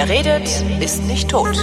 [0.00, 0.48] Wer redet,
[0.80, 1.56] ist nicht tot.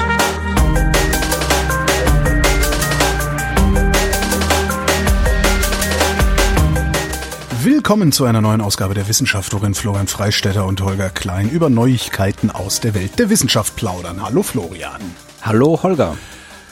[7.64, 12.52] Willkommen zu einer neuen Ausgabe der Wissenschaft, worin Florian Freistetter und Holger Klein über Neuigkeiten
[12.52, 14.22] aus der Welt der Wissenschaft plaudern.
[14.22, 15.00] Hallo Florian.
[15.42, 16.18] Hallo Holger.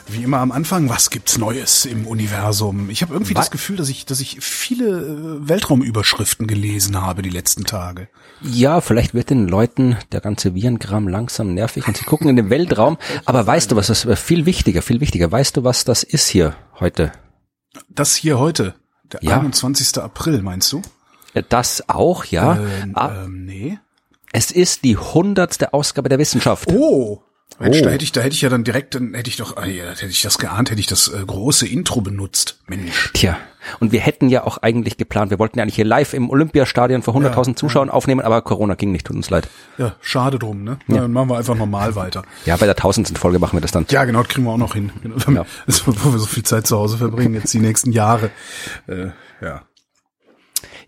[0.08, 2.90] Wie immer am Anfang, was gibt's Neues im Universum?
[2.90, 3.46] Ich habe irgendwie Was?
[3.46, 8.10] das Gefühl, dass ich, dass ich viele äh, Weltraumüberschriften gelesen habe die letzten Tage.
[8.42, 12.50] Ja, vielleicht wird den Leuten der ganze Virenkram langsam nervig und sie gucken in den
[12.50, 12.98] Weltraum.
[13.26, 15.32] Aber weißt du, was das viel wichtiger, viel wichtiger.
[15.32, 17.14] Weißt du, was das ist hier heute?
[17.90, 18.76] Das hier heute,
[19.12, 19.40] der ja.
[19.40, 19.98] 21.
[20.00, 20.82] April, meinst du?
[21.50, 22.58] Das auch, ja.
[22.58, 23.80] Ähm, ah, ähm, nee.
[24.32, 26.70] Es ist die hundertste Ausgabe der Wissenschaft.
[26.72, 27.24] Oh.
[27.60, 27.84] Mensch, oh.
[27.84, 29.86] da hätte ich, da hätte ich ja dann direkt, dann hätte ich doch, ah, ja,
[29.86, 32.60] hätte ich das geahnt, hätte ich das äh, große Intro benutzt.
[32.68, 33.12] Mensch.
[33.14, 33.38] Tja.
[33.80, 37.02] Und wir hätten ja auch eigentlich geplant, wir wollten ja eigentlich hier live im Olympiastadion
[37.02, 37.94] vor 100.000 ja, Zuschauern ja.
[37.94, 39.48] aufnehmen, aber Corona ging nicht, tut uns leid.
[39.78, 40.80] Ja, schade drum, ne?
[40.88, 41.02] Ja.
[41.02, 42.24] Dann machen wir einfach normal weiter.
[42.46, 43.86] Ja, bei der tausendsten Folge machen wir das dann.
[43.90, 44.92] Ja, genau, das kriegen wir auch noch hin.
[45.34, 45.46] Ja.
[45.86, 48.32] Wo wir so viel Zeit zu Hause verbringen, jetzt die nächsten Jahre.
[48.88, 49.62] Äh, ja.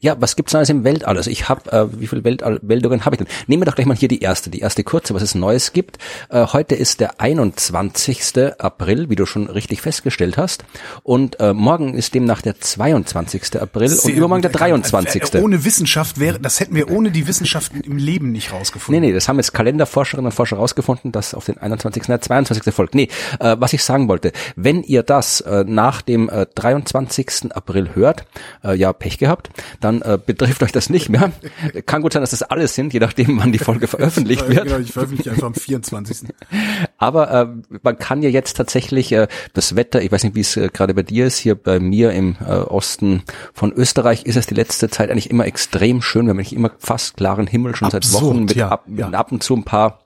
[0.06, 1.18] Ja, was gibt's Neues im Weltall?
[1.18, 3.28] Also ich habe, äh, wie viele Weltall Meldungen habe ich denn?
[3.48, 5.98] Nehmen wir doch gleich mal hier die erste, die erste kurze, was es Neues gibt.
[6.30, 8.54] Äh, heute ist der 21.
[8.60, 10.64] April, wie du schon richtig festgestellt hast.
[11.02, 13.60] Und äh, morgen ist demnach der 22.
[13.60, 15.34] April Sehr und übermorgen der 23.
[15.34, 19.02] Äh, ohne Wissenschaft wäre, das hätten wir ohne die Wissenschaften im Leben nicht rausgefunden.
[19.02, 22.04] Nee, nee, das haben jetzt Kalenderforscherinnen und Forscher rausgefunden, dass auf den 21.
[22.04, 22.72] der 22.
[22.72, 22.94] folgt.
[22.94, 27.56] Nee, äh, was ich sagen wollte, wenn ihr das äh, nach dem äh, 23.
[27.56, 28.26] April hört,
[28.64, 31.32] äh, ja, Pech gehabt, dann äh, betrifft euch das nicht mehr.
[31.86, 34.66] Kann gut sein, dass das alles sind, je nachdem, wann die Folge veröffentlicht wird.
[34.66, 36.30] Genau, ich veröffentliche einfach am 24.
[36.98, 40.58] Aber äh, man kann ja jetzt tatsächlich äh, das Wetter, ich weiß nicht, wie es
[40.58, 44.48] äh, gerade bei dir ist, hier bei mir im äh, Osten von Österreich ist es
[44.48, 46.26] die letzte Zeit eigentlich immer extrem schön.
[46.26, 49.10] Wir haben eigentlich immer fast klaren Himmel schon Absurd, seit Wochen mit ja, ab, ja.
[49.10, 50.06] ab und zu ein paar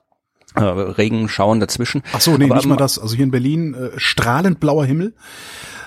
[0.54, 2.02] äh, Regenschauen dazwischen.
[2.12, 2.98] Ach so, nee, Aber, nicht mal das.
[2.98, 5.14] Also hier in Berlin äh, strahlend blauer Himmel.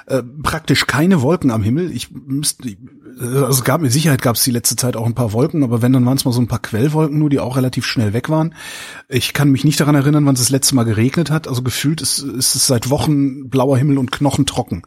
[0.06, 1.92] Äh, praktisch keine Wolken am Himmel.
[1.92, 2.76] Ich müsste,
[3.20, 5.94] also gab mit Sicherheit gab es die letzte Zeit auch ein paar Wolken, aber wenn
[5.94, 8.56] dann waren es mal so ein paar Quellwolken nur, die auch relativ schnell weg waren.
[9.10, 11.48] Ich kann mich nicht daran erinnern, wann es das letzte Mal geregnet hat.
[11.48, 14.84] Also gefühlt ist, ist es seit Wochen blauer Himmel und knochentrocken.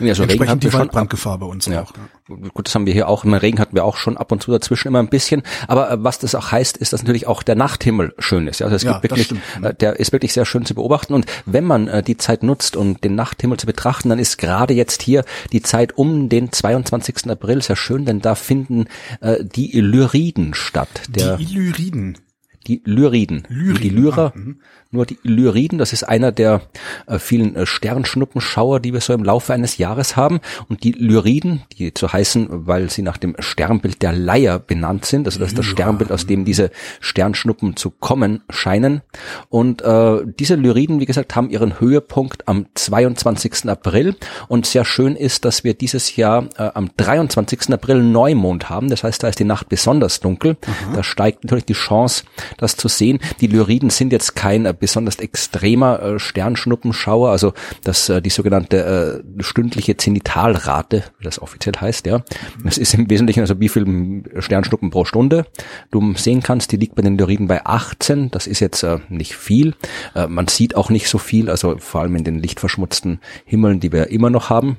[0.00, 1.82] Ja, so Regen die Waldbrandgefahr bei uns ja.
[1.82, 1.92] auch.
[2.26, 3.24] Gut, das haben wir hier auch.
[3.24, 5.42] Im Regen hatten wir auch schon ab und zu dazwischen immer ein bisschen.
[5.66, 8.62] Aber äh, was das auch heißt, ist, dass natürlich auch der Nachthimmel schön ist.
[8.62, 9.32] Also es ja, gibt wirklich,
[9.62, 11.14] äh, der ist wirklich sehr schön zu beobachten.
[11.14, 14.74] Und wenn man äh, die Zeit nutzt, um den Nachthimmel zu betrachten, dann ist gerade
[14.74, 17.30] jetzt hier die Zeit um den 22.
[17.30, 18.86] April sehr schön, denn da finden
[19.20, 20.88] äh, die Illyriden statt.
[21.08, 22.18] Der, die Illyriden?
[22.66, 23.44] Die Lyriden.
[23.48, 23.82] Lyriden.
[23.82, 24.32] Die Lyrer.
[24.34, 24.56] Ah, mhm
[24.90, 25.78] nur die Lyriden.
[25.78, 26.62] Das ist einer der
[27.06, 30.40] äh, vielen äh, Sternschnuppenschauer, die wir so im Laufe eines Jahres haben.
[30.68, 35.26] Und die Lyriden, die zu heißen, weil sie nach dem Sternbild der Leier benannt sind,
[35.26, 36.70] also das ist das Sternbild, aus dem diese
[37.00, 39.02] Sternschnuppen zu kommen scheinen.
[39.50, 43.68] Und äh, diese Lyriden, wie gesagt, haben ihren Höhepunkt am 22.
[43.68, 44.16] April.
[44.48, 47.72] Und sehr schön ist, dass wir dieses Jahr äh, am 23.
[47.74, 48.88] April Neumond haben.
[48.88, 50.56] Das heißt, da ist die Nacht besonders dunkel.
[50.62, 50.96] Aha.
[50.96, 52.24] Da steigt natürlich die Chance,
[52.58, 53.18] das zu sehen.
[53.40, 57.54] Die Lyriden sind jetzt kein äh, besonders extremer äh, Sternschnuppenschauer, also
[57.84, 62.22] das äh, die sogenannte stündliche Zenitalrate, wie das offiziell heißt, ja.
[62.62, 65.46] Das ist im Wesentlichen also wie viel Sternschnuppen pro Stunde
[65.90, 66.72] du sehen kannst.
[66.72, 68.30] Die liegt bei den Lyriden bei 18.
[68.30, 69.74] Das ist jetzt nicht viel.
[70.14, 74.08] Man sieht auch nicht so viel, also vor allem in den lichtverschmutzten Himmeln, die wir
[74.10, 74.78] immer noch haben.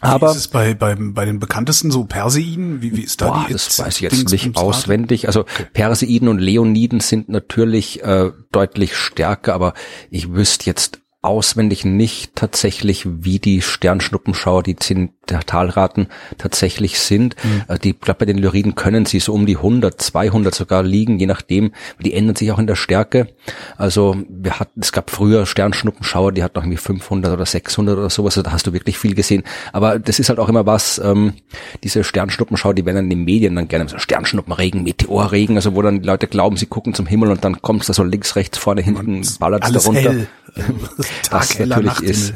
[0.00, 2.82] Aber wie ist es bei, bei, bei den bekanntesten so Perseiden?
[2.82, 3.54] Wie, wie ist da boah, die?
[3.54, 5.26] Das weiß ich jetzt nicht auswendig.
[5.26, 5.66] Also okay.
[5.72, 9.74] Perseiden und Leoniden sind natürlich äh, deutlich stärker, aber
[10.10, 16.08] ich wüsste jetzt auswendig nicht tatsächlich, wie die Sternschnuppenschauer, die Talraten
[16.38, 17.34] tatsächlich sind.
[17.42, 17.80] Mhm.
[17.80, 21.26] Die, glaube bei den Lyriden können sie so um die 100, 200 sogar liegen, je
[21.26, 21.72] nachdem.
[21.98, 23.28] Die ändern sich auch in der Stärke.
[23.76, 28.10] Also wir hatten, es gab früher Sternschnuppenschauer, die hatten noch irgendwie 500 oder 600 oder
[28.10, 28.36] sowas.
[28.36, 29.44] Also da hast du wirklich viel gesehen.
[29.72, 31.34] Aber das ist halt auch immer was, ähm,
[31.82, 35.82] diese Sternschnuppenschauer, die werden dann in den Medien dann gerne so Sternschnuppenregen, Meteorregen, also wo
[35.82, 38.36] dann die Leute glauben, sie gucken zum Himmel und dann kommt es da so links,
[38.36, 40.12] rechts, vorne, hinten, ballert es darunter.
[40.12, 40.28] Hell.
[41.30, 42.34] das natürlich ist,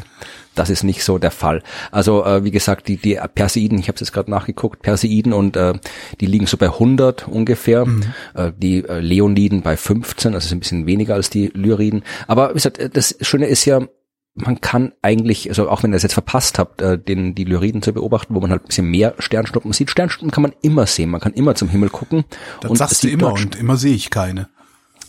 [0.58, 1.62] das ist nicht so der Fall.
[1.90, 5.56] Also äh, wie gesagt, die, die Perseiden, ich habe es jetzt gerade nachgeguckt, Perseiden und
[5.56, 5.74] äh,
[6.20, 8.04] die liegen so bei 100 ungefähr, mhm.
[8.34, 12.02] äh, die äh, Leoniden bei 15, also ist ein bisschen weniger als die Lyriden.
[12.26, 13.80] Aber wie gesagt, das Schöne ist ja,
[14.34, 17.82] man kann eigentlich, also auch wenn ihr das jetzt verpasst habt, äh, den, die Lyriden
[17.82, 19.90] zu beobachten, wo man halt ein bisschen mehr Sternschnuppen sieht.
[19.90, 22.24] Sternschnuppen kann man immer sehen, man kann immer zum Himmel gucken.
[22.60, 24.48] Das und sagst du immer und immer sehe ich keine.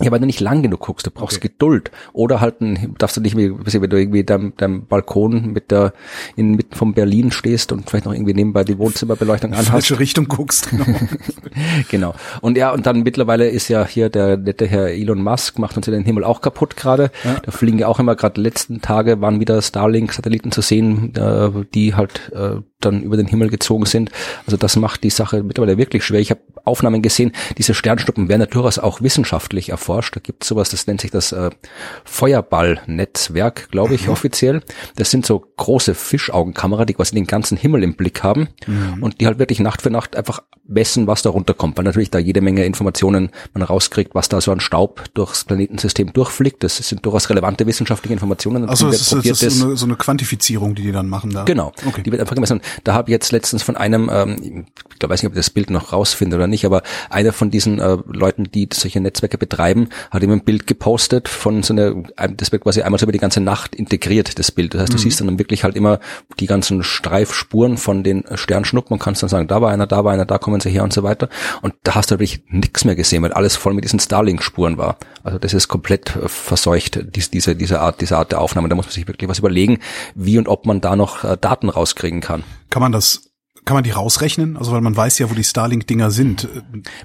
[0.02, 1.50] Ja, weil du nicht lang genug guckst, du brauchst okay.
[1.50, 1.92] Geduld.
[2.14, 5.94] Oder halt, ein, darfst du nicht, wie, wenn du irgendwie deinem, deinem Balkon mit der,
[6.36, 9.70] inmitten von Berlin stehst und vielleicht noch irgendwie nebenbei die Wohnzimmerbeleuchtung anhast.
[9.70, 10.86] Falsche Richtung guckst, genau.
[11.90, 12.14] genau.
[12.42, 15.86] Und ja, und dann mittlerweile ist ja hier der nette Herr Elon Musk, macht uns
[15.86, 17.12] ja den Himmel auch kaputt gerade.
[17.24, 17.40] Ja.
[17.44, 21.96] Da fliegen ja auch immer gerade letzten Tage waren wieder Starlink-Satelliten zu sehen, äh, die
[21.96, 24.12] halt äh, dann über den Himmel gezogen sind.
[24.46, 26.20] Also das macht die Sache mittlerweile wirklich schwer.
[26.20, 30.16] Ich habe Aufnahmen gesehen, diese Sternschnuppen werden durchaus auch wissenschaftlich erforscht.
[30.16, 31.50] Da gibt es sowas, das nennt sich das äh,
[32.06, 34.14] Feuerballnetzwerk, glaube ich, mhm.
[34.14, 34.62] offiziell.
[34.96, 39.02] Das sind so große Fischaugenkamera, die quasi den ganzen Himmel im Blick haben mhm.
[39.02, 42.20] und die halt wirklich Nacht für Nacht einfach messen, was da runterkommt, weil natürlich da
[42.20, 46.64] jede Menge Informationen man rauskriegt, was da so an Staub durchs Planetensystem durchfliegt.
[46.64, 48.70] Das sind durchaus relevante wissenschaftliche Informationen.
[48.70, 51.44] Also das ist, das ist so, eine, so eine Quantifizierung, die die dann machen da.
[51.44, 52.04] Genau, okay.
[52.04, 52.62] die wird einfach gemessen.
[52.84, 54.66] Da habe ich jetzt letztens von einem, ähm,
[55.02, 57.80] ich weiß nicht, ob ich das Bild noch rausfinde oder nicht, aber einer von diesen
[57.80, 61.96] äh, Leuten, die solche Netzwerke betreiben, hat ihm ein Bild gepostet von so einer,
[62.36, 64.74] das wird quasi einmal so über die ganze Nacht integriert, das Bild.
[64.74, 65.02] Das heißt, du mhm.
[65.02, 66.00] siehst dann wirklich halt immer
[66.40, 70.14] die ganzen Streifspuren von den Sternschnuppen und kannst dann sagen, da war einer, da war
[70.14, 71.30] einer, da kommen sie her und so weiter.
[71.62, 74.98] Und da hast du wirklich nichts mehr gesehen, weil alles voll mit diesen Starlink-Spuren war.
[75.24, 78.70] Also das ist komplett äh, verseucht, diese, diese Art, diese Art der Aufnahme.
[78.70, 79.80] Da muss man sich wirklich was überlegen,
[80.16, 82.44] wie und ob man da noch äh, Daten rauskriegen kann.
[82.70, 83.29] Kann man das
[83.70, 84.58] kann man die rausrechnen?
[84.58, 86.48] Also weil man weiß ja, wo die Starlink-Dinger sind.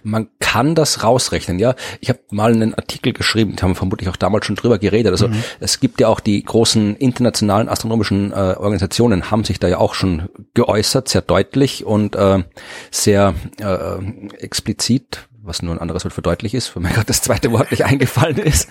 [0.03, 1.75] Man kann das rausrechnen, ja.
[2.01, 5.13] Ich habe mal einen Artikel geschrieben, da haben wir vermutlich auch damals schon drüber geredet.
[5.13, 5.45] Also mhm.
[5.61, 9.93] es gibt ja auch die großen internationalen astronomischen äh, Organisationen, haben sich da ja auch
[9.93, 12.43] schon geäußert, sehr deutlich und äh,
[12.91, 17.21] sehr äh, explizit was nur ein anderes Wort für deutlich ist, weil mir gerade das
[17.21, 18.71] zweite Wort nicht eingefallen ist.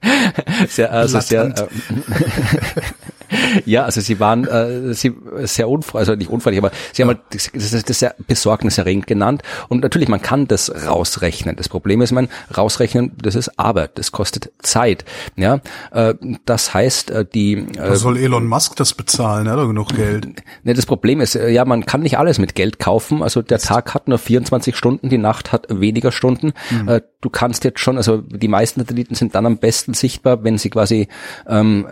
[0.70, 1.66] sehr, also sehr, äh,
[3.64, 5.14] ja, also sie waren äh, sie
[5.44, 9.42] sehr unfreundlich, also nicht unfreundlich, aber sie haben halt das, das, das sehr besorgniserregend genannt.
[9.68, 11.56] Und natürlich, man kann das rausrechnen.
[11.56, 15.04] Das Problem ist, man rausrechnen, das ist Arbeit, das kostet Zeit.
[15.36, 15.60] Ja,
[15.92, 16.14] äh,
[16.44, 19.46] das heißt, äh, die äh, soll Elon Musk das bezahlen?
[19.46, 20.28] Er hat doch genug Geld.
[20.62, 23.22] Ne, das Problem ist, äh, ja, man kann nicht alles mit Geld kaufen.
[23.22, 26.52] Also der Tag hat nur 24 Stunden, die Nacht hat weniger Stunden.
[26.70, 26.88] Mhm.
[26.88, 30.56] Äh, du kannst jetzt schon, also die meisten Satelliten sind dann am besten sichtbar, wenn
[30.56, 31.08] sie quasi
[31.48, 31.86] ähm,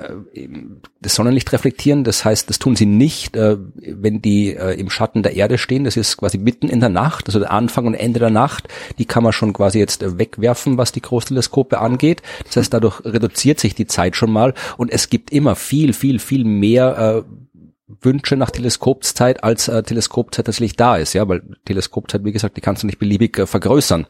[1.01, 2.05] das Sonnenlicht reflektieren.
[2.05, 5.85] Das heißt, das tun sie nicht, äh, wenn die äh, im Schatten der Erde stehen.
[5.85, 8.69] Das ist quasi mitten in der Nacht, also der Anfang und Ende der Nacht.
[8.99, 12.23] Die kann man schon quasi jetzt äh, wegwerfen, was die Großteleskope angeht.
[12.45, 16.21] Das heißt, dadurch reduziert sich die Zeit schon mal und es gibt immer viel, viel,
[16.21, 17.46] viel mehr äh,
[17.89, 22.61] Wünsche nach Teleskopzeit als äh, Teleskopzeit tatsächlich da ist, ja, weil Teleskopzeit, wie gesagt, die
[22.61, 24.07] kannst du nicht beliebig äh, vergrößern.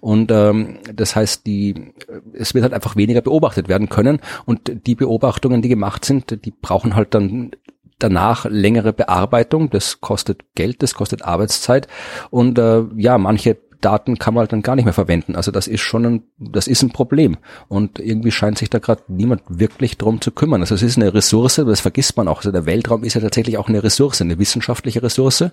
[0.00, 1.70] Und ähm, das heißt, die
[2.08, 4.20] äh, es wird halt einfach weniger beobachtet werden können.
[4.44, 7.50] Und die Beobachtungen, die gemacht sind, die brauchen halt dann
[7.98, 11.88] danach längere Bearbeitung, das kostet Geld, das kostet Arbeitszeit.
[12.30, 15.36] Und äh, ja, manche Daten kann man halt dann gar nicht mehr verwenden.
[15.36, 17.36] Also das ist schon ein, das ist ein Problem.
[17.68, 20.60] Und irgendwie scheint sich da gerade niemand wirklich drum zu kümmern.
[20.60, 22.38] Also es ist eine Ressource, das vergisst man auch.
[22.38, 25.44] Also der Weltraum ist ja tatsächlich auch eine Ressource, eine wissenschaftliche Ressource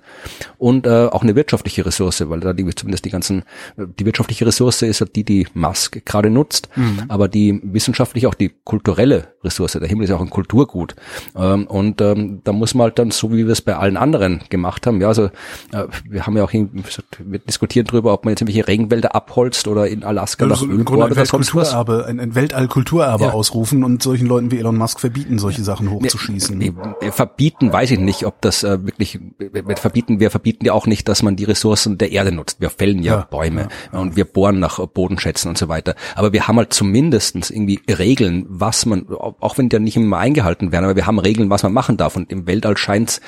[0.57, 3.43] und äh, auch eine wirtschaftliche Ressource, weil da die zumindest die ganzen,
[3.77, 7.03] die wirtschaftliche Ressource ist ja die, die Musk gerade nutzt, mhm.
[7.07, 10.95] aber die wissenschaftliche, auch die kulturelle Ressource, der Himmel ist ja auch ein Kulturgut.
[11.35, 14.41] Ähm, und ähm, da muss man halt dann, so wie wir es bei allen anderen
[14.49, 15.25] gemacht haben, ja, also
[15.71, 19.87] äh, wir haben ja auch, wir diskutieren drüber, ob man jetzt irgendwelche Regenwälder abholzt oder
[19.87, 21.73] in Alaska also nach Öl bohrt oder sonst was.
[21.73, 23.31] Ein, ein Weltallkulturerbe ja.
[23.31, 26.57] ausrufen und solchen Leuten wie Elon Musk verbieten, solche Sachen hochzuschießen.
[26.57, 30.73] Nee, nee, verbieten weiß ich nicht, ob das äh, wirklich wir verbieten, wir verbieten ja
[30.73, 32.61] auch nicht, dass man die Ressourcen der Erde nutzt.
[32.61, 33.99] Wir fällen ja, ja Bäume ja.
[33.99, 35.95] und wir bohren nach Bodenschätzen und so weiter.
[36.15, 40.17] Aber wir haben halt zumindestens irgendwie Regeln, was man, auch wenn die ja nicht immer
[40.17, 42.15] eingehalten werden, aber wir haben Regeln, was man machen darf.
[42.15, 43.21] Und im Weltall scheint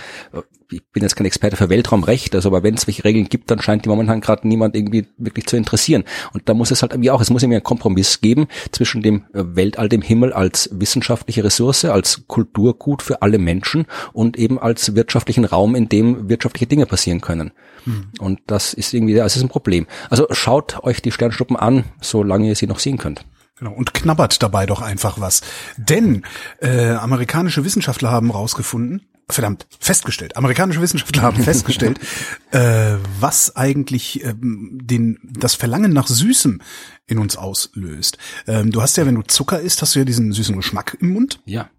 [0.71, 3.61] ich bin jetzt kein Experte für Weltraumrecht, also aber wenn es welche Regeln gibt, dann
[3.61, 6.03] scheint die momentan gerade niemand irgendwie wirklich zu interessieren.
[6.33, 9.25] Und da muss es halt irgendwie auch, es muss irgendwie einen Kompromiss geben zwischen dem
[9.33, 14.95] äh, Weltall, dem Himmel als wissenschaftliche Ressource, als Kulturgut für alle Menschen und eben als
[14.95, 17.51] wirtschaftlichen Raum, in dem wirtschaftliche Dinge passieren können.
[17.83, 18.07] Hm.
[18.19, 19.87] Und das ist irgendwie, das ist ein Problem.
[20.09, 23.25] Also schaut euch die Sternschnuppen an, solange ihr sie noch sehen könnt.
[23.57, 25.41] Genau, und knabbert dabei doch einfach was.
[25.77, 26.23] Denn
[26.59, 31.99] äh, amerikanische Wissenschaftler haben rausgefunden, verdammt, festgestellt, amerikanische Wissenschaftler haben festgestellt,
[32.51, 36.61] äh, was eigentlich ähm, den, das Verlangen nach Süßem
[37.07, 38.17] in uns auslöst.
[38.47, 41.09] Ähm, du hast ja, wenn du Zucker isst, hast du ja diesen süßen Geschmack im
[41.09, 41.39] Mund.
[41.45, 41.69] Ja.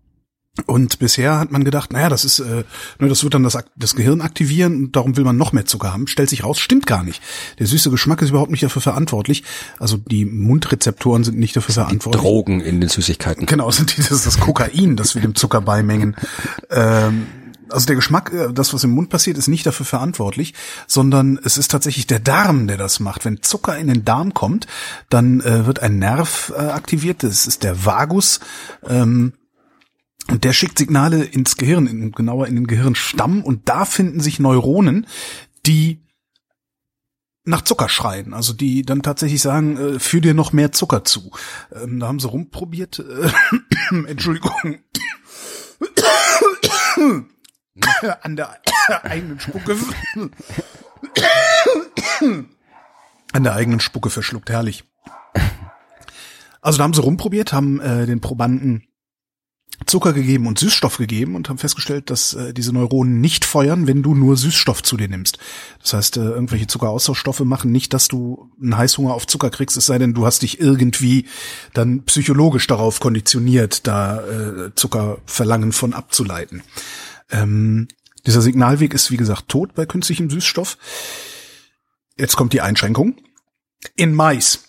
[0.64, 2.64] Und bisher hat man gedacht, naja, das ist, äh,
[2.98, 5.92] ne, das wird dann das, das Gehirn aktivieren und darum will man noch mehr Zucker
[5.92, 6.06] haben.
[6.06, 7.22] Stellt sich raus, stimmt gar nicht.
[7.58, 9.44] Der süße Geschmack ist überhaupt nicht dafür verantwortlich.
[9.78, 12.22] Also die Mundrezeptoren sind nicht dafür verantwortlich.
[12.22, 13.44] Die Drogen in den Süßigkeiten.
[13.44, 16.16] Genau, sind dieses das Kokain, das wir dem Zucker beimengen.
[16.68, 17.26] Ähm,
[17.68, 20.54] also der Geschmack, äh, das was im Mund passiert, ist nicht dafür verantwortlich,
[20.86, 23.24] sondern es ist tatsächlich der Darm, der das macht.
[23.24, 24.66] Wenn Zucker in den Darm kommt,
[25.08, 28.40] dann äh, wird ein Nerv äh, aktiviert, das ist der Vagus.
[28.86, 29.32] Ähm,
[30.28, 34.40] und der schickt Signale ins Gehirn, in, genauer in den Gehirnstamm, und da finden sich
[34.40, 35.06] Neuronen,
[35.66, 36.02] die
[37.46, 41.30] nach Zucker schreien, also die dann tatsächlich sagen, äh, führ dir noch mehr Zucker zu.
[41.72, 43.30] Ähm, da haben sie rumprobiert, äh,
[44.08, 44.80] Entschuldigung,
[48.22, 48.60] an der
[49.02, 49.76] eigenen Spucke,
[53.32, 54.84] an der eigenen Spucke verschluckt, herrlich.
[56.60, 58.88] Also da haben sie rumprobiert, haben äh, den Probanden
[59.84, 64.02] Zucker gegeben und Süßstoff gegeben und haben festgestellt, dass äh, diese Neuronen nicht feuern, wenn
[64.02, 65.38] du nur Süßstoff zu dir nimmst.
[65.82, 69.86] Das heißt, äh, irgendwelche Zuckeraustauschstoffe machen nicht, dass du einen Heißhunger auf Zucker kriegst, es
[69.86, 71.26] sei denn, du hast dich irgendwie
[71.74, 76.62] dann psychologisch darauf konditioniert, da äh, Zuckerverlangen von abzuleiten.
[77.30, 77.88] Ähm,
[78.26, 80.78] dieser Signalweg ist, wie gesagt, tot bei künstlichem Süßstoff.
[82.18, 83.16] Jetzt kommt die Einschränkung.
[83.94, 84.66] In Mais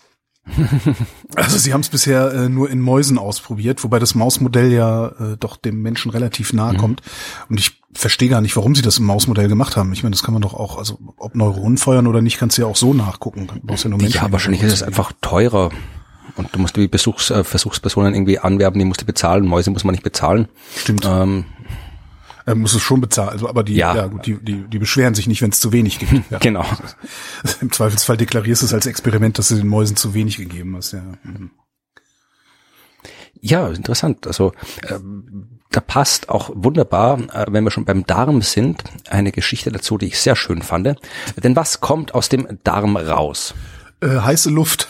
[1.35, 5.37] also sie haben es bisher äh, nur in Mäusen ausprobiert, wobei das Mausmodell ja äh,
[5.39, 6.77] doch dem Menschen relativ nahe mhm.
[6.77, 7.01] kommt.
[7.49, 9.91] Und ich verstehe gar nicht, warum sie das im Mausmodell gemacht haben.
[9.93, 12.63] Ich meine, das kann man doch auch, also ob Neuronen feuern oder nicht, kannst du
[12.63, 13.47] ja auch so nachgucken.
[13.47, 15.71] Du brauchst ja, nur Menschen, ja wahrscheinlich ist es einfach teurer.
[16.35, 19.45] Und du musst die Besuchs, äh, Versuchspersonen irgendwie anwerben, die musst du bezahlen.
[19.45, 20.47] Mäuse muss man nicht bezahlen.
[20.75, 21.03] Stimmt.
[21.05, 21.45] Ähm,
[22.48, 23.30] er muss es schon bezahlen.
[23.30, 23.94] Also, aber die, ja.
[23.94, 26.08] ja gut, die, die, die beschweren sich nicht, wenn es zu wenig gibt.
[26.32, 26.39] Ja.
[26.39, 26.66] genau.
[27.62, 30.94] Im Zweifelsfall deklarierst du es als Experiment, dass du den Mäusen zu wenig gegeben hast.
[30.94, 31.51] Ja, mhm.
[33.42, 34.27] ja interessant.
[34.27, 34.98] Also äh,
[35.72, 40.08] da passt auch wunderbar, äh, wenn wir schon beim Darm sind, eine Geschichte dazu, die
[40.08, 40.96] ich sehr schön fand.
[41.44, 43.56] Denn was kommt aus dem Darm raus?
[44.01, 44.88] Äh, heiße Luft.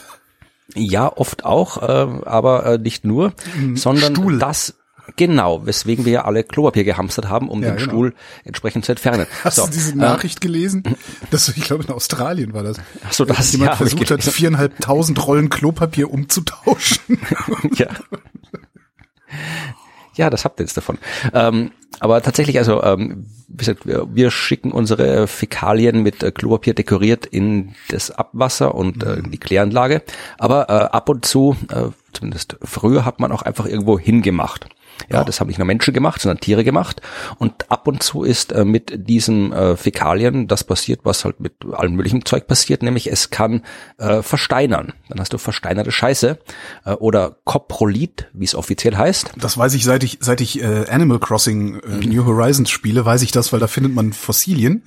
[0.75, 3.77] Ja, oft auch, äh, aber äh, nicht nur, mhm.
[3.77, 4.37] sondern Stuhl.
[4.37, 4.75] das
[5.15, 7.89] Genau, weswegen wir ja alle Klopapier gehamstert haben, um ja, den genau.
[7.89, 9.25] Stuhl entsprechend zu entfernen.
[9.43, 10.83] Hast so, du diese äh, Nachricht äh, gelesen?
[11.31, 12.77] Das, ich glaube, in Australien war das.
[13.05, 17.19] Ach so, das jemand ja, versucht hat, viereinhalbtausend Rollen Klopapier umzutauschen.
[17.75, 17.87] ja.
[20.15, 20.97] Ja, das habt ihr jetzt davon.
[21.33, 26.73] Ähm, aber tatsächlich, also ähm, wie gesagt, wir, wir schicken unsere Fäkalien mit äh, Klopapier
[26.73, 30.01] dekoriert in das Abwasser und äh, in die Kläranlage.
[30.37, 34.67] Aber äh, ab und zu, äh, zumindest früher, hat man auch einfach irgendwo hingemacht.
[35.09, 37.01] Ja, das haben nicht nur Menschen gemacht, sondern Tiere gemacht.
[37.37, 41.53] Und ab und zu ist äh, mit diesen äh, Fäkalien das passiert, was halt mit
[41.71, 43.63] allem möglichen Zeug passiert, nämlich es kann
[43.97, 44.93] äh, versteinern.
[45.09, 46.39] Dann hast du versteinerte Scheiße
[46.85, 49.33] äh, oder Coprolit, wie es offiziell heißt.
[49.37, 53.21] Das weiß ich, seit ich seit ich äh, Animal Crossing äh, New Horizons spiele, weiß
[53.21, 54.83] ich das, weil da findet man Fossilien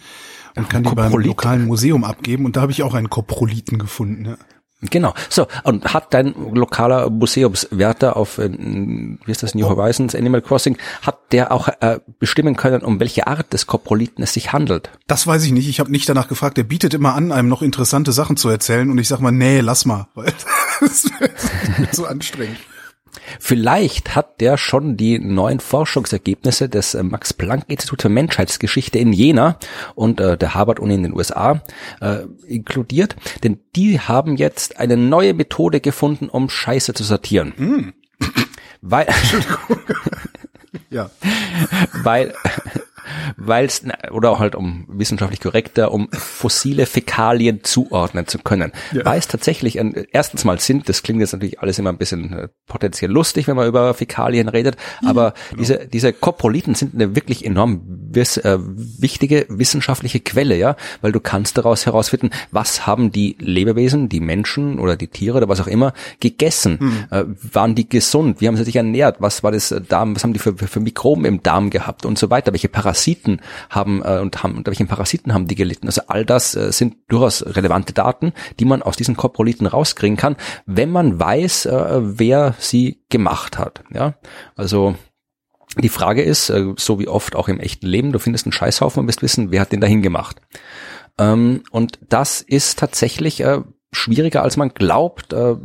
[0.56, 2.44] und kann die beim lokalen Museum abgeben.
[2.44, 4.24] Und da habe ich auch einen Coproliten gefunden.
[4.24, 4.36] Ja.
[4.82, 5.12] Genau.
[5.28, 10.78] So, und hat dein lokaler Museumswärter auf, äh, wie ist das, New Horizons, Animal Crossing,
[11.02, 14.90] hat der auch äh, bestimmen können, um welche Art des Koproliten es sich handelt?
[15.06, 15.68] Das weiß ich nicht.
[15.68, 16.56] Ich habe nicht danach gefragt.
[16.56, 19.60] Der bietet immer an, einem noch interessante Sachen zu erzählen und ich sag mal, nee,
[19.60, 20.32] lass mal, weil
[20.80, 21.12] das ist
[21.92, 22.56] so anstrengend.
[23.38, 29.12] Vielleicht hat der schon die neuen Forschungsergebnisse des äh, Max Planck Institut für Menschheitsgeschichte in
[29.12, 29.58] Jena
[29.94, 31.62] und äh, der Harvard Uni in den USA
[32.00, 37.52] äh, inkludiert, denn die haben jetzt eine neue Methode gefunden, um Scheiße zu sortieren.
[37.56, 37.92] Mm.
[38.82, 39.06] Weil,
[40.90, 41.10] ja.
[42.02, 42.34] weil
[43.36, 48.72] weil es oder halt um wissenschaftlich korrekter, um fossile Fäkalien zuordnen zu können.
[48.92, 49.04] Ja.
[49.04, 52.32] Weil es tatsächlich ein, erstens mal sind, das klingt jetzt natürlich alles immer ein bisschen
[52.32, 55.60] äh, potenziell lustig, wenn man über Fäkalien redet, mhm, aber genau.
[55.60, 61.20] diese diese Koproliten sind eine wirklich enorm wiss, äh, wichtige wissenschaftliche Quelle, ja, weil du
[61.20, 65.66] kannst daraus herausfinden, was haben die Lebewesen, die Menschen oder die Tiere oder was auch
[65.66, 66.78] immer gegessen?
[66.80, 67.04] Mhm.
[67.10, 68.40] Äh, waren die gesund?
[68.40, 69.16] Wie haben sie sich ernährt?
[69.20, 70.14] Was war das Darm?
[70.14, 72.52] Was haben die für, für Mikroben im Darm gehabt und so weiter?
[72.52, 73.40] Welche Parasiten Parasiten
[73.70, 75.86] haben äh, und haben unter welchen Parasiten haben die gelitten.
[75.86, 80.36] Also all das äh, sind durchaus relevante Daten, die man aus diesen Koproliten rauskriegen kann,
[80.66, 83.82] wenn man weiß, äh, wer sie gemacht hat.
[83.92, 84.14] Ja,
[84.54, 84.96] also
[85.78, 89.00] die Frage ist, äh, so wie oft auch im echten Leben, du findest einen Scheißhaufen
[89.00, 90.36] und wirst wissen, wer hat den dahin gemacht.
[91.18, 95.32] Ähm, und das ist tatsächlich äh, schwieriger, als man glaubt.
[95.32, 95.56] Äh,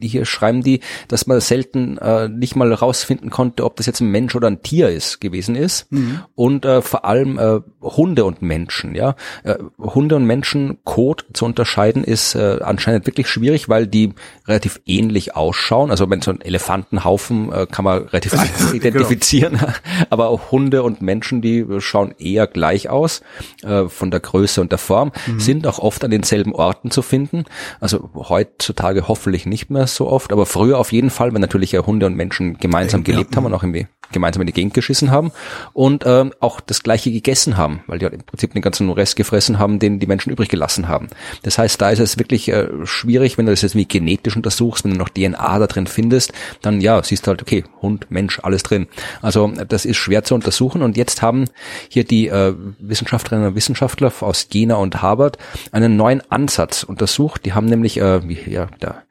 [0.00, 4.10] hier schreiben die, dass man selten äh, nicht mal rausfinden konnte, ob das jetzt ein
[4.10, 5.90] Mensch oder ein Tier ist gewesen ist.
[5.92, 6.20] Mhm.
[6.34, 9.16] Und äh, vor allem äh, Hunde und Menschen, ja.
[9.42, 14.14] Äh, Hunde und Menschen Code zu unterscheiden ist äh, anscheinend wirklich schwierig, weil die
[14.46, 15.90] relativ ähnlich ausschauen.
[15.90, 18.74] Also wenn so ein Elefantenhaufen äh, kann man relativ einfach genau.
[18.74, 19.72] identifizieren, genau.
[20.10, 23.22] aber auch Hunde und Menschen, die schauen eher gleich aus
[23.62, 25.40] äh, von der Größe und der Form, mhm.
[25.40, 27.44] sind auch oft an denselben Orten zu finden.
[27.80, 31.72] Also heutzutage hoffentlich nicht mehr mehr so oft, aber früher auf jeden Fall, wenn natürlich
[31.72, 33.36] ja Hunde und Menschen gemeinsam ja, gelebt ja.
[33.36, 35.32] haben und auch irgendwie gemeinsam in die Gegend geschissen haben
[35.72, 39.16] und ähm, auch das gleiche gegessen haben, weil die halt im Prinzip den ganzen Rest
[39.16, 41.08] gefressen haben, den die Menschen übrig gelassen haben.
[41.42, 44.84] Das heißt, da ist es wirklich äh, schwierig, wenn du das jetzt wie genetisch untersuchst,
[44.84, 48.38] wenn du noch DNA da drin findest, dann ja, siehst du halt, okay, Hund, Mensch,
[48.42, 48.86] alles drin.
[49.20, 51.46] Also das ist schwer zu untersuchen und jetzt haben
[51.88, 55.38] hier die äh, Wissenschaftlerinnen und Wissenschaftler aus Jena und Harvard
[55.72, 57.44] einen neuen Ansatz untersucht.
[57.44, 59.02] Die haben nämlich, äh, wie, ja, da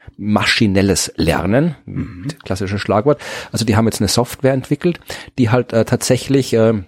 [0.64, 2.28] maschinelles Lernen, mhm.
[2.44, 3.20] klassisches Schlagwort.
[3.52, 5.00] Also die haben jetzt eine Software entwickelt,
[5.38, 6.84] die halt äh, tatsächlich äh,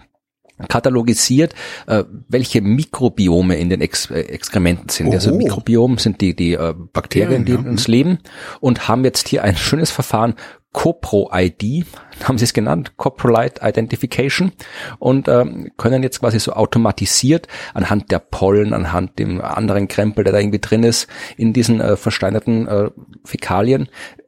[0.70, 1.54] katalogisiert,
[1.88, 5.14] äh, welche Mikrobiome in den Ex äh, Exkrementen sind.
[5.14, 5.38] Also Oho.
[5.38, 8.20] Also Mikrobiom sind die, die äh, Bakterien, die in uns leben
[8.62, 10.36] und haben jetzt hier ein schönes Verfahren,
[10.76, 11.86] CoPro-ID,
[12.26, 14.52] haben sie es genannt, Coprolite Identification
[15.00, 20.34] und ähm, können jetzt quasi so automatisiert anhand der Pollen, anhand dem anderen Krempel, der
[20.34, 22.90] da irgendwie drin ist, in diesen äh, versteinerten äh,
[23.24, 23.88] Fäkalien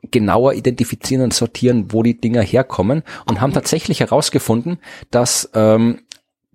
[0.09, 4.79] genauer identifizieren und sortieren, wo die Dinger herkommen und haben tatsächlich herausgefunden,
[5.11, 5.99] dass ähm,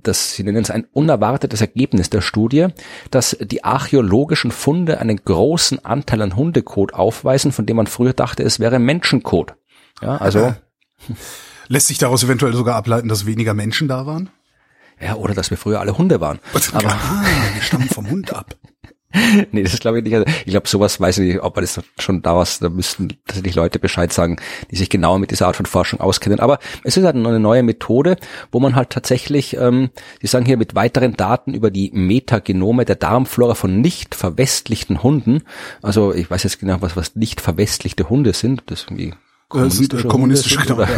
[0.02, 2.68] das, Sie nennen es ein unerwartetes Ergebnis der Studie,
[3.11, 8.42] dass die archäologischen Funde einen großen Anteil an Hundekot aufweisen, von dem man früher dachte,
[8.42, 9.54] es wäre Menschenkot.
[10.02, 10.54] Ja, also.
[11.68, 14.30] Lässt sich daraus eventuell sogar ableiten, dass weniger Menschen da waren?
[15.00, 16.38] Ja, oder dass wir früher alle Hunde waren.
[16.73, 18.56] Aber ah, wir stammen vom Hund ab.
[19.52, 20.14] nee, das glaube ich nicht.
[20.14, 23.09] Also ich glaube, sowas weiß ich nicht, ob man das schon da was, da müssten
[23.26, 24.37] tatsächlich Leute Bescheid sagen,
[24.71, 26.40] die sich genauer mit dieser Art von Forschung auskennen.
[26.40, 28.16] Aber es ist halt eine neue Methode,
[28.50, 29.90] wo man halt tatsächlich, ähm,
[30.23, 35.42] die sagen hier mit weiteren Daten über die Metagenome der Darmflora von nicht verwestlichten Hunden,
[35.82, 39.14] also ich weiß jetzt genau, was, was nicht verwestlichte Hunde sind, das irgendwie
[39.52, 40.88] kommunistische, äh, kommunistische Hunde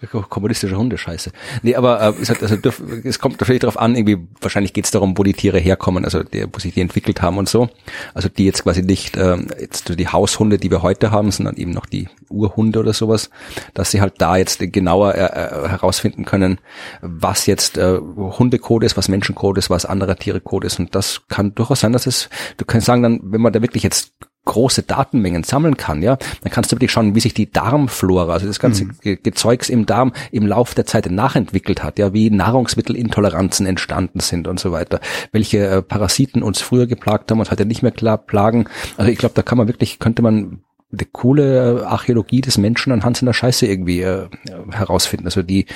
[0.00, 1.32] genau, Kommunistische Hundescheiße.
[1.62, 2.56] Nee, aber äh, es, hat, also
[3.04, 6.22] es kommt natürlich darauf an, irgendwie, wahrscheinlich geht es darum, wo die Tiere herkommen, also
[6.22, 7.68] der, wo sich die entwickelt haben und so.
[8.14, 11.70] Also die jetzt quasi nicht äh, jetzt die Haushunde, die wir heute haben, sondern eben
[11.70, 13.30] noch die Urhunde oder sowas,
[13.74, 16.58] dass sie halt da jetzt genauer äh, äh herausfinden können,
[17.00, 20.78] was jetzt äh, Hundecode ist, was Menschencode ist, was anderer Tierecode ist.
[20.78, 22.28] Und das kann durchaus sein, dass es,
[22.58, 24.12] du kannst sagen dann, wenn man da wirklich jetzt
[24.44, 28.46] große Datenmengen sammeln kann, ja, dann kannst du wirklich schauen, wie sich die Darmflora, also
[28.46, 29.18] das ganze mhm.
[29.22, 34.58] Gezeugs im Darm im Laufe der Zeit nachentwickelt hat, ja, wie Nahrungsmittelintoleranzen entstanden sind und
[34.58, 38.66] so weiter, welche äh, Parasiten uns früher geplagt haben und heute nicht mehr klar plagen.
[38.96, 40.62] Also ich glaube, da kann man wirklich, könnte man
[40.92, 44.28] eine coole Archäologie des Menschen anhand seiner Scheiße irgendwie äh,
[44.70, 45.26] herausfinden.
[45.26, 45.66] Also die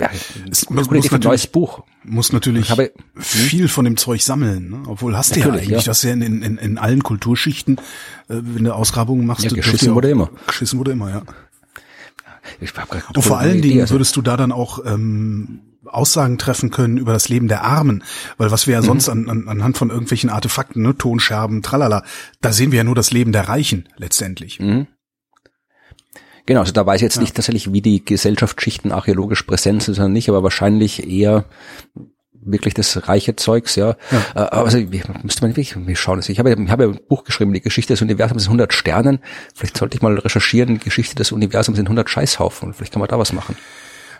[0.00, 0.10] ja,
[0.50, 1.84] es muss, muss ein neues Buch.
[2.02, 4.82] Muss natürlich habe, viel von dem Zeug sammeln, ne?
[4.86, 5.82] obwohl hast du ja eigentlich, ja.
[5.82, 7.80] das ja in, in, in allen Kulturschichten, äh,
[8.28, 10.30] wenn du Ausgrabungen machst, ja, geschissen wurde immer.
[10.46, 11.22] Geschissen wurde immer, ja.
[12.60, 13.94] Ich hab Und vor allen Dingen also.
[13.94, 18.02] würdest du da dann auch ähm, Aussagen treffen können über das Leben der Armen,
[18.36, 18.86] weil was wir ja mhm.
[18.86, 22.04] sonst an, an, anhand von irgendwelchen Artefakten, ne, Tonscherben, tralala,
[22.40, 24.60] da sehen wir ja nur das Leben der Reichen letztendlich.
[24.60, 24.86] Mhm.
[26.46, 27.22] Genau, also da weiß ich jetzt ja.
[27.22, 31.46] nicht tatsächlich, wie die Gesellschaftsschichten archäologisch präsent sind, sondern nicht, aber wahrscheinlich eher
[32.46, 33.96] wirklich das reiche Zeugs, ja.
[34.10, 34.24] ja.
[34.34, 36.22] Äh, also müsste man wirklich wie schauen.
[36.26, 39.20] Ich habe, ich habe ein Buch geschrieben, die Geschichte des Universums in 100 Sternen.
[39.54, 42.74] Vielleicht sollte ich mal recherchieren, Geschichte des Universums in 100 Scheißhaufen.
[42.74, 43.56] Vielleicht kann man da was machen.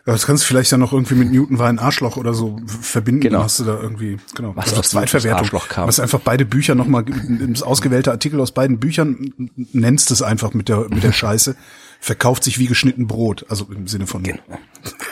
[0.07, 2.61] Ja, das kannst du vielleicht dann noch irgendwie mit Newton war ein Arschloch oder so
[2.67, 3.23] verbinden.
[3.23, 3.43] Genau.
[3.43, 4.55] Hast du da irgendwie, genau.
[4.55, 5.41] Was also aus Zweitverwertung.
[5.41, 5.89] Arschloch kam.
[5.89, 7.07] Was einfach beide Bücher nochmal,
[7.49, 11.57] das ausgewählte Artikel aus beiden Büchern, nennst es einfach mit der, mit der Scheiße.
[12.05, 13.47] Verkauft sich wie geschnitten Brot.
[13.49, 14.23] Also im Sinne von.
[14.23, 14.43] Genau.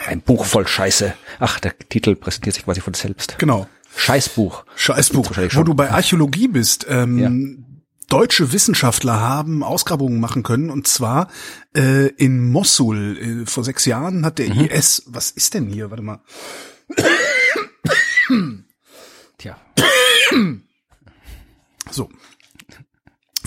[0.05, 1.15] Ein Buch voll Scheiße.
[1.39, 3.39] Ach, der Titel präsentiert sich quasi von selbst.
[3.39, 3.67] Genau.
[3.95, 4.63] Scheißbuch.
[4.75, 5.31] Scheißbuch.
[5.53, 7.31] Wo du bei Archäologie bist, ähm, ja
[8.09, 11.29] deutsche Wissenschaftler haben Ausgrabungen machen können und zwar
[11.75, 13.17] äh, in Mossul.
[13.17, 14.65] Äh, vor sechs Jahren hat der mhm.
[14.65, 15.89] IS, was ist denn hier?
[15.89, 16.21] Warte mal.
[19.39, 19.57] Tja.
[21.89, 22.07] So.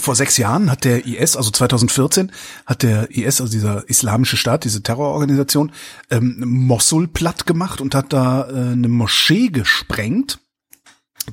[0.07, 2.31] Vor sechs Jahren hat der IS, also 2014,
[2.65, 5.73] hat der IS, also dieser islamische Staat, diese Terrororganisation,
[6.13, 10.39] ähm, Mossul platt gemacht und hat da äh, eine Moschee gesprengt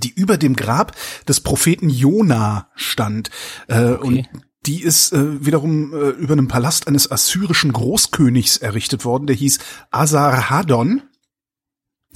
[0.01, 0.95] die über dem Grab
[1.27, 3.29] des Propheten Jona stand.
[3.67, 4.01] Äh, okay.
[4.01, 4.29] Und
[4.65, 9.59] die ist äh, wiederum äh, über einem Palast eines assyrischen Großkönigs errichtet worden, der hieß
[9.91, 11.03] Asarhaddon,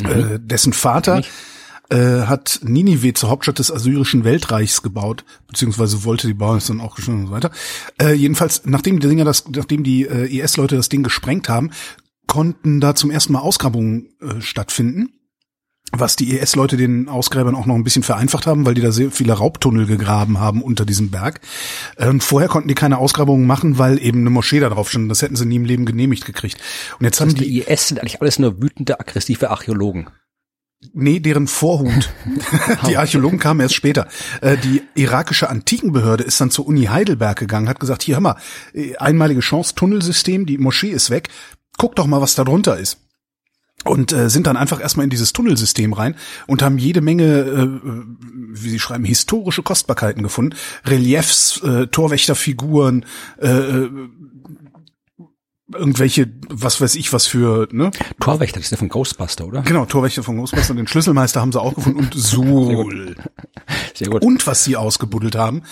[0.01, 0.09] mhm.
[0.09, 1.21] äh, dessen Vater
[1.89, 6.81] äh, hat Ninive zur Hauptstadt des assyrischen Weltreichs gebaut, beziehungsweise wollte die bauen, ist dann
[6.81, 7.51] auch geschnitten und so weiter.
[8.01, 11.71] Äh, jedenfalls, nachdem die Dinger das, nachdem die äh, IS-Leute das Ding gesprengt haben,
[12.27, 15.09] konnten da zum ersten Mal Ausgrabungen äh, stattfinden
[15.91, 19.11] was die ES-Leute den Ausgräbern auch noch ein bisschen vereinfacht haben, weil die da sehr
[19.11, 21.39] viele Raubtunnel gegraben haben unter diesem Berg.
[21.97, 25.09] Und vorher konnten die keine Ausgrabungen machen, weil eben eine Moschee da drauf stand.
[25.09, 26.57] Das hätten sie nie im Leben genehmigt gekriegt.
[26.99, 30.09] Und jetzt das haben die, die IS sind eigentlich alles nur wütende, aggressive Archäologen.
[30.93, 32.13] Nee, deren Vorhut.
[32.87, 34.07] die Archäologen kamen erst später.
[34.41, 38.37] Äh, die irakische Antikenbehörde ist dann zur Uni Heidelberg gegangen, hat gesagt, hier hör mal,
[38.73, 41.29] äh, einmalige Chance, Tunnelsystem, die Moschee ist weg.
[41.77, 42.99] Guck doch mal, was da drunter ist.
[43.85, 47.67] Und äh, sind dann einfach erstmal in dieses Tunnelsystem rein und haben jede Menge, äh,
[48.51, 50.55] wie sie schreiben, historische Kostbarkeiten gefunden.
[50.85, 53.05] Reliefs, äh, Torwächterfiguren,
[53.39, 53.87] äh,
[55.73, 57.91] irgendwelche, was weiß ich, was für, ne?
[58.19, 59.61] Torwächter, das ist ja von Ghostbuster, oder?
[59.63, 60.73] Genau, Torwächter von Ghostbuster.
[60.73, 63.15] Den Schlüsselmeister haben sie auch gefunden und Suhl.
[63.93, 64.21] Sehr gut.
[64.21, 65.63] Und was sie ausgebuddelt haben,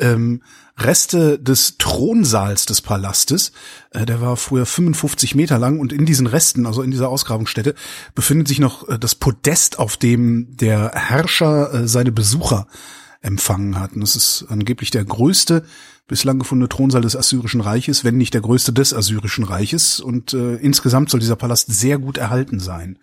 [0.00, 0.42] ähm,
[0.78, 3.52] Reste des Thronsaals des Palastes,
[3.90, 7.74] äh, der war früher 55 Meter lang und in diesen Resten, also in dieser Ausgrabungsstätte,
[8.14, 12.66] befindet sich noch äh, das Podest, auf dem der Herrscher äh, seine Besucher
[13.22, 13.94] empfangen hat.
[13.94, 15.64] Und das ist angeblich der größte
[16.08, 20.00] bislang gefundene Thronsaal des Assyrischen Reiches, wenn nicht der größte des Assyrischen Reiches.
[20.00, 22.98] Und äh, insgesamt soll dieser Palast sehr gut erhalten sein.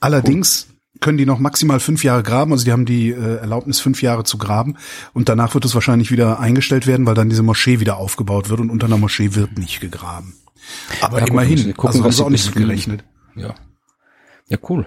[0.00, 0.68] Allerdings
[1.00, 4.24] können die noch maximal fünf Jahre graben, also die haben die äh, Erlaubnis, fünf Jahre
[4.24, 4.76] zu graben
[5.12, 8.60] und danach wird es wahrscheinlich wieder eingestellt werden, weil dann diese Moschee wieder aufgebaut wird
[8.60, 10.34] und unter einer Moschee wird nicht gegraben.
[11.00, 13.04] Aber ja, immerhin, gut, gucken, also haben sie auch nicht so gerechnet.
[13.34, 13.54] Ja.
[14.48, 14.86] Ja, cool.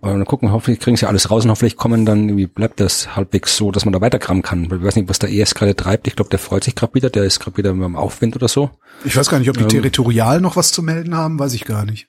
[0.00, 3.16] Aber dann gucken, hoffentlich kriegen sie alles raus und hoffentlich kommen dann, wie bleibt das
[3.16, 4.70] halbwegs so, dass man da weitergraben kann.
[4.70, 6.06] Weil ich weiß nicht, was der ES gerade treibt.
[6.06, 8.70] Ich glaube, der freut sich gerade wieder, der ist gerade wieder beim Aufwind oder so.
[9.04, 11.64] Ich weiß gar nicht, ob die ähm, territorial noch was zu melden haben, weiß ich
[11.64, 12.08] gar nicht.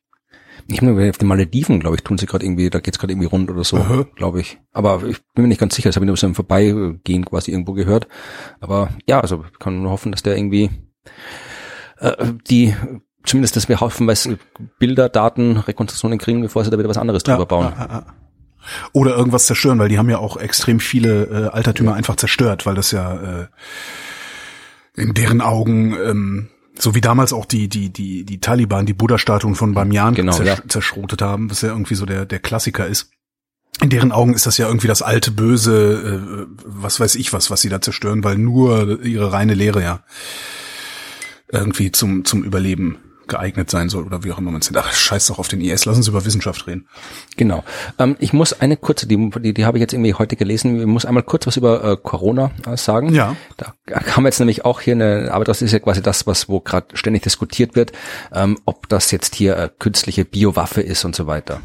[0.70, 3.28] Ich meine, auf den Malediven, glaube ich, tun sie gerade irgendwie, da geht's gerade irgendwie
[3.28, 4.60] rund oder so, uh glaube ich.
[4.74, 7.52] Aber ich bin mir nicht ganz sicher, das habe ich nur so im Vorbeigehen quasi
[7.52, 8.08] irgendwo gehört.
[8.60, 10.70] Aber ja, also ich kann nur hoffen, dass der irgendwie
[12.00, 12.76] äh, die
[13.24, 14.38] zumindest, dass wir haufenweise
[14.80, 17.74] Bilder, Daten, Rekonstruktionen kriegen, bevor sie da wieder was anderes drüber ja, bauen.
[17.78, 18.06] Ja, ja,
[18.94, 22.76] Oder irgendwas zerstören, weil die haben ja auch extrem viele äh, Altertümer einfach zerstört, weil
[22.76, 23.48] das ja äh,
[24.96, 26.50] in deren Augen ähm,
[26.80, 30.62] so wie damals auch die die die die Taliban die Buddha-Statuen von Bamiyan genau, zersch
[30.68, 33.12] zerschrotet haben, was ja irgendwie so der der Klassiker ist.
[33.82, 37.52] In deren Augen ist das ja irgendwie das alte Böse, äh, was weiß ich was,
[37.52, 40.04] was sie da zerstören, weil nur ihre reine Lehre ja
[41.52, 42.98] irgendwie zum zum Überleben
[43.28, 44.84] geeignet sein soll oder wie auch immer man es nennt.
[44.86, 46.88] Ach, scheiß doch auf den IS, lass uns über Wissenschaft reden.
[47.36, 47.64] Genau.
[48.00, 50.86] Ähm, ich muss eine kurze, die, die, die habe ich jetzt irgendwie heute gelesen, ich
[50.86, 53.14] muss einmal kurz was über äh, Corona äh, sagen.
[53.14, 53.36] Ja.
[53.58, 53.74] Da
[54.24, 56.88] wir jetzt nämlich auch hier eine, aber das ist ja quasi das, was wo gerade
[56.98, 57.92] ständig diskutiert wird,
[58.34, 61.62] ähm, ob das jetzt hier äh, künstliche Biowaffe ist und so weiter.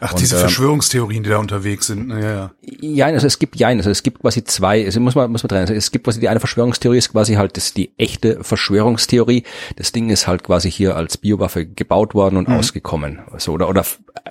[0.00, 2.10] Ach, und, diese ähm, Verschwörungstheorien, die da unterwegs sind.
[2.10, 2.50] Ja, ja.
[2.80, 5.48] Ja, also es gibt ja, also es gibt quasi zwei, also muss man, muss man
[5.48, 5.62] trennen.
[5.62, 9.44] Also es gibt quasi die eine Verschwörungstheorie ist quasi halt das die echte Verschwörungstheorie.
[9.76, 12.56] Das Ding ist halt quasi hier als Biowaffe gebaut worden und mhm.
[12.56, 13.20] ausgekommen.
[13.30, 13.84] Also, oder, oder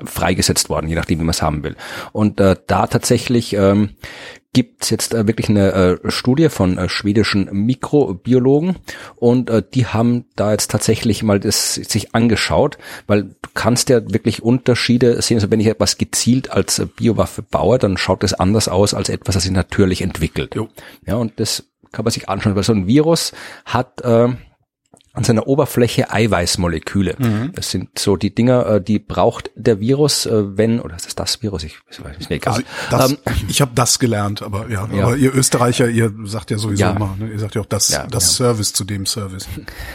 [0.06, 1.76] freigesetzt worden, je nachdem, wie man es haben will.
[2.12, 3.92] Und äh, da tatsächlich ähm,
[4.54, 8.78] gibt es jetzt äh, wirklich eine äh, Studie von äh, schwedischen Mikrobiologen
[9.16, 14.02] und äh, die haben da jetzt tatsächlich mal das sich angeschaut, weil du kannst ja
[14.14, 15.38] wirklich Unterschiede sehen.
[15.38, 19.10] Also wenn ich etwas gezielt als äh, Biowaffe baue, dann schaut es anders aus als
[19.10, 20.56] etwas, das sich natürlich entwickelt.
[20.56, 20.70] Jo.
[21.06, 23.34] Ja, und das kann man sich anschauen, weil so ein Virus
[23.66, 24.30] hat äh,
[25.14, 27.16] an seiner Oberfläche Eiweißmoleküle.
[27.20, 27.52] Mhm.
[27.54, 31.14] Das sind so die Dinger, äh, die braucht der Virus, äh, wenn, oder ist das
[31.16, 31.64] das Virus?
[31.64, 32.54] Ich ist mir egal.
[32.54, 36.50] Also das, ähm, ich habe das gelernt, aber ja, ja, aber ihr Österreicher, ihr sagt
[36.50, 36.92] ja sowieso ja.
[36.92, 37.30] immer, ne?
[37.32, 38.34] ihr sagt ja auch das, ja, das.
[38.36, 39.48] Service zu dem Service.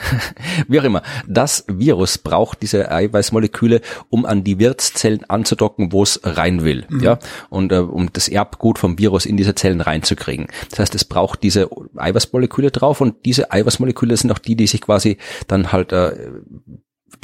[0.69, 1.03] Wie auch immer.
[1.27, 7.01] Das Virus braucht diese Eiweißmoleküle, um an die Wirtszellen anzudocken, wo es rein will, mhm.
[7.01, 7.19] ja,
[7.51, 10.47] und äh, um das Erbgut vom Virus in diese Zellen reinzukriegen.
[10.71, 14.81] Das heißt, es braucht diese Eiweißmoleküle drauf und diese Eiweißmoleküle sind auch die, die sich
[14.81, 16.13] quasi quasi dann halt äh,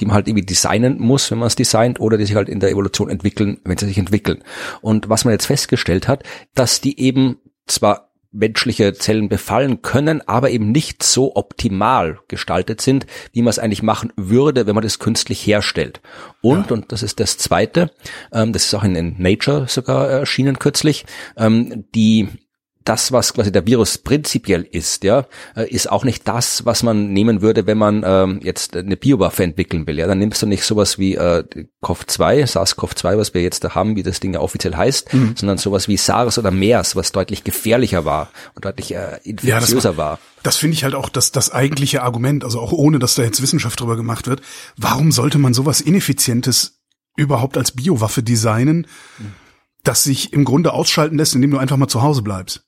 [0.01, 2.59] die man halt irgendwie designen muss, wenn man es designt, oder die sich halt in
[2.59, 4.43] der Evolution entwickeln, wenn sie sich entwickeln.
[4.81, 10.51] Und was man jetzt festgestellt hat, dass die eben zwar menschliche Zellen befallen können, aber
[10.51, 14.99] eben nicht so optimal gestaltet sind, wie man es eigentlich machen würde, wenn man das
[14.99, 16.01] künstlich herstellt.
[16.41, 16.73] Und, ja.
[16.73, 17.93] und das ist das Zweite,
[18.33, 21.05] ähm, das ist auch in, in Nature sogar erschienen kürzlich,
[21.37, 22.29] ähm, die
[22.85, 27.13] das, was quasi der Virus prinzipiell ist, ja, äh, ist auch nicht das, was man
[27.13, 29.99] nehmen würde, wenn man ähm, jetzt eine Biowaffe entwickeln will.
[29.99, 31.45] Ja, dann nimmst du nicht sowas wie äh,
[31.83, 35.35] COV2, SARS-CoV2, was wir jetzt da haben, wie das Ding ja offiziell heißt, mhm.
[35.35, 39.97] sondern sowas wie SARS oder MERS, was deutlich gefährlicher war und deutlich äh, infektiöser ja,
[39.97, 40.19] war, war.
[40.43, 43.41] Das finde ich halt auch das, das eigentliche Argument, also auch ohne, dass da jetzt
[43.41, 44.43] Wissenschaft drüber gemacht wird.
[44.77, 46.83] Warum sollte man sowas Ineffizientes
[47.17, 48.87] überhaupt als Biowaffe designen,
[49.19, 49.33] mhm.
[49.85, 52.67] das sich im Grunde ausschalten lässt, indem du einfach mal zu Hause bleibst?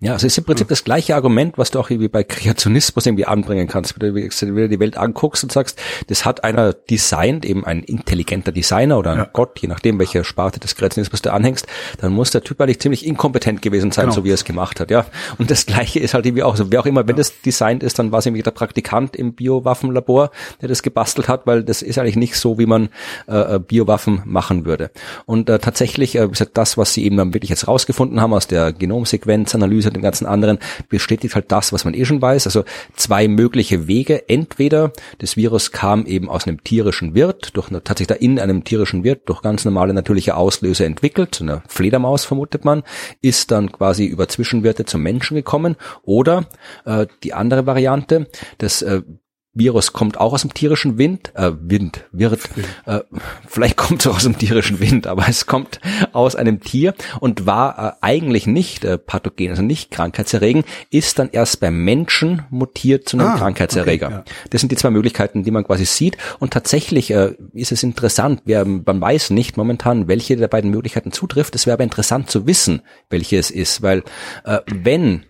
[0.00, 3.06] Ja, also es ist im Prinzip das gleiche Argument, was du auch irgendwie bei Kreationismus
[3.06, 4.00] irgendwie anbringen kannst.
[4.00, 5.78] Wenn du die Welt anguckst und sagst,
[6.08, 9.30] das hat einer designt, eben ein intelligenter Designer oder ein ja.
[9.32, 11.66] Gott, je nachdem, welche Sparte des Kreationismus du anhängst,
[11.98, 14.16] dann muss der Typ eigentlich ziemlich inkompetent gewesen sein, genau.
[14.16, 15.06] so wie er es gemacht hat, ja.
[15.38, 17.18] Und das gleiche ist halt irgendwie auch so, wer auch immer, wenn ja.
[17.18, 20.30] das designt ist, dann war es irgendwie der Praktikant im Biowaffenlabor,
[20.60, 22.88] der das gebastelt hat, weil das ist eigentlich nicht so, wie man
[23.28, 24.90] äh, äh Biowaffen machen würde.
[25.26, 28.72] Und äh, tatsächlich, äh, das, was sie eben dann wirklich jetzt rausgefunden haben aus der
[28.72, 32.46] Genomsequenz, Analyse und dem ganzen anderen bestätigt halt das, was man eh schon weiß.
[32.46, 32.64] Also
[32.96, 34.28] zwei mögliche Wege.
[34.28, 38.64] Entweder das Virus kam eben aus einem tierischen Wirt, durch eine, tatsächlich da in einem
[38.64, 42.82] tierischen Wirt, durch ganz normale natürliche Auslöser entwickelt, eine Fledermaus vermutet man,
[43.20, 45.76] ist dann quasi über Zwischenwirte zum Menschen gekommen.
[46.02, 46.46] Oder
[46.84, 49.02] äh, die andere Variante, das äh,
[49.52, 52.38] Virus kommt auch aus dem tierischen Wind, äh, Wind, wird,
[52.86, 53.00] äh,
[53.48, 55.80] vielleicht kommt es auch aus dem tierischen Wind, aber es kommt
[56.12, 61.30] aus einem Tier und war äh, eigentlich nicht äh, pathogen, also nicht krankheitserregend, ist dann
[61.32, 64.06] erst beim Menschen mutiert zu einem ah, Krankheitserreger.
[64.06, 64.24] Okay, ja.
[64.50, 68.42] Das sind die zwei Möglichkeiten, die man quasi sieht und tatsächlich äh, ist es interessant,
[68.44, 72.46] wer, man weiß nicht momentan, welche der beiden Möglichkeiten zutrifft, es wäre aber interessant zu
[72.46, 74.04] wissen, welche es ist, weil
[74.44, 75.24] äh, wenn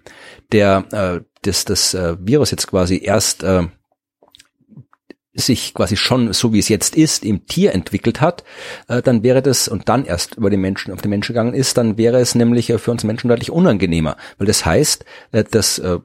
[0.53, 3.63] der, äh, das, das äh, Virus jetzt quasi erst äh,
[5.35, 8.45] sich quasi schon so wie es jetzt ist im Tier entwickelt hat,
[8.89, 11.77] äh, dann wäre das und dann erst über den Menschen auf den Menschen gegangen ist,
[11.77, 15.79] dann wäre es nämlich äh, für uns Menschen deutlich unangenehmer, weil das heißt, äh, dass
[15.79, 15.99] äh,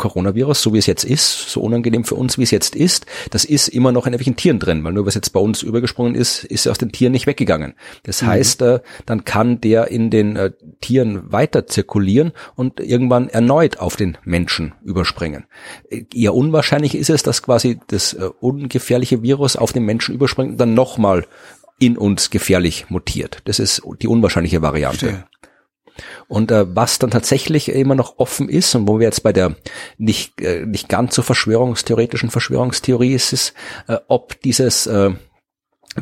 [0.00, 3.44] Coronavirus, so wie es jetzt ist, so unangenehm für uns, wie es jetzt ist, das
[3.44, 6.42] ist immer noch in irgendwelchen Tieren drin, weil nur was jetzt bei uns übergesprungen ist,
[6.44, 7.74] ist aus den Tieren nicht weggegangen.
[8.04, 8.26] Das mhm.
[8.26, 13.96] heißt, äh, dann kann der in den äh, Tieren weiter zirkulieren und irgendwann erneut auf
[13.96, 15.44] den Menschen überspringen.
[15.90, 20.58] Eher unwahrscheinlich ist es, dass quasi das äh, ungefährliche Virus auf den Menschen überspringt und
[20.58, 21.26] dann nochmal
[21.78, 23.38] in uns gefährlich mutiert.
[23.44, 25.06] Das ist die unwahrscheinliche Variante.
[25.06, 25.24] Verstehe.
[26.28, 29.56] Und äh, was dann tatsächlich immer noch offen ist und wo wir jetzt bei der
[29.98, 33.54] nicht, äh, nicht ganz so verschwörungstheoretischen Verschwörungstheorie ist, ist,
[33.88, 35.10] äh, ob dieses äh,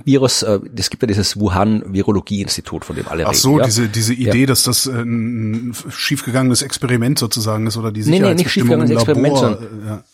[0.04, 3.66] Virus, äh, es gibt ja dieses Wuhan-Virologie-Institut, von dem alle Ach so, reden, ja?
[3.66, 4.46] diese, diese Idee, ja.
[4.46, 9.38] dass das ein schiefgegangenes Experiment sozusagen ist oder die Sicherheitsbestimmungen nee, nee, nicht schiefgegangenes Experiment,
[9.38, 10.04] sondern äh, ja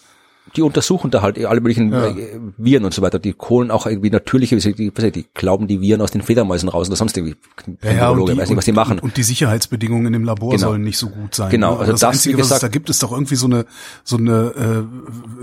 [0.57, 2.09] die untersuchen da halt alle möglichen ja.
[2.09, 3.19] Äh, Viren und so weiter.
[3.19, 6.97] Die holen auch irgendwie natürliche, die, die glauben die Viren aus den Fledermäusen raus oder
[6.97, 7.37] sonst irgendwie.
[7.83, 8.99] Ja, ja, und die, weiß nicht, was die machen.
[8.99, 10.69] Und, und die Sicherheitsbedingungen in dem Labor genau.
[10.69, 11.51] sollen nicht so gut sein.
[11.51, 11.81] Genau, ne?
[11.81, 13.67] also das, das Einzige, was es da gibt, ist doch irgendwie so eine
[14.05, 14.87] so eine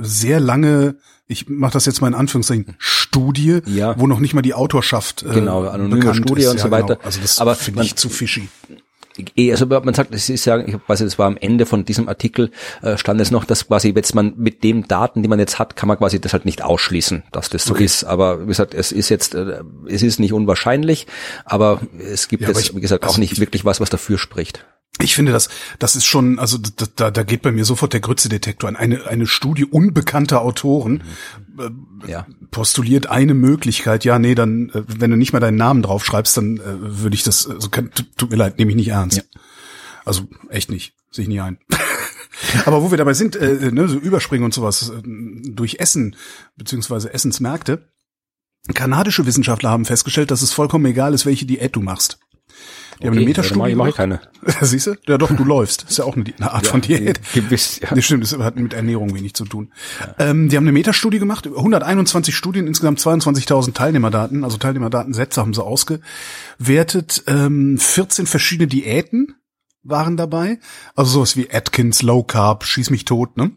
[0.01, 0.95] äh, sehr lange
[1.27, 3.97] ich mache das jetzt mal in Anführungszeichen, Studie, ja.
[3.97, 6.49] wo noch nicht mal die Autorschaft äh, genau, anonyme Studie ist.
[6.49, 6.95] und so ja, weiter.
[6.95, 7.05] Genau.
[7.05, 8.49] Also das aber finde ich zu fishy.
[9.35, 11.85] Eh, also man sagt, es ist ja, ich weiß nicht, das war am Ende von
[11.85, 15.39] diesem Artikel, äh, stand es noch, dass quasi jetzt man mit den Daten, die man
[15.39, 17.85] jetzt hat, kann man quasi das halt nicht ausschließen, dass das so okay.
[17.85, 18.03] ist.
[18.03, 21.07] Aber wie gesagt, es ist jetzt, äh, es ist nicht unwahrscheinlich,
[21.45, 24.65] aber es gibt ja, jetzt, wie gesagt, auch also nicht wirklich was, was dafür spricht.
[24.99, 25.49] Ich finde das,
[25.79, 26.57] das ist schon, also
[26.95, 28.75] da, da geht bei mir sofort der Grütze-Detektor an.
[28.75, 31.03] Eine, eine Studie unbekannter Autoren
[31.57, 32.27] äh, ja.
[32.51, 34.03] postuliert eine Möglichkeit.
[34.05, 36.63] Ja, nee, dann, äh, wenn du nicht mal deinen Namen draufschreibst, dann äh,
[37.01, 39.17] würde ich das, also kann, tut mir leid, nehme ich nicht ernst.
[39.17, 39.23] Ja.
[40.05, 41.57] Also echt nicht, sehe ich nie ein.
[42.65, 46.15] Aber wo wir dabei sind, äh, ne, so Überspringen und sowas äh, durch Essen
[46.57, 47.87] beziehungsweise Essensmärkte.
[48.73, 52.19] Kanadische Wissenschaftler haben festgestellt, dass es vollkommen egal ist, welche Diät du machst.
[53.01, 53.69] Die okay, haben eine Metastudie.
[53.69, 54.21] Ja, mach ich keine.
[54.61, 54.95] Siehst du?
[55.07, 55.85] Ja doch, du läufst.
[55.89, 57.19] ist ja auch eine, eine Art ja, von Diät.
[57.33, 57.89] Gewiss, ja.
[57.93, 59.71] Das stimmt, das hat mit Ernährung wenig zu tun.
[59.99, 60.29] Ja.
[60.29, 65.63] Ähm, die haben eine Metastudie gemacht, 121 Studien, insgesamt 22.000 Teilnehmerdaten, also Teilnehmerdatensätze haben sie
[65.63, 67.23] ausgewertet.
[67.27, 69.35] Ähm, 14 verschiedene Diäten
[69.83, 70.59] waren dabei.
[70.95, 73.51] Also sowas wie Atkins, Low Carb, Schieß mich tot, ne?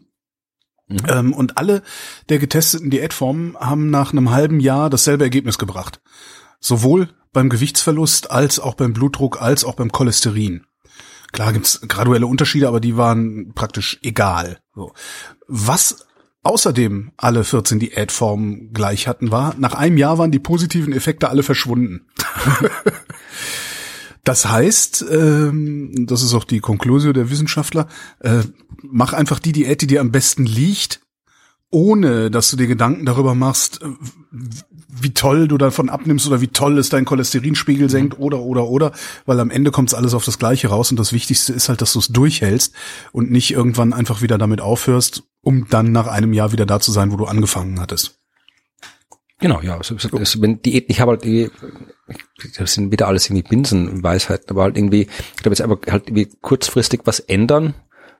[0.87, 0.97] Mhm.
[1.07, 1.81] Ähm, und alle
[2.29, 6.01] der getesteten Diätformen haben nach einem halben Jahr dasselbe Ergebnis gebracht.
[6.59, 10.65] Sowohl beim Gewichtsverlust als auch beim Blutdruck als auch beim Cholesterin.
[11.31, 14.59] Klar gibt's graduelle Unterschiede, aber die waren praktisch egal.
[14.73, 14.93] So.
[15.47, 16.07] Was
[16.43, 21.43] außerdem alle 14 Diätformen gleich hatten, war, nach einem Jahr waren die positiven Effekte alle
[21.43, 22.07] verschwunden.
[24.23, 27.87] das heißt, ähm, das ist auch die Konklusion der Wissenschaftler,
[28.19, 28.43] äh,
[28.81, 31.01] mach einfach die Diät, die dir am besten liegt,
[31.75, 33.87] ohne dass du dir Gedanken darüber machst, äh,
[34.87, 38.93] wie toll du davon abnimmst oder wie toll es dein Cholesterinspiegel senkt oder oder oder,
[39.25, 41.81] weil am Ende kommt es alles auf das Gleiche raus und das Wichtigste ist halt,
[41.81, 42.73] dass du es durchhältst
[43.11, 46.93] und nicht irgendwann einfach wieder damit aufhörst, um dann nach einem Jahr wieder da zu
[46.93, 48.21] sein, wo du angefangen hattest.
[49.41, 49.75] Genau, ja.
[49.77, 51.51] Also, also, wenn Diät, ich habe halt die,
[52.57, 56.29] das sind wieder alles irgendwie Binsenweisheiten, aber halt irgendwie, ich glaube jetzt einfach halt irgendwie
[56.39, 57.73] kurzfristig was ändern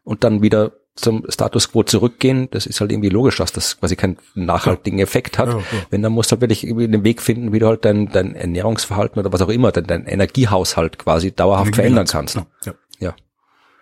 [0.03, 3.95] und dann wieder zum Status quo zurückgehen, das ist halt irgendwie logisch, dass das quasi
[3.95, 5.49] keinen nachhaltigen Effekt hat.
[5.49, 5.63] Ja, ja.
[5.89, 8.33] Wenn, dann musst du halt wirklich irgendwie den Weg finden, wie du halt dein, dein
[8.33, 12.35] Ernährungsverhalten oder was auch immer, dein, dein Energiehaushalt quasi dauerhaft verändern kannst.
[12.35, 12.45] Ja.
[12.99, 13.15] ja.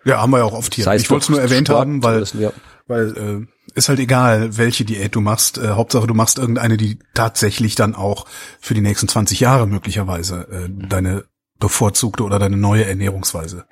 [0.04, 0.86] Ja, haben wir ja auch oft hier.
[0.94, 2.52] Ich wollte es nur erwähnt Sport, haben, weil, ja.
[2.86, 5.56] weil äh, ist halt egal, welche Diät du machst.
[5.56, 8.26] Äh, Hauptsache, du machst irgendeine, die tatsächlich dann auch
[8.60, 11.24] für die nächsten 20 Jahre möglicherweise äh, deine
[11.58, 13.64] bevorzugte oder deine neue Ernährungsweise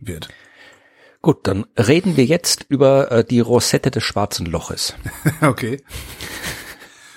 [0.00, 0.28] wird.
[1.20, 4.94] Gut, dann reden wir jetzt über äh, die Rosette des schwarzen Loches.
[5.40, 5.82] okay.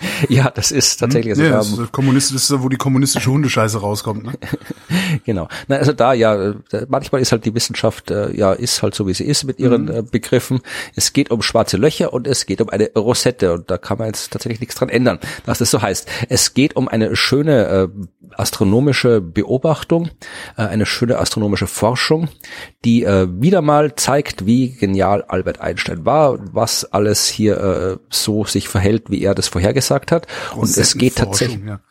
[0.29, 1.31] ja, das ist tatsächlich.
[1.31, 4.23] Also, ja, das ist, Kommunist, das ist wo die kommunistische Hundescheiße rauskommt.
[4.25, 4.33] Ne?
[5.25, 5.47] genau.
[5.67, 6.53] Na, also da ja,
[6.87, 9.85] manchmal ist halt die Wissenschaft äh, ja ist halt so wie sie ist mit ihren
[9.85, 9.91] mhm.
[9.91, 10.61] äh, Begriffen.
[10.95, 14.07] Es geht um schwarze Löcher und es geht um eine Rosette und da kann man
[14.07, 16.07] jetzt tatsächlich nichts dran ändern, dass das so heißt.
[16.29, 17.87] Es geht um eine schöne äh,
[18.37, 20.09] astronomische Beobachtung,
[20.57, 22.29] äh, eine schöne astronomische Forschung,
[22.85, 28.45] die äh, wieder mal zeigt, wie genial Albert Einstein war, was alles hier äh, so
[28.45, 30.27] sich verhält, wie er das vorhergesagt hat.
[30.55, 31.65] Und es geht tatsächlich.
[31.65, 31.81] Ja.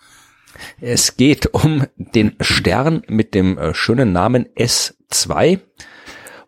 [0.81, 5.61] Es geht um den Stern mit dem äh, schönen Namen S2.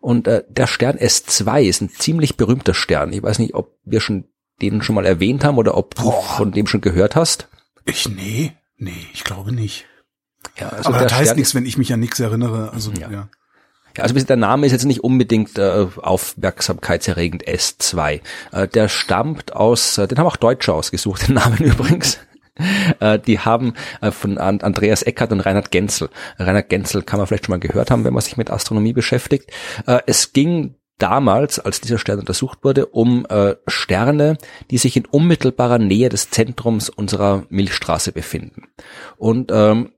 [0.01, 3.13] Und äh, der Stern S2 ist ein ziemlich berühmter Stern.
[3.13, 4.25] Ich weiß nicht, ob wir schon
[4.61, 6.21] den schon mal erwähnt haben oder ob Boah.
[6.21, 7.47] du von dem schon gehört hast.
[7.85, 8.53] Ich nee.
[8.77, 9.85] Nee, ich glaube nicht.
[10.57, 12.71] Ja, also Aber das heißt nichts, wenn ich mich an nichts erinnere.
[12.73, 13.09] Also ja.
[13.09, 13.29] ja.
[13.97, 18.21] Ja, also der Name ist jetzt nicht unbedingt äh, aufmerksamkeitserregend S2.
[18.51, 22.19] Äh, der stammt aus, äh, den haben auch Deutsche ausgesucht, den Namen übrigens.
[22.99, 26.09] Äh, die haben äh, von Andreas Eckert und Reinhard Genzel.
[26.37, 29.51] Reinhard Genzel kann man vielleicht schon mal gehört haben, wenn man sich mit Astronomie beschäftigt.
[29.87, 33.25] Äh, es ging damals, als dieser Stern untersucht wurde, um
[33.67, 34.37] Sterne,
[34.69, 38.67] die sich in unmittelbarer Nähe des Zentrums unserer Milchstraße befinden.
[39.17, 39.92] Und ähm,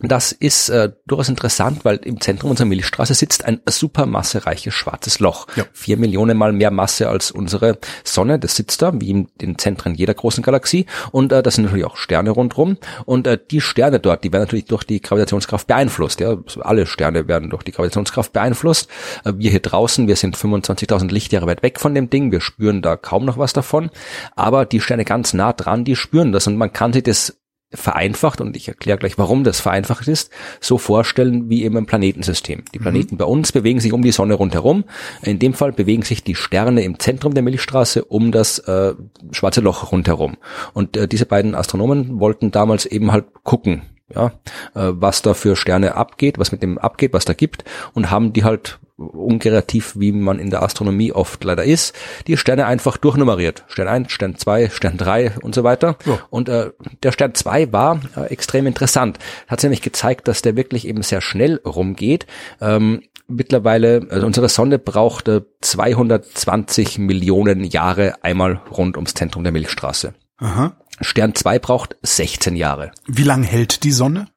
[0.00, 5.46] das ist äh, durchaus interessant, weil im Zentrum unserer Milchstraße sitzt ein supermassereiches schwarzes Loch.
[5.56, 5.64] Ja.
[5.72, 8.38] Vier Millionen mal mehr Masse als unsere Sonne.
[8.38, 10.84] Das sitzt da, wie in den Zentren jeder großen Galaxie.
[11.12, 12.76] Und äh, das sind natürlich auch Sterne rundherum.
[13.06, 16.20] Und äh, die Sterne dort, die werden natürlich durch die Gravitationskraft beeinflusst.
[16.20, 18.90] Ja, alle Sterne werden durch die Gravitationskraft beeinflusst.
[19.24, 22.32] Äh, wir hier draußen, wir sind 25.000 Lichtjahre weit weg von dem Ding.
[22.32, 23.90] Wir spüren da kaum noch was davon.
[24.34, 26.46] Aber die Sterne ganz nah dran, die spüren das.
[26.46, 27.38] Und man kann sich das
[27.72, 32.62] vereinfacht, und ich erkläre gleich, warum das vereinfacht ist, so vorstellen wie eben ein Planetensystem.
[32.72, 33.18] Die Planeten mhm.
[33.18, 34.84] bei uns bewegen sich um die Sonne rundherum.
[35.22, 38.94] In dem Fall bewegen sich die Sterne im Zentrum der Milchstraße um das äh,
[39.32, 40.36] schwarze Loch rundherum.
[40.74, 43.82] Und äh, diese beiden Astronomen wollten damals eben halt gucken,
[44.14, 44.26] ja,
[44.74, 47.64] äh, was da für Sterne abgeht, was mit dem abgeht, was da gibt
[47.94, 51.94] und haben die halt unkreativ, wie man in der Astronomie oft leider ist,
[52.26, 53.64] die Sterne einfach durchnummeriert.
[53.68, 55.96] Stern 1, Stern 2, Stern 3 und so weiter.
[56.06, 56.18] Ja.
[56.30, 56.70] Und äh,
[57.02, 59.18] der Stern 2 war äh, extrem interessant.
[59.48, 62.26] Hat nämlich gezeigt, dass der wirklich eben sehr schnell rumgeht.
[62.60, 70.14] Ähm, mittlerweile, also unsere Sonne brauchte 220 Millionen Jahre einmal rund ums Zentrum der Milchstraße.
[70.38, 70.76] Aha.
[71.00, 72.92] Stern 2 braucht 16 Jahre.
[73.06, 74.28] Wie lang hält die Sonne?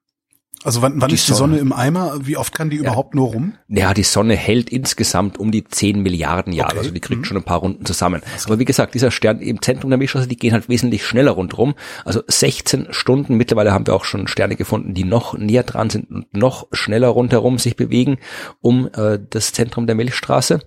[0.64, 1.58] Also wann, wann die ist die Sonne.
[1.58, 2.20] Sonne im Eimer?
[2.22, 2.84] Wie oft kann die ja.
[2.84, 3.54] überhaupt nur rum?
[3.70, 6.72] Ja, die Sonne hält insgesamt um die 10 Milliarden Jahre.
[6.72, 6.80] Okay.
[6.80, 7.26] Also die kriegt mhm.
[7.26, 8.22] schon ein paar Runden zusammen.
[8.46, 11.76] Aber wie gesagt, dieser Stern im Zentrum der Milchstraße, die gehen halt wesentlich schneller rundherum.
[12.04, 13.38] Also 16 Stunden.
[13.38, 17.08] Mittlerweile haben wir auch schon Sterne gefunden, die noch näher dran sind und noch schneller
[17.08, 18.18] rundherum sich bewegen
[18.62, 20.60] um äh, das Zentrum der Milchstraße.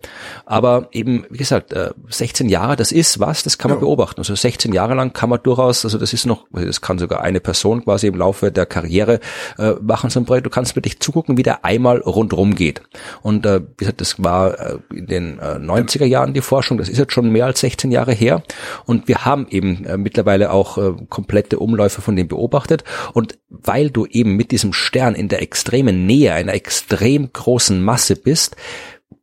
[0.47, 3.85] Aber eben, wie gesagt, äh, 16 Jahre, das ist was, das kann man ja.
[3.85, 4.21] beobachten.
[4.21, 7.41] Also 16 Jahre lang kann man durchaus, also das ist noch, das kann sogar eine
[7.41, 9.21] Person quasi im Laufe der Karriere
[9.59, 10.47] äh, machen so ein Projekt.
[10.47, 12.83] Du kannst wirklich zugucken, wie der einmal rundrum geht.
[13.23, 16.79] Und äh, wie gesagt, das war äh, in den äh, 90er Jahren die Forschung.
[16.79, 18.43] Das ist jetzt schon mehr als 16 Jahre her.
[18.87, 22.85] Und wir haben eben äh, mittlerweile auch äh, komplette Umläufe von dem beobachtet.
[23.13, 28.17] Und weil du eben mit diesem Stern in der extremen Nähe, einer extrem großen Masse
[28.17, 28.57] bist,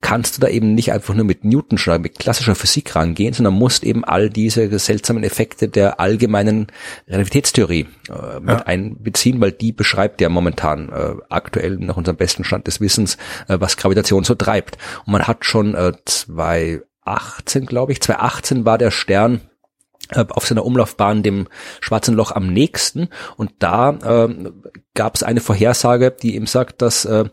[0.02, 3.84] kannst du da eben nicht einfach nur mit Newton'scher, mit klassischer Physik rangehen, sondern musst
[3.84, 6.68] eben all diese seltsamen Effekte der allgemeinen
[7.08, 8.66] Relativitätstheorie äh, mit ja.
[8.66, 13.58] einbeziehen, weil die beschreibt ja momentan äh, aktuell nach unserem besten Stand des Wissens, äh,
[13.60, 14.78] was Gravitation so treibt.
[15.06, 19.42] Und man hat schon äh, 2018, glaube ich, 2018 war der Stern
[20.12, 21.48] äh, auf seiner Umlaufbahn dem
[21.82, 24.52] schwarzen Loch am nächsten und da äh,
[24.96, 27.26] gab es eine Vorhersage, die eben sagt, dass äh,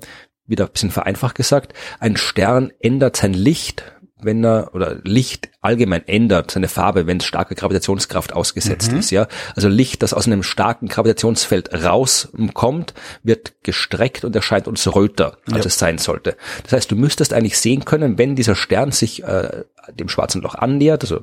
[0.47, 6.07] wieder ein bisschen vereinfacht gesagt, ein Stern ändert sein Licht, wenn er, oder Licht allgemein
[6.09, 8.99] ändert seine Farbe, wenn es starke Gravitationskraft ausgesetzt mhm.
[8.99, 9.29] ist, ja.
[9.55, 15.65] Also Licht, das aus einem starken Gravitationsfeld rauskommt, wird gestreckt und erscheint uns röter, als
[15.65, 15.69] ja.
[15.69, 16.37] es sein sollte.
[16.63, 20.55] Das heißt, du müsstest eigentlich sehen können, wenn dieser Stern sich äh, dem schwarzen Loch
[20.55, 21.21] annähert, also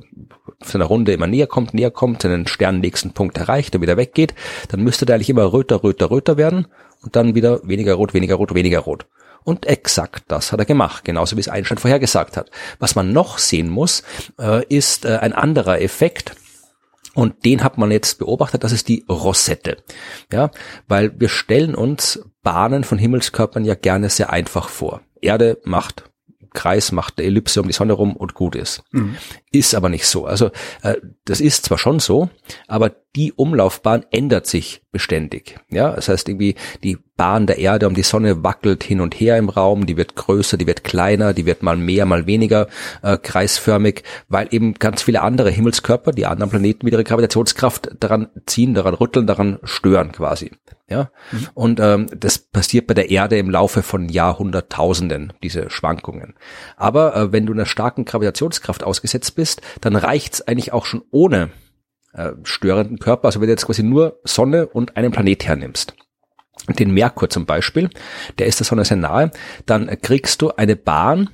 [0.60, 4.36] auf seiner Runde immer näher kommt, näher kommt, seinen Sternnächsten Punkt erreicht und wieder weggeht,
[4.70, 6.68] dann müsste der eigentlich immer röter, röter, röter werden
[7.02, 9.08] und dann wieder weniger rot, weniger rot, weniger rot.
[9.44, 12.50] Und exakt das hat er gemacht, genauso wie es Einstein vorhergesagt hat.
[12.80, 14.04] Was man noch sehen muss,
[14.40, 16.36] äh, ist äh, ein anderer Effekt.
[17.14, 19.78] Und den hat man jetzt beobachtet, das ist die Rosette.
[20.32, 20.50] Ja,
[20.88, 25.02] weil wir stellen uns Bahnen von Himmelskörpern ja gerne sehr einfach vor.
[25.22, 26.06] Erde macht
[26.54, 28.84] Kreis, macht Ellipse um die Sonne rum und gut ist.
[28.92, 29.18] Mhm.
[29.54, 30.26] Ist aber nicht so.
[30.26, 30.48] Also
[30.82, 30.96] äh,
[31.26, 32.30] das ist zwar schon so,
[32.68, 35.60] aber die Umlaufbahn ändert sich beständig.
[35.70, 39.38] Ja, das heißt irgendwie die Bahn der Erde um die Sonne wackelt hin und her
[39.38, 42.68] im Raum, die wird größer, die wird kleiner, die wird mal mehr, mal weniger
[43.04, 48.30] äh, kreisförmig, weil eben ganz viele andere Himmelskörper, die anderen Planeten mit ihrer Gravitationskraft daran
[48.48, 50.52] ziehen, daran rütteln, daran stören quasi.
[50.90, 51.48] Ja, mhm.
[51.54, 56.36] und ähm, das passiert bei der Erde im Laufe von Jahrhunderttausenden, diese Schwankungen.
[56.76, 59.43] Aber äh, wenn du einer starken Gravitationskraft ausgesetzt bist,
[59.82, 61.50] dann reicht's eigentlich auch schon ohne
[62.14, 65.96] äh, störenden Körper, also wenn du jetzt quasi nur Sonne und einen Planet hernimmst,
[66.68, 67.90] den Merkur zum Beispiel,
[68.38, 69.32] der ist der Sonne sehr nahe,
[69.66, 71.30] dann kriegst du eine Bahn,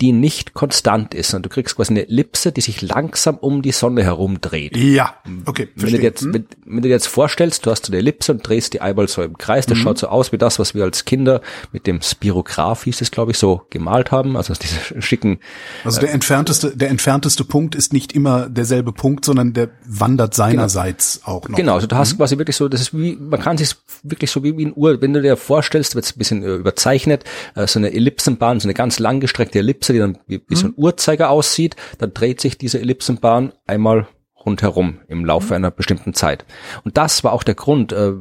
[0.00, 3.72] die nicht konstant ist, sondern du kriegst quasi eine Ellipse, die sich langsam um die
[3.72, 4.76] Sonne herumdreht.
[4.76, 5.68] Ja, okay.
[5.74, 6.34] Wenn du, dir jetzt, hm?
[6.34, 9.22] wenn, wenn, du dir jetzt vorstellst, du hast eine Ellipse und drehst die Eyeball so
[9.22, 9.82] im Kreis, das mhm.
[9.82, 11.40] schaut so aus wie das, was wir als Kinder
[11.72, 15.40] mit dem Spirograph, hieß es glaube ich, so gemalt haben, also diese schicken.
[15.84, 21.22] Also der entfernteste, der entfernteste Punkt ist nicht immer derselbe Punkt, sondern der wandert seinerseits
[21.24, 21.36] genau.
[21.36, 21.56] auch noch.
[21.56, 22.18] Genau, also du hast mhm.
[22.18, 23.74] quasi wirklich so, das ist wie, man kann sich
[24.04, 26.54] wirklich so wie, wie ein Uhr, wenn du dir vorstellst, wird es ein bisschen äh,
[26.54, 27.24] überzeichnet,
[27.56, 30.66] äh, so eine Ellipsenbahn, so eine ganz langgestreckte Ellipse, Ellipse, die dann wie, wie so
[30.66, 30.84] ein mhm.
[30.84, 34.08] Uhrzeiger aussieht, dann dreht sich diese Ellipsenbahn einmal
[34.44, 35.54] rundherum im Laufe mhm.
[35.54, 36.44] einer bestimmten Zeit.
[36.84, 38.12] Und das war auch der Grund, äh,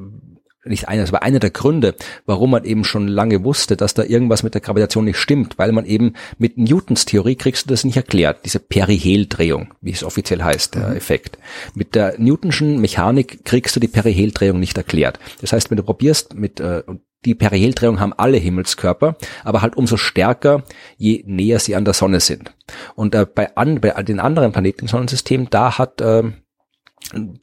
[0.65, 1.95] nicht einer, das war einer der Gründe,
[2.25, 5.71] warum man eben schon lange wusste, dass da irgendwas mit der Gravitation nicht stimmt, weil
[5.71, 10.43] man eben mit Newtons Theorie kriegst du das nicht erklärt, diese Periheldrehung, wie es offiziell
[10.43, 10.97] heißt, der mhm.
[10.97, 11.37] Effekt.
[11.73, 15.19] Mit der Newtonschen Mechanik kriegst du die Periheldrehung nicht erklärt.
[15.39, 16.83] Das heißt, wenn du probierst mit, äh,
[17.25, 20.63] die Periheldrehung haben alle Himmelskörper, aber halt umso stärker,
[20.97, 22.53] je näher sie an der Sonne sind.
[22.95, 26.23] Und äh, bei, an, bei den anderen Planeten im Sonnensystem, da hat äh,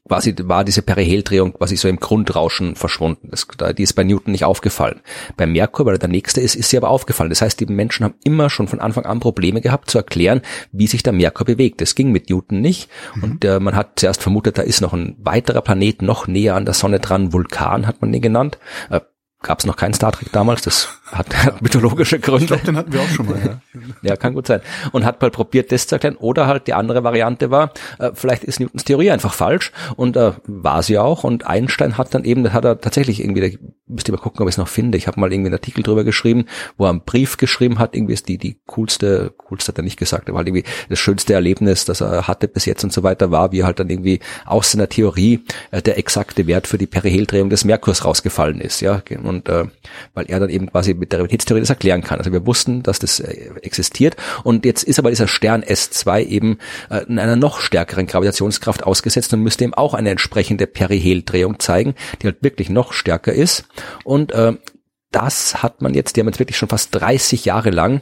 [0.07, 3.31] quasi war diese Periheldrehung quasi so im Grundrauschen verschwunden.
[3.31, 3.47] Das,
[3.77, 5.01] die ist bei Newton nicht aufgefallen.
[5.37, 7.31] Bei Merkur, weil er der nächste ist, ist sie aber aufgefallen.
[7.31, 10.87] Das heißt, die Menschen haben immer schon von Anfang an Probleme gehabt zu erklären, wie
[10.87, 11.81] sich der Merkur bewegt.
[11.81, 12.91] Das ging mit Newton nicht.
[13.15, 13.23] Mhm.
[13.23, 16.67] Und äh, man hat zuerst vermutet, da ist noch ein weiterer Planet noch näher an
[16.67, 17.33] der Sonne dran.
[17.33, 18.59] Vulkan hat man den genannt.
[18.91, 19.01] Äh,
[19.45, 22.43] gab es noch kein Star Trek damals, das hat, hat mythologische Gründe.
[22.43, 23.39] Ich glaube, den hatten wir auch schon mal.
[23.39, 23.81] Ja.
[24.03, 24.61] ja, kann gut sein.
[24.91, 26.17] Und hat mal probiert, das zu erklären.
[26.17, 30.33] Oder halt die andere Variante war, äh, vielleicht ist Newtons Theorie einfach falsch und äh,
[30.47, 31.23] war sie auch.
[31.23, 34.55] Und Einstein hat dann eben, das hat er tatsächlich irgendwie, müsste mal gucken, ob ich
[34.55, 34.97] es noch finde.
[34.97, 36.47] Ich habe mal irgendwie einen Artikel drüber geschrieben,
[36.79, 37.95] wo er einen Brief geschrieben hat.
[37.95, 41.35] Irgendwie ist die die coolste, coolste hat er nicht gesagt, aber halt irgendwie das schönste
[41.35, 44.71] Erlebnis, das er hatte bis jetzt und so weiter, war, wie halt dann irgendwie aus
[44.71, 48.81] seiner Theorie äh, der exakte Wert für die Periheldrehung des Merkurs rausgefallen ist.
[48.81, 49.67] Ja, und äh,
[50.15, 52.19] weil er dann eben quasi mit der Realitätstheorie das erklären kann.
[52.19, 56.59] Also wir wussten, dass das äh, existiert und jetzt ist aber dieser Stern S2 eben
[56.89, 61.95] äh, in einer noch stärkeren Gravitationskraft ausgesetzt und müsste ihm auch eine entsprechende Periheldrehung zeigen,
[62.23, 63.67] die halt wirklich noch stärker ist
[64.05, 64.55] und äh,
[65.15, 68.01] das hat man jetzt, die haben jetzt wirklich schon fast 30 Jahre lang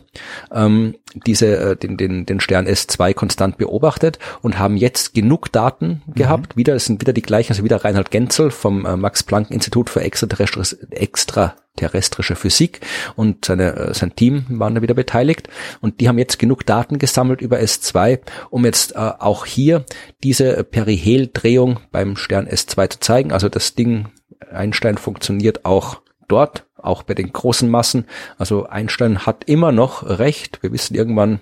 [0.50, 0.94] ähm,
[1.26, 6.14] diese, äh, den, den, den Stern S2 konstant beobachtet und haben jetzt genug Daten mhm.
[6.14, 6.56] gehabt.
[6.56, 10.78] Wieder, es sind wieder die gleichen, also wieder Reinhard Genzel vom äh, Max-Planck-Institut für extraterrestrische,
[10.90, 12.80] extraterrestrische Physik
[13.14, 15.50] und seine, äh, sein Team waren da wieder beteiligt.
[15.82, 19.84] Und die haben jetzt genug Daten gesammelt über S2, um jetzt äh, auch hier
[20.22, 23.32] diese Periheldrehung beim Stern S2 zu zeigen.
[23.32, 24.06] Also das Ding
[24.50, 28.06] Einstein funktioniert auch dort auch bei den großen Massen.
[28.38, 30.62] Also Einstein hat immer noch recht.
[30.62, 31.40] Wir wissen irgendwann,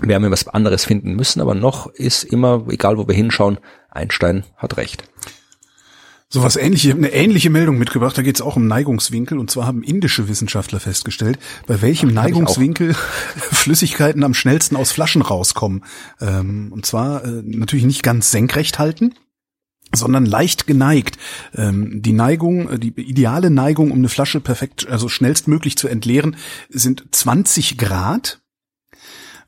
[0.00, 3.58] wir was anderes finden müssen, aber noch ist immer, egal wo wir hinschauen,
[3.90, 5.04] Einstein hat recht.
[6.32, 9.66] So was ähnliche, eine ähnliche Meldung mitgebracht, da geht es auch um Neigungswinkel und zwar
[9.66, 12.94] haben indische Wissenschaftler festgestellt, bei welchem Ach, Neigungswinkel
[13.36, 15.84] Flüssigkeiten am schnellsten aus Flaschen rauskommen.
[16.20, 19.14] Ähm, und zwar äh, natürlich nicht ganz senkrecht halten,
[19.94, 21.18] sondern leicht geneigt.
[21.54, 26.36] Ähm, die Neigung, äh, die ideale Neigung, um eine Flasche perfekt, also schnellstmöglich zu entleeren,
[26.68, 28.40] sind 20 Grad.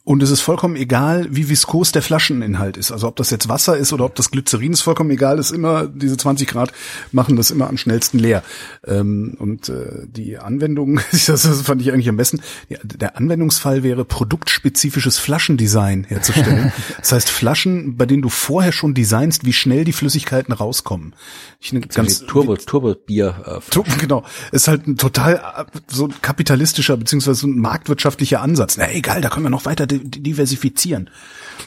[0.04, 2.90] Und es ist vollkommen egal, wie viskos der Flascheninhalt ist.
[2.90, 5.38] Also ob das jetzt Wasser ist oder ob das Glycerin ist, vollkommen egal.
[5.38, 6.72] ist immer, diese 20 Grad
[7.12, 8.42] machen das immer am schnellsten leer.
[8.84, 12.40] Ähm, und äh, die Anwendung, das fand ich eigentlich am besten,
[12.82, 16.72] der Anwendungsfall wäre, produktspezifisches Flaschendesign herzustellen.
[16.98, 21.14] das heißt Flaschen, bei denen du vorher schon designst, wie schnell die Flüssigkeiten rauskommen.
[21.60, 23.62] Ich eine ganz Turbo, Turbo Bier.
[23.72, 24.24] Äh, genau.
[24.50, 28.76] Ist halt ein total äh, so ein kapitalistischer beziehungsweise so ein marktwirtschaftlicher Ansatz.
[28.76, 31.10] Na egal, da können wir noch weiter diversifizieren.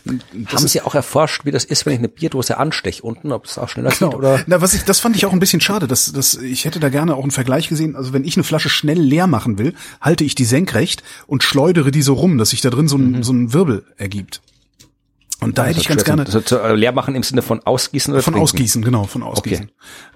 [0.03, 3.45] Das Haben Sie auch erforscht, wie das ist, wenn ich eine Bierdose ansteche unten, ob
[3.45, 4.09] es auch schneller genau.
[4.09, 4.43] geht oder?
[4.45, 5.87] Na, was ich, das fand ich auch ein bisschen schade.
[5.87, 7.95] dass, dass ich hätte da gerne auch einen Vergleich gesehen.
[7.95, 11.91] Also wenn ich eine Flasche schnell leer machen will, halte ich die senkrecht und schleudere
[11.91, 13.23] die so rum, dass sich da drin so ein, mhm.
[13.23, 14.41] so ein Wirbel ergibt.
[15.41, 16.25] Und da also hätte ich ganz gerne.
[16.25, 18.43] Also leer machen im Sinne von ausgießen oder Von trinken?
[18.43, 19.69] ausgießen, genau, von ausgießen.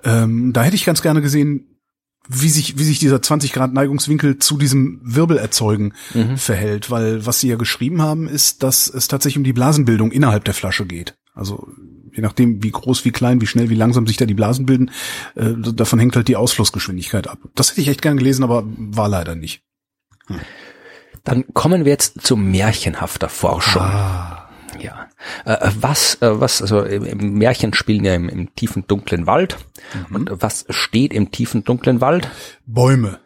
[0.04, 0.24] Okay.
[0.24, 1.79] Ähm, da hätte ich ganz gerne gesehen,
[2.28, 6.38] wie sich, wie sich dieser 20 Grad Neigungswinkel zu diesem Wirbelerzeugen mhm.
[6.38, 10.44] verhält, weil was sie ja geschrieben haben, ist, dass es tatsächlich um die Blasenbildung innerhalb
[10.46, 11.16] der Flasche geht.
[11.34, 11.68] Also
[12.14, 14.92] je nachdem, wie groß, wie klein, wie schnell, wie langsam sich da die Blasen bilden,
[15.36, 17.40] äh, davon hängt halt die Ausflussgeschwindigkeit ab.
[17.56, 19.64] Das hätte ich echt gern gelesen, aber war leider nicht.
[20.28, 20.40] Hm.
[21.24, 23.82] Dann kommen wir jetzt zu märchenhafter Forschung.
[23.82, 24.50] Ah.
[24.80, 25.09] Ja.
[25.46, 29.58] Äh, was, äh, was, also im Märchen spielen ja im, im tiefen dunklen Wald.
[30.10, 30.16] Mhm.
[30.16, 32.30] Und was steht im tiefen dunklen Wald?
[32.66, 33.20] Bäume.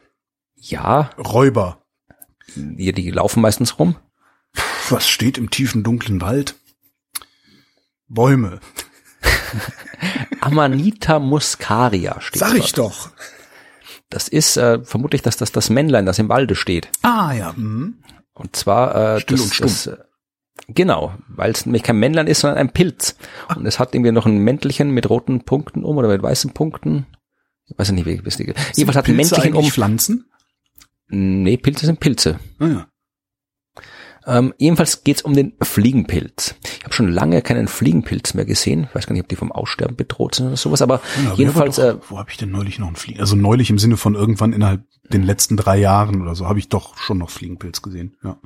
[0.56, 1.12] Ja.
[1.18, 1.84] Räuber.
[2.56, 3.96] Die, die laufen meistens rum.
[4.90, 6.56] Was steht im tiefen dunklen Wald?
[8.08, 8.60] Bäume.
[10.42, 12.94] Amanita muscaria steht Sag ich dort.
[12.94, 13.10] doch.
[14.10, 16.90] Das ist äh, vermutlich dass das das Männlein, das im Walde steht.
[17.02, 17.54] Ah ja.
[17.54, 18.04] Mhm.
[18.34, 19.68] Und zwar äh, Still das, und stumm.
[19.68, 19.90] Das,
[20.68, 23.18] Genau, weil es nämlich kein Männlein ist, sondern ein Pilz.
[23.56, 27.08] Und es hat irgendwie noch ein Mäntelchen mit roten Punkten um oder mit weißen Punkten.
[27.66, 28.54] Ich weiß nicht, wie ich die.
[28.76, 29.66] Jedenfalls hat ein Mäntelchen um.
[29.66, 30.26] Pflanzen?
[31.08, 32.40] Nee, Pilze sind Pilze.
[32.60, 32.88] Ah, ja.
[34.26, 36.56] Ähm, ebenfalls geht's um den Fliegenpilz.
[36.78, 38.88] Ich habe schon lange keinen Fliegenpilz mehr gesehen.
[38.90, 41.78] Ich weiß gar nicht, ob die vom Aussterben bedroht sind oder sowas, aber ja, jedenfalls.
[41.78, 43.20] Doch, äh, wo habe ich denn neulich noch einen Fliegen?
[43.20, 46.70] Also neulich im Sinne von irgendwann innerhalb den letzten drei Jahren oder so habe ich
[46.70, 48.16] doch schon noch Fliegenpilz gesehen.
[48.24, 48.38] Ja.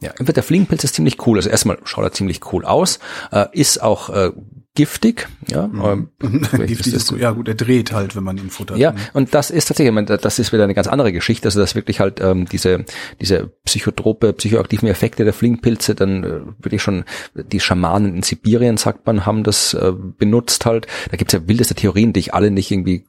[0.00, 1.38] Ja, der Fliegenpilz ist ziemlich cool.
[1.38, 2.98] Also erstmal schaut er ziemlich cool aus,
[3.32, 4.32] äh, ist auch äh,
[4.74, 5.28] giftig.
[5.48, 6.10] Ja, mhm.
[6.20, 8.76] giftig ist, ist, ja gut, er dreht halt, wenn man ihn futtert.
[8.76, 11.46] Ja, und das ist tatsächlich, meine, das ist wieder eine ganz andere Geschichte.
[11.46, 12.84] Also dass wirklich halt ähm, diese
[13.20, 17.04] diese psychotrope, psychoaktiven Effekte der Fliegenpilze, dann äh, wirklich schon
[17.34, 20.86] die Schamanen in Sibirien, sagt man, haben das äh, benutzt halt.
[21.10, 23.04] Da gibt's ja wildeste Theorien, die ich alle nicht irgendwie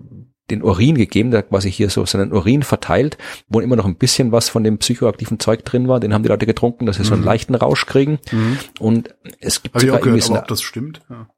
[0.51, 4.33] den Urin gegeben, der quasi hier so seinen Urin verteilt, wo immer noch ein bisschen
[4.33, 6.01] was von dem psychoaktiven Zeug drin war.
[6.01, 7.07] Den haben die Leute getrunken, dass sie mhm.
[7.07, 7.29] so einen mhm.
[7.29, 8.19] leichten Rausch kriegen.
[8.31, 8.59] Mhm.
[8.79, 11.03] Und es gibt Hab sogar gehört, aber ob das stimmt.
[11.09, 11.29] Ja.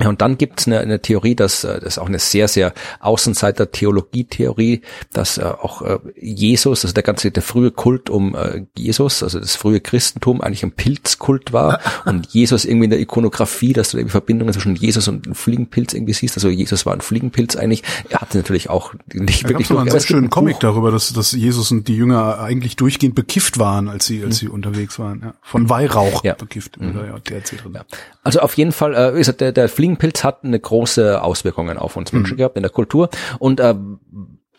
[0.00, 2.72] Ja, und dann gibt's eine, eine Theorie, dass äh, das ist auch eine sehr, sehr
[3.00, 4.82] Außenseiter-Theologie-Theorie,
[5.12, 9.38] dass äh, auch äh, Jesus, also der ganze, der frühe Kult um äh, Jesus, also
[9.38, 13.98] das frühe Christentum eigentlich ein Pilzkult war und Jesus irgendwie in der Ikonografie, dass du
[13.98, 16.36] irgendwie Verbindungen zwischen Jesus und einem Fliegenpilz irgendwie siehst.
[16.36, 17.82] Also Jesus war ein Fliegenpilz eigentlich.
[18.08, 20.60] Er hatte natürlich auch nicht da wirklich nur einen sehr schönen Comic Buch.
[20.60, 24.46] darüber, dass, dass Jesus und die Jünger eigentlich durchgehend bekifft waren, als sie, als mhm.
[24.46, 25.20] sie unterwegs waren.
[25.22, 25.34] Ja.
[25.42, 26.34] Von Weihrauch ja.
[26.34, 26.80] bekifft.
[26.80, 26.96] Mhm.
[26.96, 27.42] Ja, der.
[27.74, 27.84] Ja.
[28.22, 32.12] Also auf jeden Fall, äh, ist der, der Fliegenpilz hat eine große Auswirkungen auf uns
[32.12, 32.38] Menschen mhm.
[32.38, 33.74] gehabt in der Kultur und äh,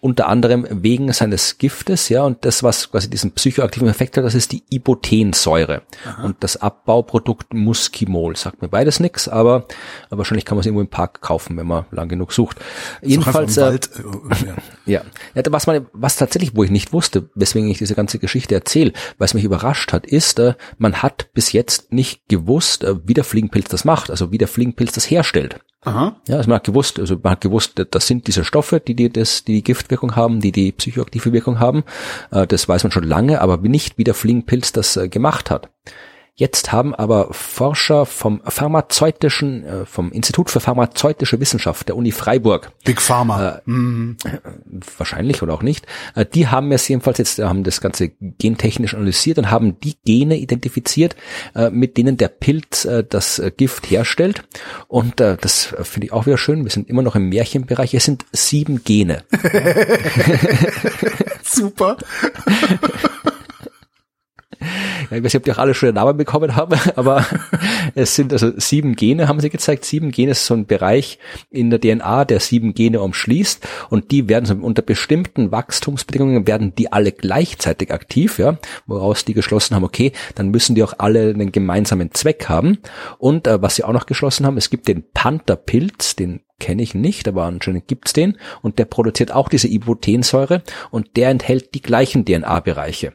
[0.01, 4.33] unter anderem wegen seines Giftes, ja, und das, was quasi diesen psychoaktiven Effekt hat, das
[4.33, 5.83] ist die Ibotensäure.
[6.05, 6.23] Aha.
[6.23, 8.35] Und das Abbauprodukt Muskimol.
[8.35, 9.67] Sagt mir beides nix, aber,
[10.09, 12.57] aber wahrscheinlich kann man es irgendwo im Park kaufen, wenn man lang genug sucht.
[13.03, 13.91] Jedenfalls, äh, Wald,
[14.85, 15.01] äh, ja.
[15.35, 15.43] ja.
[15.51, 19.35] Was man, was tatsächlich, wo ich nicht wusste, weswegen ich diese ganze Geschichte erzähle, was
[19.35, 23.69] mich überrascht hat, ist, äh, man hat bis jetzt nicht gewusst, äh, wie der Fliegenpilz
[23.69, 25.59] das macht, also wie der Fliegenpilz das herstellt.
[25.84, 26.15] Aha.
[26.27, 29.11] Ja, also man hat gewusst, also man hat gewusst, das sind diese Stoffe, die die,
[29.11, 31.84] das, die, die Giftwirkung haben, die die psychoaktive Wirkung haben.
[32.29, 35.69] Äh, das weiß man schon lange, aber nicht, wie der Fliegenpilz das äh, gemacht hat.
[36.36, 42.71] Jetzt haben aber Forscher vom pharmazeutischen, äh, vom Institut für pharmazeutische Wissenschaft der Uni Freiburg.
[42.86, 43.57] Big Pharma.
[43.57, 44.17] Äh, mhm.
[44.97, 45.86] Wahrscheinlich oder auch nicht.
[46.15, 50.38] Äh, die haben es jedenfalls jetzt, haben das Ganze gentechnisch analysiert und haben die Gene
[50.38, 51.17] identifiziert,
[51.53, 54.43] äh, mit denen der Pilz äh, das äh, Gift herstellt.
[54.88, 56.63] Und das finde ich auch wieder schön.
[56.63, 57.93] Wir sind immer noch im Märchenbereich.
[57.93, 59.23] Es sind sieben Gene.
[61.43, 61.97] Super.
[64.62, 67.26] Ja, ich weiß nicht, ob die auch alle schon den Namen bekommen haben, aber
[67.95, 69.86] es sind also sieben Gene, haben sie gezeigt.
[69.86, 74.30] Sieben Gene ist so ein Bereich in der DNA, der sieben Gene umschließt und die
[74.30, 79.84] werden so unter bestimmten Wachstumsbedingungen werden die alle gleichzeitig aktiv, ja, woraus die geschlossen haben,
[79.84, 82.80] okay, dann müssen die auch alle einen gemeinsamen Zweck haben.
[83.18, 86.93] Und äh, was sie auch noch geschlossen haben, es gibt den Pantherpilz, den kenne ich
[86.93, 88.38] nicht, aber anscheinend gibt's den.
[88.62, 93.14] Und der produziert auch diese Ibutensäure und der enthält die gleichen DNA-Bereiche.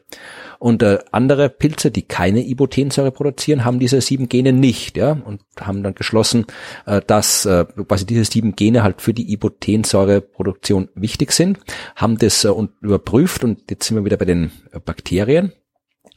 [0.59, 5.41] Und äh, andere Pilze, die keine Ibotensäure produzieren, haben diese sieben Gene nicht, ja, und
[5.59, 6.45] haben dann geschlossen,
[6.85, 11.59] äh, dass äh, quasi diese sieben Gene halt für die Ibotensäureproduktion wichtig sind,
[11.95, 13.43] haben das äh, und überprüft.
[13.43, 15.53] Und jetzt sind wir wieder bei den äh, Bakterien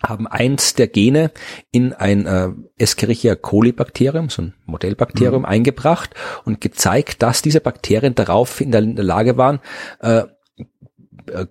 [0.02, 1.30] haben eins der Gene
[1.70, 5.46] in ein äh, Escherichia coli Bakterium, so ein Modellbakterium, mhm.
[5.46, 9.60] eingebracht und gezeigt, dass diese Bakterien darauf in der, in der Lage waren,
[10.00, 10.26] äh, äh,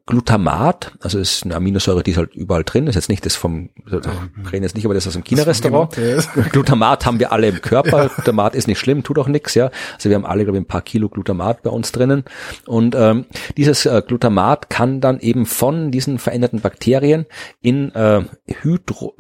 [0.06, 3.70] Glutamat, also ist eine Aminosäure, die ist halt überall drin, ist jetzt nicht das vom,
[3.86, 4.02] wir
[4.52, 5.96] reden jetzt nicht über das aus dem China-Restaurant.
[6.52, 8.08] Glutamat haben wir alle im Körper, ja.
[8.08, 9.72] Glutamat ist nicht schlimm, tut auch nichts, ja.
[9.96, 12.24] Also wir haben alle, glaube ich, ein paar Kilo Glutamat bei uns drinnen.
[12.66, 13.26] Und ähm,
[13.58, 17.26] dieses äh, Glutamat kann dann eben von diesen veränderten Bakterien
[17.62, 18.24] in äh,
[18.62, 19.16] Hydro,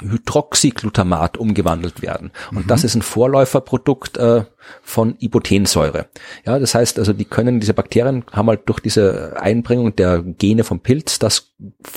[0.00, 2.30] Hydroxyglutamat umgewandelt werden.
[2.50, 2.68] Und mhm.
[2.68, 4.44] das ist ein Vorläuferprodukt äh,
[4.82, 6.06] von Ibotensäure.
[6.46, 10.64] Ja, das heißt also, die können, diese Bakterien haben halt durch diese Einbringung der Gene
[10.64, 11.52] vom Pilz das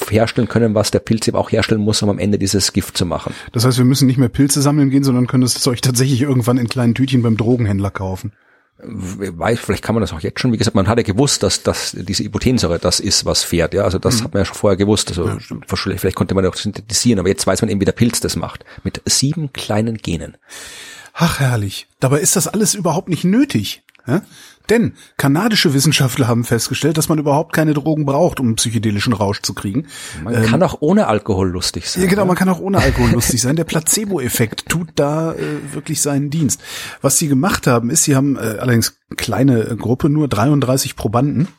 [0.10, 3.06] herstellen können, was der Pilz eben auch herstellen muss, um am Ende dieses Gift zu
[3.06, 3.34] machen.
[3.52, 6.58] Das heißt, wir müssen nicht mehr Pilze sammeln gehen, sondern können das Zeug tatsächlich irgendwann
[6.58, 8.32] in kleinen Tütchen beim Drogenhändler kaufen
[8.84, 11.64] weiß, vielleicht kann man das auch jetzt schon, wie gesagt, man hat ja gewusst, dass,
[11.64, 14.24] dass diese Ibotensäure das ist, was fährt, ja, also das mhm.
[14.26, 15.38] hat man ja schon vorher gewusst, also ja,
[15.98, 18.66] vielleicht konnte man auch synthetisieren, aber jetzt weiß man eben, wie der Pilz das macht,
[18.84, 20.38] mit sieben kleinen Genen.
[21.14, 21.88] Ach herrlich.
[22.00, 23.84] Dabei ist das alles überhaupt nicht nötig.
[24.08, 24.22] Ja?
[24.70, 29.54] Denn kanadische Wissenschaftler haben festgestellt, dass man überhaupt keine Drogen braucht, um psychedelischen Rausch zu
[29.54, 29.88] kriegen.
[30.24, 32.04] Man ähm, kann auch ohne Alkohol lustig sein.
[32.04, 33.56] Ja, genau, man kann auch ohne Alkohol lustig sein.
[33.56, 36.62] Der Placebo-Effekt tut da äh, wirklich seinen Dienst.
[37.02, 41.50] Was sie gemacht haben, ist, sie haben äh, allerdings kleine Gruppe, nur 33 Probanden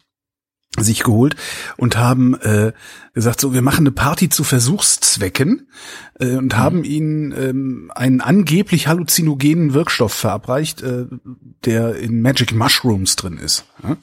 [0.79, 1.37] sich geholt
[1.77, 2.73] und haben äh,
[3.12, 5.68] gesagt, so wir machen eine Party zu Versuchszwecken
[6.18, 6.59] äh, und mhm.
[6.59, 11.07] haben ihnen ähm, einen angeblich halluzinogenen Wirkstoff verabreicht, äh,
[11.64, 13.66] der in Magic Mushrooms drin ist.
[13.83, 13.97] Ja?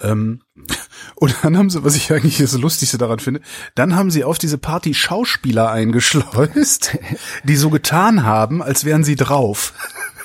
[0.00, 0.40] Ähm,
[1.16, 3.42] und dann haben sie, was ich eigentlich das Lustigste daran finde,
[3.74, 6.98] dann haben sie auf diese Party Schauspieler eingeschleust,
[7.44, 9.74] die so getan haben, als wären sie drauf.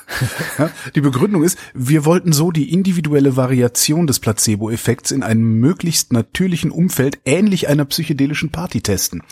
[0.95, 6.71] Die Begründung ist, wir wollten so die individuelle Variation des Placebo-Effekts in einem möglichst natürlichen
[6.71, 9.23] Umfeld ähnlich einer psychedelischen Party testen.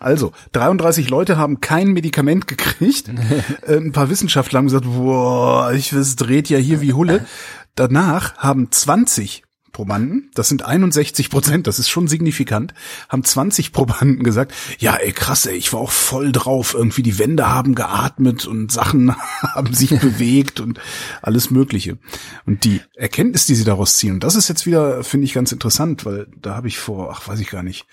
[0.00, 3.10] Also, 33 Leute haben kein Medikament gekriegt.
[3.66, 7.26] Äh, ein paar Wissenschaftler haben gesagt, boah, ich, es dreht ja hier wie Hulle.
[7.74, 9.42] Danach haben 20
[9.74, 12.72] Probanden, das sind 61 Prozent, das ist schon signifikant,
[13.10, 17.18] haben 20 Probanden gesagt, ja ey krass ey, ich war auch voll drauf, irgendwie die
[17.18, 20.80] Wände haben geatmet und Sachen haben sich bewegt und
[21.20, 21.98] alles mögliche.
[22.46, 25.52] Und die Erkenntnis, die sie daraus ziehen, und das ist jetzt wieder, finde ich ganz
[25.52, 27.86] interessant, weil da habe ich vor, ach weiß ich gar nicht,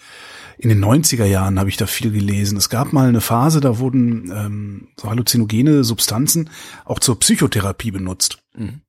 [0.58, 2.56] in den 90er Jahren habe ich da viel gelesen.
[2.58, 6.52] Es gab mal eine Phase, da wurden ähm, so halluzinogene Substanzen
[6.86, 8.44] auch zur Psychotherapie benutzt.
[8.56, 8.82] Mhm.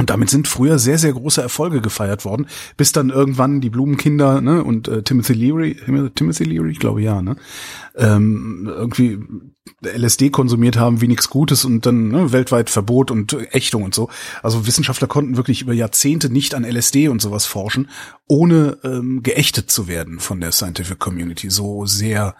[0.00, 2.46] Und damit sind früher sehr, sehr große Erfolge gefeiert worden,
[2.78, 5.76] bis dann irgendwann die Blumenkinder ne, und äh, Timothy Leary,
[6.14, 7.36] Timothy Leary, ich glaube ja, ne,
[7.96, 9.18] ähm, irgendwie
[9.82, 14.08] LSD konsumiert haben, wie nichts Gutes und dann ne, weltweit Verbot und Ächtung und so.
[14.42, 17.90] Also Wissenschaftler konnten wirklich über Jahrzehnte nicht an LSD und sowas forschen,
[18.26, 21.50] ohne ähm, geächtet zu werden von der Scientific Community.
[21.50, 22.36] So sehr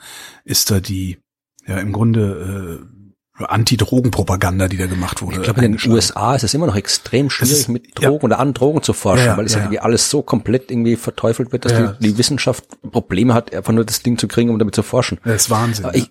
[0.47, 1.19] ist da die
[1.67, 3.00] ja im Grunde äh,
[3.49, 5.36] Anti-Drogen-Propaganda, die da gemacht wurde.
[5.36, 8.22] Ich glaube, in den USA ist es immer noch extrem schwierig, ist, mit Drogen ja.
[8.22, 10.97] oder an Drogen zu forschen, ja, ja, weil es ja, irgendwie alles so komplett irgendwie
[10.97, 14.59] verteufelt wird, dass die, die, Wissenschaft Probleme hat, einfach nur das Ding zu kriegen, um
[14.59, 15.18] damit zu forschen.
[15.24, 15.86] Das ist Wahnsinn.
[15.93, 16.11] Ich,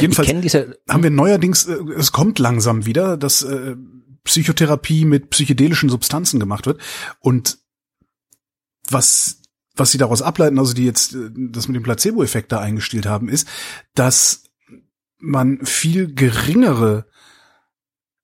[0.00, 3.76] Jedenfalls ich diese, haben wir neuerdings, äh, es kommt langsam wieder, dass äh,
[4.24, 6.80] Psychotherapie mit psychedelischen Substanzen gemacht wird
[7.20, 7.58] und
[8.90, 9.38] was
[9.76, 13.28] was sie daraus ableiten, also die jetzt äh, das mit dem Placebo-Effekt da eingestellt haben,
[13.28, 13.48] ist,
[13.94, 14.44] dass
[15.24, 17.06] man viel geringere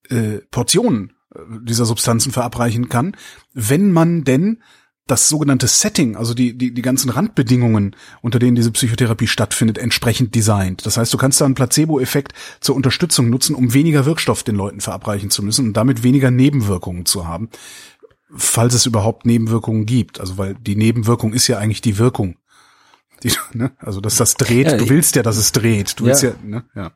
[0.08, 3.16] äh, Portionen äh, dieser Substanzen verabreichen kann,
[3.52, 4.62] wenn man denn
[5.06, 10.34] das sogenannte Setting, also die, die, die ganzen Randbedingungen, unter denen diese Psychotherapie stattfindet, entsprechend
[10.36, 10.86] designt.
[10.86, 14.80] Das heißt, du kannst da einen Placebo-Effekt zur Unterstützung nutzen, um weniger Wirkstoff den Leuten
[14.80, 17.50] verabreichen zu müssen und damit weniger Nebenwirkungen zu haben,
[18.32, 20.20] falls es überhaupt Nebenwirkungen gibt.
[20.20, 22.36] Also weil die Nebenwirkung ist ja eigentlich die Wirkung
[23.22, 23.72] die, ne?
[23.78, 25.98] Also dass das dreht, ja, du willst ja, dass es dreht.
[25.98, 26.64] Du willst ja, ne?
[26.74, 26.92] ja.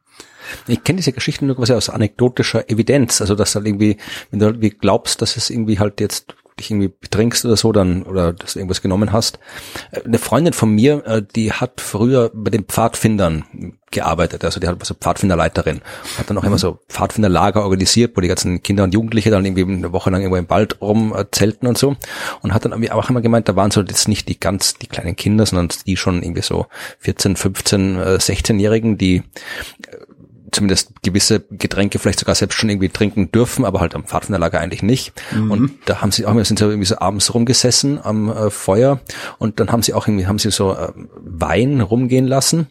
[0.67, 3.97] Ich kenne diese Geschichten nur quasi aus anekdotischer Evidenz, also dass halt irgendwie,
[4.31, 8.03] wenn du irgendwie glaubst, dass es irgendwie halt jetzt dich irgendwie betrinkst oder so, dann
[8.05, 9.39] oder dass du irgendwas genommen hast.
[9.91, 13.45] Äh, eine Freundin von mir, äh, die hat früher bei den Pfadfindern
[13.91, 15.81] gearbeitet, also die hat so Pfadfinderleiterin,
[16.19, 19.63] hat dann auch immer so Pfadfinderlager organisiert, wo die ganzen Kinder und Jugendliche dann irgendwie
[19.63, 21.97] eine Woche lang irgendwo im Wald rumzelten und so.
[22.43, 25.15] Und hat dann auch immer gemeint, da waren so jetzt nicht die ganz die kleinen
[25.15, 26.67] Kinder, sondern die schon irgendwie so
[26.99, 29.23] 14, 15, 16-Jährigen, die
[30.55, 34.83] zumindest gewisse Getränke vielleicht sogar selbst schon irgendwie trinken dürfen, aber halt am Pfadfinderlager eigentlich
[34.83, 35.13] nicht.
[35.33, 35.51] Mhm.
[35.51, 39.01] Und da haben sie auch, sind sie irgendwie so abends rumgesessen am äh, Feuer
[39.39, 42.69] und dann haben sie auch irgendwie, haben sie so äh, Wein rumgehen lassen,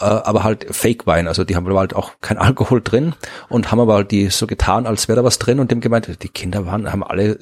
[0.00, 3.14] äh, aber halt Fake-Wein, also die haben halt auch kein Alkohol drin
[3.48, 6.08] und haben aber halt die so getan, als wäre da was drin und dem gemeint,
[6.22, 7.38] die Kinder waren, haben alle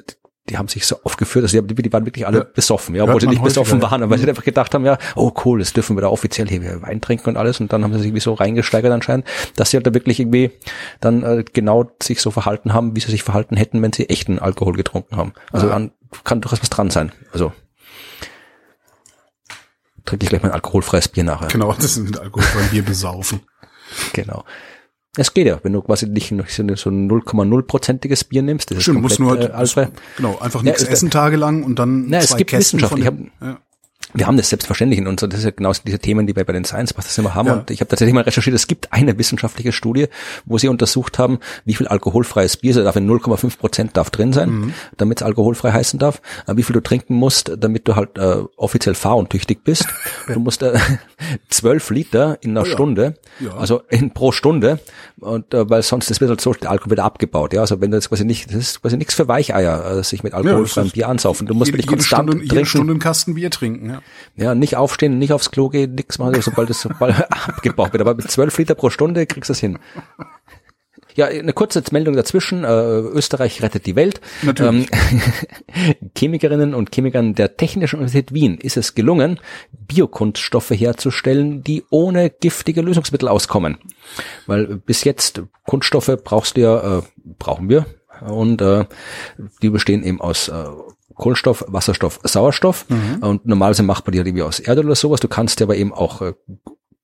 [0.49, 2.45] die haben sich so aufgeführt, dass die, die waren wirklich alle ja.
[2.45, 4.21] besoffen, ja, obwohl sie nicht besoffen waren, aber mhm.
[4.21, 7.31] sie einfach gedacht haben, ja, oh cool, jetzt dürfen wir da offiziell hier Wein trinken
[7.31, 9.27] und alles und dann haben sie sich irgendwie so reingesteigert anscheinend,
[9.57, 10.53] dass sie halt da wirklich irgendwie
[11.01, 14.39] dann äh, genau sich so verhalten haben, wie sie sich verhalten hätten, wenn sie echten
[14.39, 15.33] Alkohol getrunken haben.
[15.53, 15.89] Also ja.
[16.25, 17.13] kann durchaus was dran sein.
[17.33, 17.53] Also
[20.05, 21.49] trinke ich gleich mein alkoholfreies Bier nachher.
[21.49, 23.41] Genau, das ist mit alkoholfreiem Bier besaufen.
[24.13, 24.45] genau.
[25.17, 28.71] Es geht ja, wenn du quasi nicht so ein 0,0-prozentiges Bier nimmst.
[28.71, 29.87] Das Stimmt, musst nur halt, äh,
[30.17, 33.01] genau, einfach nichts ja, essen tagelang und dann na, zwei es gibt Kästen Wissenschaft.
[33.01, 33.59] Ich hab, ja
[34.15, 36.53] wir haben das selbstverständlich in uns, das ist ja genau diese Themen, die wir bei
[36.53, 37.49] den Science Busters immer haben.
[37.49, 37.55] Ja.
[37.55, 40.07] Und ich habe tatsächlich mal recherchiert, es gibt eine wissenschaftliche Studie,
[40.45, 44.33] wo sie untersucht haben, wie viel alkoholfreies Bier, also darf in 0,5 Prozent darf drin
[44.33, 44.75] sein, mhm.
[44.97, 48.95] damit es alkoholfrei heißen darf, wie viel du trinken musst, damit du halt äh, offiziell
[48.95, 49.87] fahruntüchtig bist.
[50.29, 50.79] du musst äh,
[51.49, 52.73] 12 Liter in einer oh ja.
[52.73, 53.57] Stunde, ja.
[53.57, 54.81] also in, pro Stunde,
[55.21, 57.55] und äh, weil sonst das wird halt so der Alkohol wieder abgebaut.
[57.55, 60.23] Ja, also wenn du jetzt quasi nicht, das ist quasi nichts für Weicheier, äh, sich
[60.23, 61.47] mit alkoholfreiem Bier ansaufen.
[61.47, 62.55] Du musst jede, wirklich konstant Stunde, trinken.
[62.55, 63.91] Jede Stunde einen Kasten Bier trinken.
[63.91, 64.03] Ja.
[64.37, 67.15] Ja, nicht aufstehen, nicht aufs Klo gehen, nichts machen, sobald es sobald
[67.49, 68.03] abgebaut wird.
[68.03, 69.79] Aber mit zwölf Liter pro Stunde kriegst du es hin.
[71.17, 72.65] Ja, eine kurze Meldung dazwischen.
[72.65, 74.21] Äh, Österreich rettet die Welt.
[74.43, 74.89] Natürlich.
[74.93, 79.41] Ähm, Chemikerinnen und Chemikern der Technischen Universität Wien ist es gelungen,
[79.73, 83.79] Biokunststoffe herzustellen, die ohne giftige Lösungsmittel auskommen.
[84.47, 87.03] Weil bis jetzt Kunststoffe brauchst du ja, äh,
[87.39, 87.87] brauchen wir.
[88.21, 88.85] Und äh,
[89.63, 90.65] die bestehen eben aus äh,
[91.15, 92.87] Kohlenstoff, Wasserstoff, Sauerstoff.
[92.91, 93.23] Mhm.
[93.23, 95.21] Und normalerweise macht man die halt irgendwie aus Erde oder sowas.
[95.21, 96.35] Du kannst ja aber eben auch äh,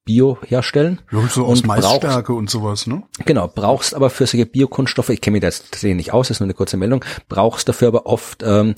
[0.05, 1.01] Bio herstellen.
[1.13, 3.05] Ja, so aus Maisstärke brauchst, und sowas, ne?
[3.25, 6.41] Genau, brauchst aber für solche Biokunststoffe, ich kenne mich da jetzt tatsächlich nicht aus, ist
[6.41, 8.75] nur eine kurze Meldung, brauchst dafür aber oft ähm,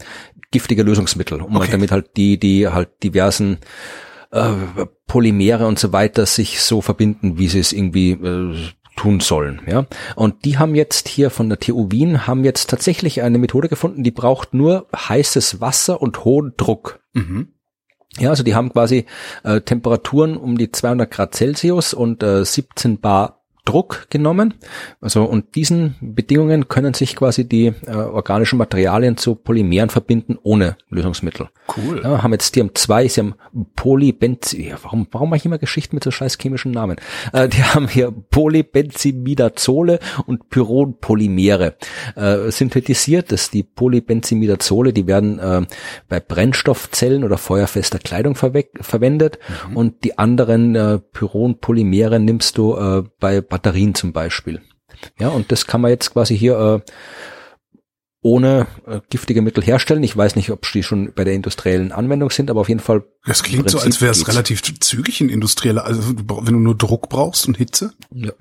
[0.51, 1.61] giftige Lösungsmittel, um okay.
[1.65, 3.59] halt damit halt die, die halt diversen
[4.33, 4.53] äh,
[5.07, 8.55] Polymere und so weiter sich so verbinden, wie sie es irgendwie äh,
[8.97, 9.87] tun sollen, ja.
[10.17, 14.05] Und die haben jetzt hier von der TU Wien haben jetzt tatsächlich eine Methode gefunden,
[14.05, 17.01] die braucht nur heißes Wasser und hohen Druck.
[17.13, 17.54] Mhm.
[18.19, 19.07] Ja, also die haben quasi
[19.43, 24.55] äh, Temperaturen um die 200 Grad Celsius und äh, 17 Bar Druck genommen.
[25.01, 30.77] Also und diesen Bedingungen können sich quasi die äh, organischen Materialien zu Polymeren verbinden ohne
[30.91, 31.49] Lösungsmittel.
[31.75, 32.03] Cool.
[32.05, 33.35] Ja, haben jetzt die haben zwei, sie haben
[33.75, 34.65] Polybenzin.
[34.65, 36.97] Ja, warum warum mache ich immer Geschichten mit so scheiß chemischen Namen?
[37.33, 41.77] Äh, die haben hier Polybenzimidazole und Pyronpolymere
[42.17, 43.33] äh, synthetisiert.
[43.33, 45.63] Das die Polybenzimidazole, die werden äh,
[46.09, 49.39] bei Brennstoffzellen oder feuerfester Kleidung verwendet
[49.71, 49.77] mhm.
[49.77, 54.61] und die anderen äh, Pyronpolymere nimmst du äh, bei Batterien zum Beispiel.
[55.21, 56.91] Ja, und das kann man jetzt quasi hier äh,
[58.21, 60.03] ohne äh, giftige Mittel herstellen.
[60.03, 63.05] Ich weiß nicht, ob die schon bei der industriellen Anwendung sind, aber auf jeden Fall.
[63.25, 67.09] Das klingt so, als wäre es relativ zügig in industrieller, also wenn du nur Druck
[67.09, 67.93] brauchst und Hitze.
[68.11, 68.33] Ja.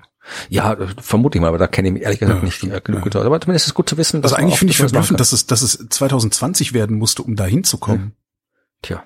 [0.48, 3.14] Ja, vermute ich mal, aber da kenne ich mich ehrlich gesagt ja, nicht ja, genug
[3.14, 3.20] ja.
[3.20, 4.22] Aber zumindest ist es gut zu wissen.
[4.22, 7.44] Dass also eigentlich finde ich verblüffend, dass es, dass es 2020 werden musste, um da
[7.44, 8.16] hinzukommen.
[8.82, 9.04] Tja.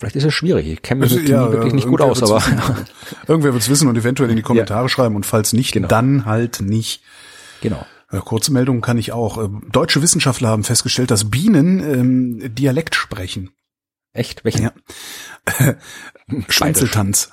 [0.00, 0.66] Vielleicht ist es schwierig.
[0.66, 2.42] Ich kenne mich ja, wirklich nicht gut aus, aber
[3.28, 4.88] irgendwer wird es wissen und eventuell in die Kommentare ja.
[4.88, 5.88] schreiben und falls nicht, genau.
[5.88, 7.02] dann halt nicht.
[7.60, 7.84] Genau.
[8.10, 9.36] Ja, kurze Meldung kann ich auch.
[9.36, 13.50] Ähm, deutsche Wissenschaftler haben festgestellt, dass Bienen ähm, Dialekt sprechen.
[14.12, 14.44] Echt?
[14.44, 14.62] Welchen?
[14.62, 14.72] Ja.
[16.48, 17.30] Schwänzeltanz.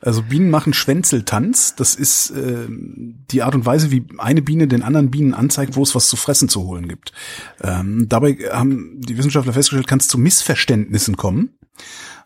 [0.00, 1.74] Also Bienen machen Schwänzeltanz.
[1.74, 5.82] Das ist äh, die Art und Weise, wie eine Biene den anderen Bienen anzeigt, wo
[5.82, 7.12] es was zu fressen zu holen gibt.
[7.62, 11.58] Ähm, dabei haben die Wissenschaftler festgestellt, kann es zu Missverständnissen kommen.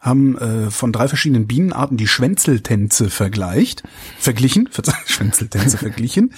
[0.01, 3.85] Haben äh, von drei verschiedenen Bienenarten die Schwänzeltänze vergleicht,
[4.19, 4.69] verglichen,
[5.07, 6.35] Schwänzeltänze verglichen,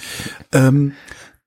[0.51, 0.93] ähm,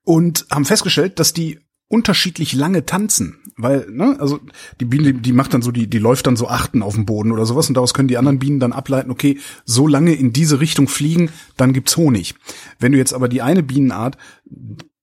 [0.03, 1.59] und haben festgestellt, dass die
[1.93, 4.39] unterschiedlich lange tanzen, weil ne, also
[4.79, 7.31] die Biene, die macht dann so die die läuft dann so achten auf dem Boden
[7.31, 10.59] oder sowas und daraus können die anderen Bienen dann ableiten, okay, so lange in diese
[10.59, 12.33] Richtung fliegen, dann gibt's Honig.
[12.79, 14.17] Wenn du jetzt aber die eine Bienenart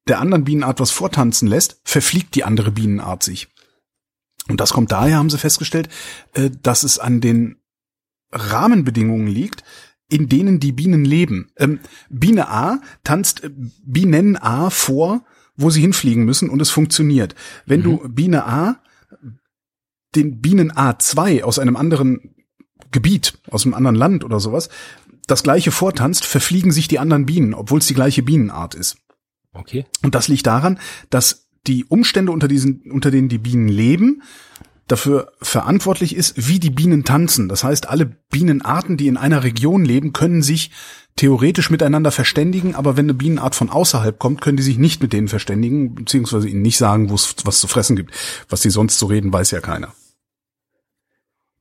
[0.09, 3.47] der anderen Bienenart was vortanzen lässt, verfliegt die andere Bienenart sich.
[4.49, 5.89] Und das kommt daher, haben sie festgestellt,
[6.35, 7.61] äh, dass es an den
[8.33, 9.63] Rahmenbedingungen liegt,
[10.09, 11.53] in denen die Bienen leben.
[11.57, 11.79] Ähm,
[12.09, 13.51] Biene A tanzt äh,
[13.85, 15.25] Bienen A vor,
[15.61, 17.35] wo sie hinfliegen müssen und es funktioniert.
[17.67, 17.85] Wenn mhm.
[17.85, 18.83] du Biene A
[20.15, 22.35] den Bienen A2 aus einem anderen
[22.91, 24.69] Gebiet, aus einem anderen Land oder sowas,
[25.27, 28.97] das gleiche vortanzt, verfliegen sich die anderen Bienen, obwohl es die gleiche Bienenart ist.
[29.53, 29.85] Okay.
[30.03, 30.79] Und das liegt daran,
[31.11, 34.23] dass die Umstände, unter diesen, unter denen die Bienen leben,
[34.91, 37.49] dafür verantwortlich ist, wie die Bienen tanzen.
[37.49, 40.71] Das heißt, alle Bienenarten, die in einer Region leben, können sich
[41.17, 45.13] theoretisch miteinander verständigen, aber wenn eine Bienenart von außerhalb kommt, können die sich nicht mit
[45.13, 48.15] denen verständigen, beziehungsweise ihnen nicht sagen, wo es was zu fressen gibt.
[48.49, 49.93] Was die sonst so reden, weiß ja keiner.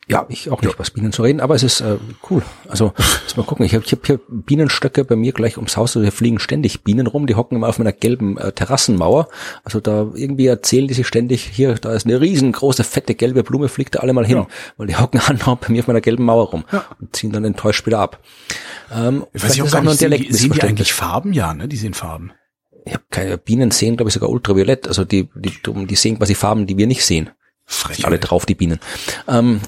[0.09, 0.79] Ja, ich auch nicht, ja.
[0.79, 1.97] was Bienen zu reden, aber es ist äh,
[2.29, 2.41] cool.
[2.67, 3.63] Also, lass mal gucken.
[3.63, 6.83] Ich habe ich hab hier Bienenstöcke bei mir gleich ums Haus, also hier fliegen ständig
[6.83, 9.27] Bienen rum, die hocken immer auf meiner gelben äh, Terrassenmauer.
[9.63, 13.69] Also da irgendwie erzählen die sich ständig, hier, da ist eine riesengroße, fette, gelbe Blume,
[13.69, 14.37] fliegt da alle mal hin.
[14.37, 14.47] Ja.
[14.77, 16.85] Weil die hocken andauernd bei mir auf meiner gelben Mauer rum ja.
[16.99, 18.19] und ziehen dann enttäuscht wieder ab.
[18.91, 21.33] Ähm, ich weiß ich auch gar nicht, sehen, die, sehen die eigentlich Farben?
[21.33, 21.67] Ja, ne?
[21.67, 22.31] Die sehen Farben.
[22.85, 24.87] Ich habe keine Bienen sehen, glaube ich, sogar ultraviolett.
[24.87, 27.29] Also die, die, die sehen quasi Farben, die wir nicht sehen.
[27.71, 28.79] Frech, alle drauf, die Bienen.
[29.27, 29.61] Ähm,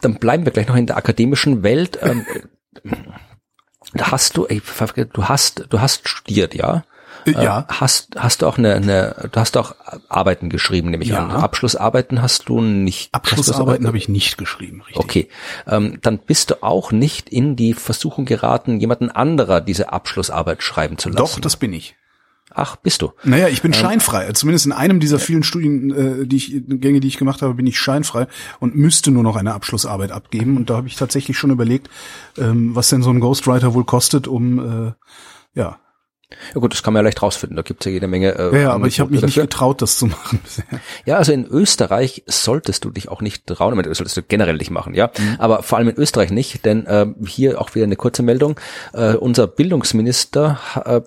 [0.00, 1.98] dann bleiben wir gleich noch in der akademischen Welt.
[2.02, 2.26] Ähm,
[3.94, 4.60] da hast du, ey,
[5.12, 6.84] du hast, du hast studiert, ja?
[7.24, 7.66] Äh, ja.
[7.68, 9.74] Hast, hast du auch eine, eine, du hast auch
[10.10, 11.24] Arbeiten geschrieben, nehme ich ja.
[11.24, 11.30] an.
[11.30, 13.14] Abschlussarbeiten hast du nicht.
[13.14, 15.02] Abschlussarbeiten habe ich nicht geschrieben, richtig.
[15.02, 15.28] Okay.
[15.66, 20.98] Ähm, dann bist du auch nicht in die Versuchung geraten, jemanden anderer diese Abschlussarbeit schreiben
[20.98, 21.18] zu lassen.
[21.18, 21.96] Doch, das bin ich.
[22.58, 23.12] Ach, bist du?
[23.22, 24.32] Naja, ich bin ähm, scheinfrei.
[24.32, 27.66] Zumindest in einem dieser vielen Studien, äh, die ich, Gänge, die ich gemacht habe, bin
[27.66, 28.28] ich scheinfrei
[28.60, 30.56] und müsste nur noch eine Abschlussarbeit abgeben.
[30.56, 31.90] Und da habe ich tatsächlich schon überlegt,
[32.38, 34.92] ähm, was denn so ein Ghostwriter wohl kostet, um äh,
[35.52, 35.78] ja.
[36.54, 37.56] Ja gut, das kann man ja leicht rausfinden.
[37.56, 38.36] Da gibt's ja jede Menge.
[38.36, 39.42] Äh, ja, aber ich habe mich dafür.
[39.42, 40.64] nicht getraut, das zu machen bisher.
[41.04, 44.70] Ja, also in Österreich solltest du dich auch nicht trauen, das solltest du generell nicht
[44.70, 45.10] machen, ja.
[45.16, 45.36] Mhm.
[45.38, 48.58] Aber vor allem in Österreich nicht, denn äh, hier auch wieder eine kurze Meldung.
[48.94, 51.00] Äh, unser Bildungsminister äh,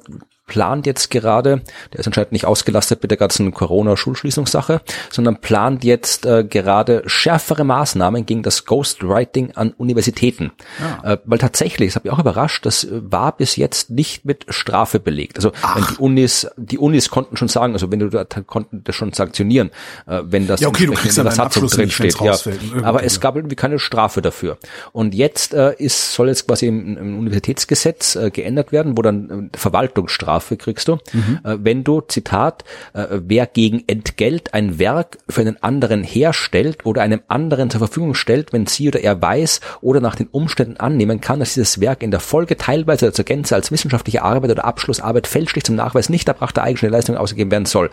[0.50, 1.62] plant jetzt gerade,
[1.93, 7.64] der ist anscheinend nicht ausgelastet mit der ganzen Corona-Schulschließungssache, sondern plant jetzt äh, gerade schärfere
[7.64, 10.52] Maßnahmen gegen das Ghostwriting an Universitäten.
[10.80, 11.14] Ja.
[11.14, 15.00] Äh, weil tatsächlich, das hat mich auch überrascht, das war bis jetzt nicht mit Strafe
[15.00, 15.38] belegt.
[15.38, 19.14] Also die Unis, die Unis konnten schon sagen, also wenn du da konnten das schon
[19.14, 19.70] sanktionieren,
[20.08, 22.20] äh, wenn das ja, okay, du kriegst in der Satzung drin steht.
[22.20, 22.36] Ja.
[22.84, 24.58] Aber es gab irgendwie keine Strafe dafür.
[24.91, 29.52] Und jetzt äh, ist, soll jetzt quasi im, im Universitätsgesetz äh, geändert werden, wo dann
[29.54, 31.40] äh, Verwaltungsstrafe Strafe kriegst du, mhm.
[31.44, 32.64] äh, wenn du, Zitat,
[32.94, 38.16] äh, wer gegen Entgelt ein Werk für einen anderen herstellt oder einem anderen zur Verfügung
[38.16, 42.04] stellt, wenn sie oder er weiß oder nach den Umständen annehmen kann, dass dieses Werk
[42.04, 46.10] in der Folge teilweise oder zur Gänze als wissenschaftliche Arbeit oder Abschlussarbeit fälschlich zum Nachweis
[46.10, 47.90] nicht erbrachter eigenständiger Leistung ausgegeben werden soll.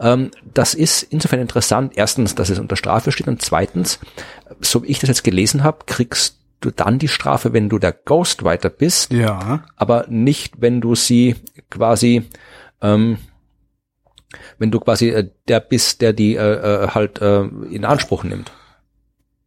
[0.00, 1.92] Ähm, das ist insofern interessant.
[1.96, 3.98] Erstens, dass es unter Strafe steht und zweitens,
[4.60, 7.92] so wie ich das jetzt gelesen habe, kriegst du dann die Strafe, wenn du der
[7.92, 9.64] Ghostwriter bist, ja.
[9.76, 11.36] aber nicht, wenn du sie
[11.70, 12.28] quasi,
[12.82, 13.18] ähm,
[14.58, 18.52] wenn du quasi äh, der bist, der die äh, äh, halt äh, in Anspruch nimmt.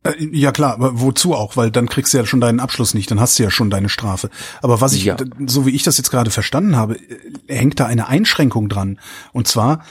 [0.03, 1.57] Äh, ja klar, aber wozu auch?
[1.57, 3.89] Weil dann kriegst du ja schon deinen Abschluss nicht, dann hast du ja schon deine
[3.89, 4.29] Strafe.
[4.61, 5.17] Aber was ich, ja.
[5.45, 8.99] so wie ich das jetzt gerade verstanden habe, äh, hängt da eine Einschränkung dran.
[9.31, 9.83] Und zwar,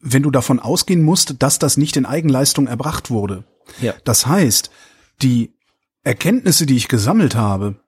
[0.00, 3.44] wenn du davon ausgehen musst, dass das nicht in Eigenleistung erbracht wurde.
[3.80, 3.94] Ja.
[4.04, 4.70] Das heißt,
[5.22, 5.54] die
[6.04, 7.80] Erkenntnisse, die ich gesammelt habe,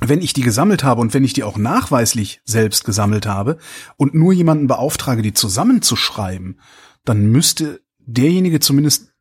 [0.00, 3.58] wenn ich die gesammelt habe und wenn ich die auch nachweislich selbst gesammelt habe
[3.96, 6.60] und nur jemanden beauftrage, die zusammenzuschreiben,
[7.04, 9.12] dann müsste derjenige zumindest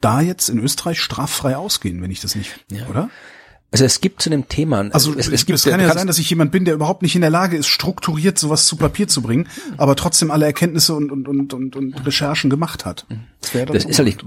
[0.00, 2.88] da jetzt in Österreich straffrei ausgehen, wenn ich das nicht, ja.
[2.88, 3.10] oder?
[3.72, 4.84] Also es gibt zu dem Thema.
[4.92, 7.14] Also es, es, gibt, es kann ja sein, dass ich jemand bin, der überhaupt nicht
[7.14, 9.48] in der Lage ist, strukturiert sowas zu Papier zu bringen,
[9.78, 13.06] aber trotzdem alle Erkenntnisse und und und und, und Recherchen gemacht hat.
[13.40, 14.22] Das, das ist halt,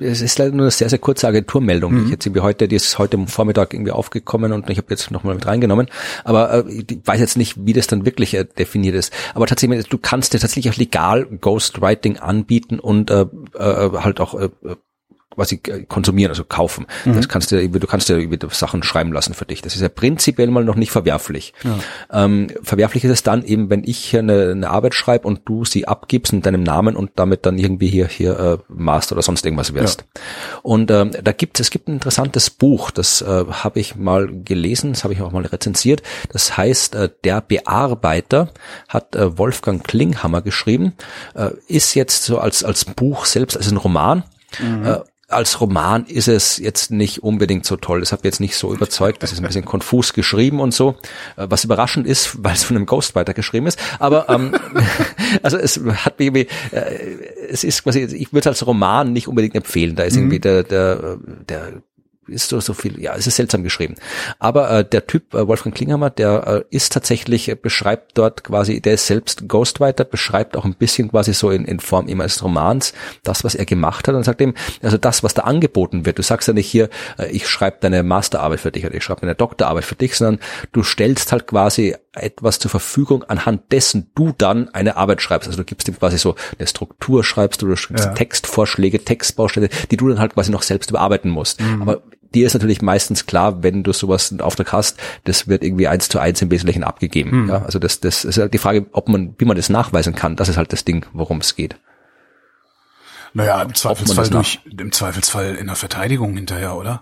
[0.00, 1.94] es ist leider nur eine sehr sehr kurze Agenturmeldung.
[1.94, 2.04] Mhm.
[2.04, 5.34] Ich jetzt irgendwie heute, die ist heute Vormittag irgendwie aufgekommen und ich habe jetzt nochmal
[5.34, 5.86] mit reingenommen.
[6.24, 9.14] Aber äh, ich weiß jetzt nicht, wie das dann wirklich äh, definiert ist.
[9.34, 13.22] Aber tatsächlich, du kannst dir tatsächlich auch legal Ghostwriting anbieten und äh,
[13.54, 14.50] äh, halt auch äh,
[15.34, 15.58] quasi
[15.88, 16.86] konsumieren, also kaufen.
[17.04, 17.14] Mhm.
[17.14, 19.62] Das kannst du, du kannst dir Sachen schreiben lassen für dich.
[19.62, 21.54] Das ist ja prinzipiell mal noch nicht verwerflich.
[21.62, 22.24] Ja.
[22.24, 25.64] Ähm, verwerflich ist es dann eben, wenn ich hier eine, eine Arbeit schreibe und du
[25.64, 29.44] sie abgibst in deinem Namen und damit dann irgendwie hier hier äh, Master oder sonst
[29.44, 30.00] irgendwas wirst.
[30.00, 30.22] Ja.
[30.62, 34.92] Und ähm, da gibt es gibt ein interessantes Buch, das äh, habe ich mal gelesen,
[34.92, 36.02] das habe ich auch mal rezensiert.
[36.32, 38.48] Das heißt äh, Der Bearbeiter
[38.88, 40.94] hat äh, Wolfgang Klinghammer geschrieben,
[41.34, 44.24] äh, ist jetzt so als als Buch selbst als ein Roman.
[44.58, 45.02] Mhm.
[45.30, 48.00] Als Roman ist es jetzt nicht unbedingt so toll.
[48.00, 49.22] Das hat jetzt nicht so überzeugt.
[49.22, 50.96] Das ist ein bisschen konfus geschrieben und so.
[51.36, 53.78] Äh, was überraschend ist, weil es von einem Ghostwriter geschrieben ist.
[53.98, 54.54] Aber ähm,
[55.42, 56.80] also es hat irgendwie, äh,
[57.48, 59.96] es ist quasi, ich würde es als Roman nicht unbedingt empfehlen.
[59.96, 60.22] Da ist mhm.
[60.22, 61.18] irgendwie der, der,
[61.48, 61.82] der
[62.30, 63.94] ist so, so viel, ja, es ist seltsam geschrieben.
[64.38, 68.80] Aber äh, der Typ, äh, Wolfgang Klinghammer, der äh, ist tatsächlich, äh, beschreibt dort quasi,
[68.80, 72.42] der ist selbst Ghostwriter, beschreibt auch ein bisschen quasi so in, in Form immer des
[72.42, 76.18] Romans das, was er gemacht hat und sagt ihm, also das, was da angeboten wird,
[76.18, 79.22] du sagst ja nicht hier, äh, ich schreibe deine Masterarbeit für dich oder ich schreibe
[79.22, 80.40] deine Doktorarbeit für dich, sondern
[80.72, 85.48] du stellst halt quasi etwas zur Verfügung, anhand dessen du dann eine Arbeit schreibst.
[85.48, 88.12] Also du gibst ihm quasi so eine Struktur schreibst, du, du schreibst ja.
[88.12, 91.60] Textvorschläge, Textbausteine, die du dann halt quasi noch selbst überarbeiten musst.
[91.60, 91.82] Mhm.
[91.82, 92.02] Aber
[92.34, 96.08] dir ist natürlich meistens klar, wenn du sowas in Auftrag hast, das wird irgendwie eins
[96.08, 97.30] zu eins im Wesentlichen abgegeben.
[97.30, 97.48] Hm.
[97.48, 100.36] Ja, also das, das ist halt die Frage, ob man, wie man das nachweisen kann.
[100.36, 101.76] Das ist halt das Ding, worum es geht.
[103.32, 107.00] Naja, im Zweifelsfall durch, im Zweifelsfall in der Verteidigung hinterher, oder?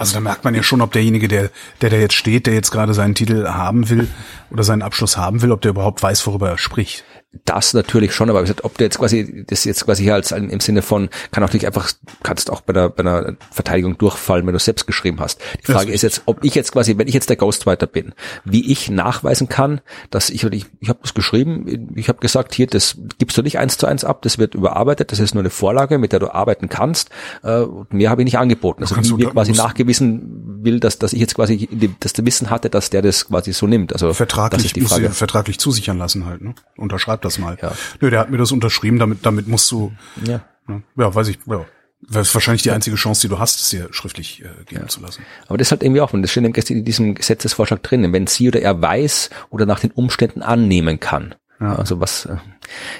[0.00, 1.50] Also da merkt man ja schon, ob derjenige, der,
[1.82, 4.08] der da jetzt steht, der jetzt gerade seinen Titel haben will
[4.50, 7.04] oder seinen Abschluss haben will, ob der überhaupt weiß, worüber er spricht.
[7.44, 10.82] Das natürlich schon, aber ob du jetzt quasi, das jetzt quasi hier als im Sinne
[10.82, 11.92] von, kann auch natürlich einfach,
[12.24, 15.40] kannst auch bei der, bei einer Verteidigung durchfallen, wenn du selbst geschrieben hast.
[15.64, 18.14] Die Frage ist jetzt, ob ich jetzt quasi, wenn ich jetzt der Ghostwriter bin,
[18.44, 22.66] wie ich nachweisen kann, dass ich, ich, ich habe das geschrieben, ich habe gesagt, hier,
[22.66, 25.50] das gibst du nicht eins zu eins ab, das wird überarbeitet, das ist nur eine
[25.50, 27.10] Vorlage, mit der du arbeiten kannst,
[27.44, 28.82] äh, mehr habe ich nicht angeboten.
[28.82, 31.68] Also wie mir quasi nachgewiesen will, dass, dass ich jetzt quasi
[32.00, 33.92] das Wissen hatte, dass der das quasi so nimmt.
[33.92, 35.10] Also vertraglich, das ist die Frage.
[35.10, 36.54] vertraglich zusichern lassen halt, ne?
[36.76, 37.58] Unterschreibt schreib das mal.
[37.60, 37.72] Ja.
[38.00, 39.92] Nö, der hat mir das unterschrieben, damit, damit musst du,
[40.24, 40.82] ja, ne?
[40.96, 41.64] ja weiß ich, ja.
[42.08, 44.88] Das ist wahrscheinlich die einzige Chance, die du hast, es dir schriftlich äh, geben ja.
[44.88, 45.22] zu lassen.
[45.48, 48.48] Aber das ist halt irgendwie auch, und das steht in diesem Gesetzesvorschlag drin, wenn sie
[48.48, 51.34] oder er weiß oder nach den Umständen annehmen kann.
[51.60, 51.76] Ja.
[51.76, 52.38] Also was, äh, ja,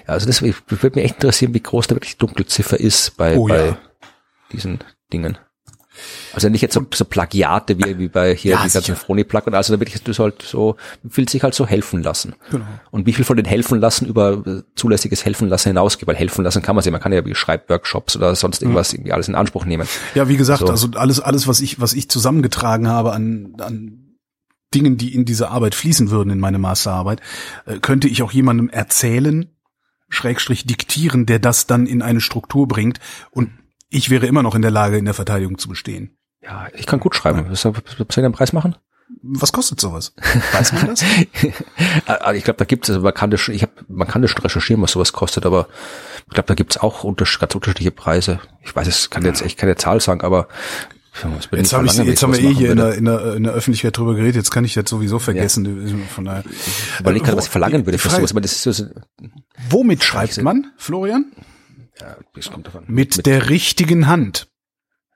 [0.06, 3.46] also das würde mich echt interessieren, wie groß da wirklich die Dunkelziffer ist bei, oh,
[3.46, 3.78] bei ja.
[4.52, 4.80] diesen
[5.12, 5.38] Dingen.
[6.32, 9.54] Also nicht jetzt so, so Plagiate wie, wie bei hier ja, die ganzen Froni-Plug und
[9.54, 10.76] also da wirklich du halt so,
[11.08, 12.34] fühlt sich halt so helfen lassen.
[12.50, 12.64] Genau.
[12.90, 16.44] Und wie viel von den helfen lassen über äh, zulässiges helfen lassen hinausgeht, weil helfen
[16.44, 18.98] lassen kann man sich, man kann ja wie Schreibworkshops oder sonst irgendwas ja.
[18.98, 19.88] irgendwie alles in Anspruch nehmen.
[20.14, 20.68] Ja, wie gesagt, so.
[20.68, 24.16] also alles, alles, was ich, was ich zusammengetragen habe an, an
[24.74, 27.20] Dingen, die in diese Arbeit fließen würden, in meine Masterarbeit,
[27.66, 29.50] äh, könnte ich auch jemandem erzählen,
[30.08, 32.98] Schrägstrich diktieren, der das dann in eine Struktur bringt
[33.30, 33.50] und
[33.90, 36.16] ich wäre immer noch in der Lage, in der Verteidigung zu bestehen.
[36.42, 37.44] Ja, ich kann gut schreiben.
[37.44, 37.50] Ja.
[37.50, 38.76] Was soll ich den Preis machen?
[39.22, 40.14] Was kostet sowas?
[40.52, 41.04] Weiß man das?
[42.06, 44.30] Also ich glaube, da gibt es, also man kann das, ich hab, man kann das
[44.30, 45.68] schon recherchieren, was sowas kostet, aber
[46.28, 48.40] ich glaube, da gibt es auch unter, ganz unterschiedliche Preise.
[48.62, 50.48] Ich weiß, es kann jetzt echt keine Zahl sagen, aber
[51.52, 53.98] Jetzt, hab ich, jetzt haben wir eh hier in der, in, der, in der Öffentlichkeit
[53.98, 55.88] drüber geredet, jetzt kann ich jetzt sowieso vergessen.
[55.88, 56.06] Ja.
[56.14, 56.44] Von daher.
[56.48, 58.86] Ich überlege gerade, was ich verlangen würde für sowas, aber das ist so,
[59.68, 61.32] Womit schreibt man, Florian?
[62.00, 62.16] Ja,
[62.50, 62.84] kommt davon.
[62.86, 64.48] Mit, mit der richtigen Hand.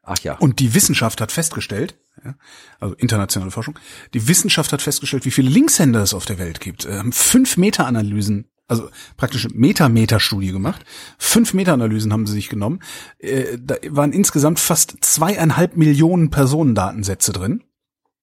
[0.02, 0.36] Ach ja.
[0.38, 2.34] Und die Wissenschaft hat festgestellt, ja,
[2.78, 3.78] also internationale Forschung,
[4.12, 6.86] die Wissenschaft hat festgestellt, wie viele Linkshänder es auf der Welt gibt.
[6.86, 10.84] Haben fünf Meta-Analysen, also praktisch Meta-Meta-Studie gemacht.
[11.18, 12.80] Fünf Meta-Analysen haben sie sich genommen.
[13.18, 17.64] Äh, da waren insgesamt fast zweieinhalb Millionen Personendatensätze drin.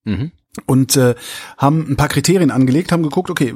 [0.04, 0.32] Mhm.
[0.66, 1.16] Und äh,
[1.58, 3.54] haben ein paar Kriterien angelegt, haben geguckt, okay,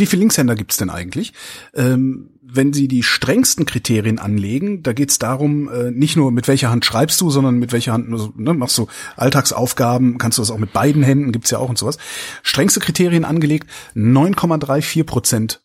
[0.00, 1.32] wie viele Linkshänder gibt's denn eigentlich?
[1.74, 6.70] Ähm, wenn Sie die strengsten Kriterien anlegen, da geht's darum, äh, nicht nur mit welcher
[6.70, 10.50] Hand schreibst du, sondern mit welcher Hand also, ne, machst du Alltagsaufgaben, kannst du das
[10.50, 11.98] auch mit beiden Händen, gibt's ja auch und sowas.
[12.42, 15.62] Strengste Kriterien angelegt, 9,34 Prozent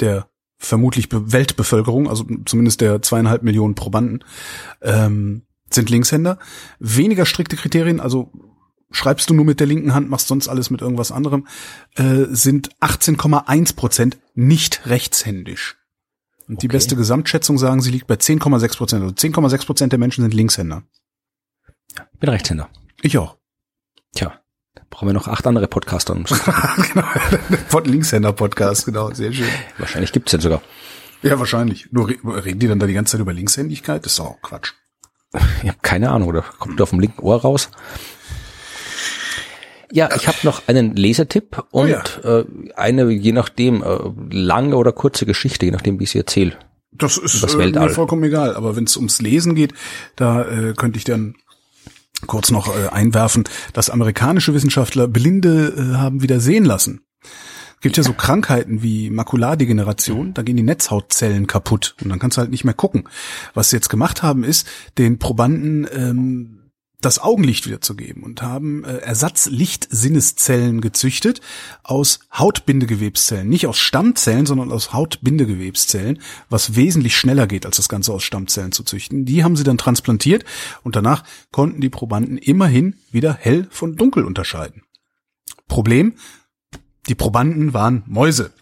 [0.00, 0.28] der
[0.58, 4.24] vermutlich Weltbevölkerung, also zumindest der zweieinhalb Millionen Probanden,
[4.82, 6.38] ähm, sind Linkshänder.
[6.78, 8.32] Weniger strikte Kriterien, also
[8.90, 11.46] schreibst du nur mit der linken Hand, machst sonst alles mit irgendwas anderem,
[11.96, 15.76] äh, sind 18,1 Prozent nicht rechtshändisch.
[16.48, 16.60] Und okay.
[16.60, 19.02] die beste Gesamtschätzung sagen, sie liegt bei 10,6 Prozent.
[19.02, 20.82] Also 10,6 Prozent der Menschen sind Linkshänder.
[22.12, 22.68] Ich bin Rechtshänder.
[23.02, 23.36] Ich auch.
[24.14, 24.40] Tja,
[24.90, 26.14] brauchen wir noch acht andere Podcaster.
[26.94, 29.48] genau, Linkshänder-Podcast, genau, sehr schön.
[29.78, 30.62] Wahrscheinlich gibt's den sogar.
[31.22, 31.90] Ja, wahrscheinlich.
[31.92, 34.04] Nur reden die dann da die ganze Zeit über Linkshändigkeit?
[34.04, 34.72] Das ist auch Quatsch.
[35.62, 37.70] Ich habe keine Ahnung, oder kommt der auf dem linken Ohr raus?
[39.92, 41.90] Ja, ich habe noch einen Lesetipp oh und
[42.24, 42.38] oh ja.
[42.40, 42.44] äh,
[42.76, 43.98] eine, je nachdem, äh,
[44.30, 46.52] lange oder kurze Geschichte, je nachdem, wie ich sie erzähle.
[46.92, 49.74] Das ist das äh, mir vollkommen egal, aber wenn es ums Lesen geht,
[50.16, 51.34] da äh, könnte ich dann
[52.26, 57.02] kurz noch äh, einwerfen, dass amerikanische Wissenschaftler Blinde äh, haben wieder sehen lassen.
[57.82, 62.40] Gibt ja so Krankheiten wie Makulardegeneration, da gehen die Netzhautzellen kaputt und dann kannst du
[62.40, 63.04] halt nicht mehr gucken.
[63.52, 64.66] Was sie jetzt gemacht haben, ist,
[64.96, 66.65] den Probanden ähm,
[67.00, 71.40] das Augenlicht wiederzugeben und haben äh, Ersatzlichtsinneszellen gezüchtet
[71.82, 73.48] aus Hautbindegewebszellen.
[73.48, 78.72] Nicht aus Stammzellen, sondern aus Hautbindegewebszellen, was wesentlich schneller geht, als das Ganze aus Stammzellen
[78.72, 79.24] zu züchten.
[79.24, 80.44] Die haben sie dann transplantiert
[80.82, 84.82] und danach konnten die Probanden immerhin wieder hell von dunkel unterscheiden.
[85.68, 86.14] Problem,
[87.08, 88.52] die Probanden waren Mäuse.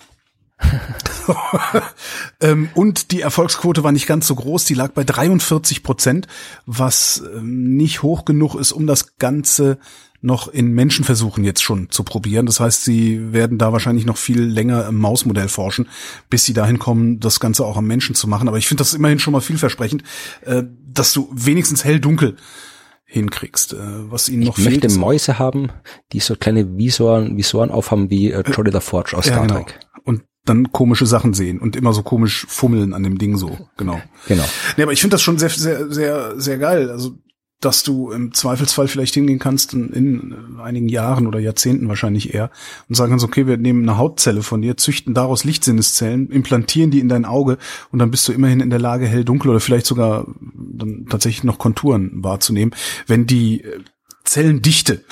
[2.41, 6.27] ähm, und die Erfolgsquote war nicht ganz so groß, die lag bei 43 Prozent,
[6.66, 9.79] was ähm, nicht hoch genug ist, um das Ganze
[10.25, 12.47] noch in Menschenversuchen jetzt schon zu probieren.
[12.47, 15.87] Das heißt, sie werden da wahrscheinlich noch viel länger im Mausmodell forschen,
[16.31, 18.49] bis sie dahin kommen, das Ganze auch am Menschen zu machen.
[18.49, 20.03] Aber ich finde das immerhin schon mal vielversprechend,
[20.47, 22.37] äh, dass du wenigstens hell-dunkel
[23.05, 23.75] hinkriegst.
[23.75, 23.77] Äh,
[24.11, 24.77] was ihnen noch ich fehlt.
[24.79, 25.68] Ich möchte Mäuse haben,
[26.12, 29.66] die so kleine Visoren, Visoren aufhaben wie äh, Jolly the Forge aus Star Trek.
[29.66, 29.94] Genau.
[30.45, 34.01] Dann komische Sachen sehen und immer so komisch fummeln an dem Ding so, genau.
[34.29, 34.45] Genau.
[34.77, 36.91] Nee, aber ich finde das schon sehr, sehr, sehr, sehr geil.
[36.91, 37.15] Also
[37.65, 42.51] dass du im Zweifelsfall vielleicht hingehen kannst in, in, einigen Jahren oder Jahrzehnten wahrscheinlich eher
[42.89, 47.01] und sagen kannst, okay, wir nehmen eine Hautzelle von dir, züchten daraus Lichtsinneszellen, implantieren die
[47.01, 47.59] in dein Auge
[47.91, 51.45] und dann bist du immerhin in der Lage, hell, dunkel oder vielleicht sogar dann tatsächlich
[51.45, 52.75] noch Konturen wahrzunehmen,
[53.07, 53.81] wenn die äh,
[54.25, 55.05] Zellendichte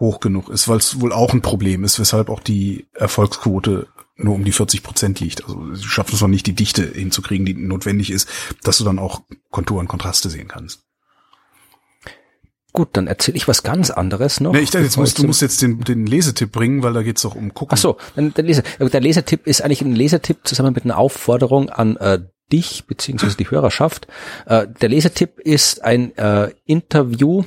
[0.00, 4.34] hoch genug ist, weil es wohl auch ein Problem ist, weshalb auch die Erfolgsquote nur
[4.34, 5.44] um die 40 Prozent liegt.
[5.44, 8.28] Also du schaffst es noch nicht, die Dichte hinzukriegen, die notwendig ist,
[8.62, 10.84] dass du dann auch Konturen, Kontraste sehen kannst.
[12.72, 14.52] Gut, dann erzähle ich was ganz anderes noch.
[14.52, 17.22] Nee, ich dachte, jetzt musst, du musst jetzt den, den Lesetipp bringen, weil da geht's
[17.22, 17.72] doch um Gucken.
[17.72, 21.96] Ach so, der, Lese, der Lesetipp ist eigentlich ein Lesetipp zusammen mit einer Aufforderung an
[21.98, 22.18] äh,
[22.52, 24.08] dich beziehungsweise die Hörerschaft.
[24.46, 27.44] Äh, der Lesetipp ist ein äh, Interview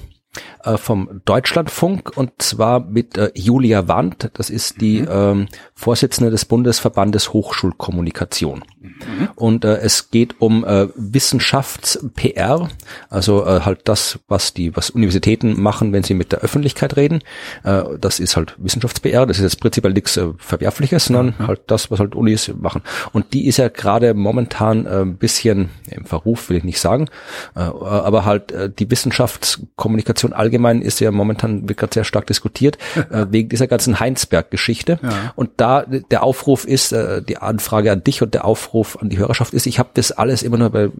[0.64, 4.30] äh, vom Deutschlandfunk und zwar mit äh, Julia Wandt.
[4.34, 5.08] Das ist die mhm.
[5.10, 8.64] ähm, Vorsitzende des Bundesverbandes Hochschulkommunikation.
[8.80, 9.30] Mhm.
[9.36, 12.70] Und äh, es geht um äh, Wissenschafts-PR,
[13.10, 17.22] also äh, halt das, was die, was Universitäten machen, wenn sie mit der Öffentlichkeit reden.
[17.64, 19.26] Äh, das ist halt Wissenschafts-PR.
[19.26, 21.48] Das ist jetzt prinzipiell nichts äh, Verwerfliches, sondern mhm.
[21.48, 22.82] halt das, was halt Unis machen.
[23.14, 27.10] Und die ist ja gerade momentan äh, ein bisschen im Verruf, will ich nicht sagen,
[27.56, 32.78] äh, aber halt äh, die Wissenschaftskommunikation allgemein ist ja momentan wird gerade sehr stark diskutiert
[33.10, 35.00] äh, wegen dieser ganzen Heinsberg-Geschichte.
[35.02, 35.34] Ja.
[35.36, 38.68] Und da der Aufruf ist, äh, die Anfrage an dich und der Aufruf
[39.00, 40.92] an die Hörerschaft ist, ich habe das alles immer nur, weil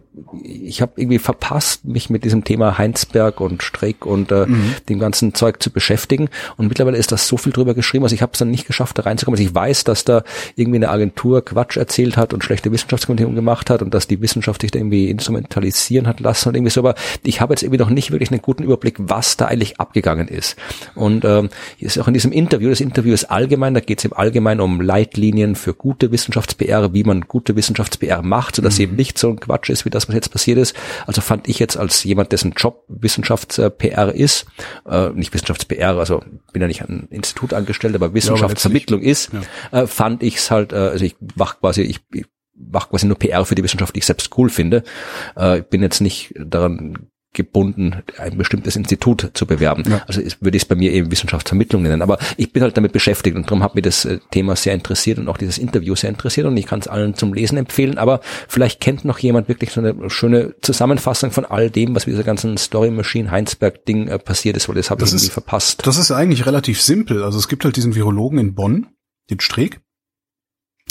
[0.42, 4.74] ich habe irgendwie verpasst, mich mit diesem Thema Heinsberg und Streeck und äh, mhm.
[4.88, 6.28] dem ganzen Zeug zu beschäftigen.
[6.56, 8.98] Und mittlerweile ist das so viel drüber geschrieben, also ich habe es dann nicht geschafft,
[8.98, 9.38] da reinzukommen.
[9.38, 10.22] Also ich weiß, dass da
[10.56, 14.62] irgendwie eine Agentur Quatsch erzählt hat und schlechte Wissenschaftskommentierung gemacht hat und dass die Wissenschaft
[14.62, 17.90] sich da irgendwie instrumentalisieren hat lassen und irgendwie so, aber ich habe jetzt irgendwie noch
[17.90, 20.56] nicht wirklich einen guten Überblick, was da eigentlich abgegangen ist.
[20.94, 24.12] Und ähm, ist auch in diesem Interview, das Interview ist allgemein, da geht es im
[24.12, 28.84] Allgemeinen um Leitlinien für gute Wissenschafts-PR, wie man gute Wissenschafts-PR macht, sodass mhm.
[28.84, 30.74] eben nicht so ein Quatsch ist, wie das, was jetzt passiert ist.
[31.06, 34.46] Also fand ich jetzt als jemand, dessen Job Wissenschafts-PR ist,
[34.88, 39.30] äh, nicht Wissenschafts-PR, also bin ja nicht an ein Institut angestellt, aber Wissenschaftsvermittlung ja, ist,
[39.32, 39.82] ja.
[39.82, 43.18] äh, fand ich es halt, äh, also ich mach quasi, ich, ich mache quasi nur
[43.18, 44.82] PR für die Wissenschaft, die ich selbst cool finde.
[45.36, 49.84] Äh, ich bin jetzt nicht daran gebunden, ein bestimmtes Institut zu bewerben.
[49.88, 50.02] Ja.
[50.06, 52.02] Also ist, würde ich es bei mir eben Wissenschaftsvermittlung nennen.
[52.02, 55.18] Aber ich bin halt damit beschäftigt und darum hat mich das äh, Thema sehr interessiert
[55.18, 57.98] und auch dieses Interview sehr interessiert und ich kann es allen zum Lesen empfehlen.
[57.98, 62.14] Aber vielleicht kennt noch jemand wirklich so eine schöne Zusammenfassung von all dem, was mit
[62.14, 65.86] dieser ganzen Story Machine Heinsberg Ding äh, passiert ist, weil das habe ich irgendwie verpasst.
[65.86, 67.22] Das ist eigentlich relativ simpel.
[67.22, 68.86] Also es gibt halt diesen Virologen in Bonn,
[69.30, 69.80] den Streeck.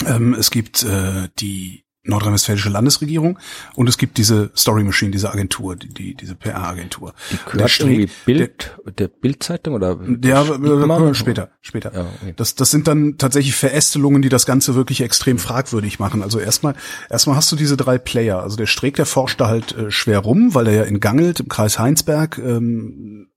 [0.06, 3.38] Ähm, es gibt äh, die nordrhein-westfälische Landesregierung
[3.74, 7.14] und es gibt diese Story Machine, diese Agentur, die, die diese PR-Agentur.
[7.30, 9.98] Die gehört Streeck, irgendwie Bild, der, der Bildzeitung oder?
[10.24, 11.92] Ja, äh, später, später.
[11.94, 12.34] Ja, okay.
[12.36, 16.22] Das, das sind dann tatsächlich Verästelungen, die das Ganze wirklich extrem fragwürdig machen.
[16.22, 16.74] Also erstmal,
[17.10, 18.42] erstmal hast du diese drei Player.
[18.42, 21.40] Also der Streeck, der forscht da halt äh, schwer rum, weil er ja in Gangelt
[21.40, 23.28] im Kreis Heinsberg ähm,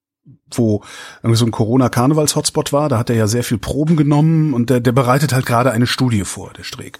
[0.54, 0.84] wo
[1.24, 4.80] irgendwie so ein Corona-Karnevals-Hotspot war, da hat er ja sehr viel Proben genommen und der,
[4.80, 7.00] der bereitet halt gerade eine Studie vor, der Streeck.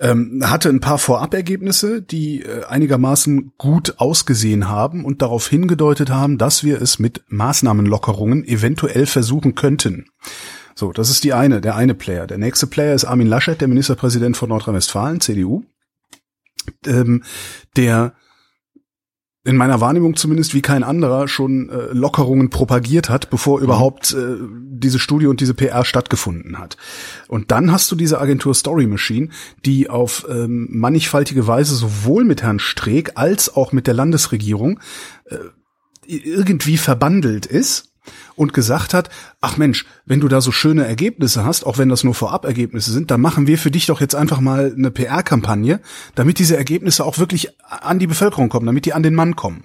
[0.00, 6.38] Ähm, hatte ein paar Vorabergebnisse, die äh, einigermaßen gut ausgesehen haben und darauf hingedeutet haben,
[6.38, 10.06] dass wir es mit Maßnahmenlockerungen eventuell versuchen könnten.
[10.76, 12.28] So, das ist die eine, der eine Player.
[12.28, 15.64] Der nächste Player ist Armin Laschet, der Ministerpräsident von Nordrhein-Westfalen, CDU.
[16.86, 17.24] Ähm,
[17.76, 18.14] der
[19.44, 23.64] in meiner Wahrnehmung zumindest wie kein anderer schon äh, Lockerungen propagiert hat, bevor mhm.
[23.64, 24.36] überhaupt äh,
[24.70, 26.76] diese Studie und diese PR stattgefunden hat.
[27.28, 29.28] Und dann hast du diese Agentur Story Machine,
[29.64, 34.80] die auf ähm, mannigfaltige Weise sowohl mit Herrn Streeck als auch mit der Landesregierung
[35.26, 35.36] äh,
[36.06, 37.87] irgendwie verbandelt ist
[38.36, 42.04] und gesagt hat, ach Mensch, wenn du da so schöne Ergebnisse hast, auch wenn das
[42.04, 45.80] nur Vorab-Ergebnisse sind, dann machen wir für dich doch jetzt einfach mal eine PR-Kampagne,
[46.14, 49.64] damit diese Ergebnisse auch wirklich an die Bevölkerung kommen, damit die an den Mann kommen.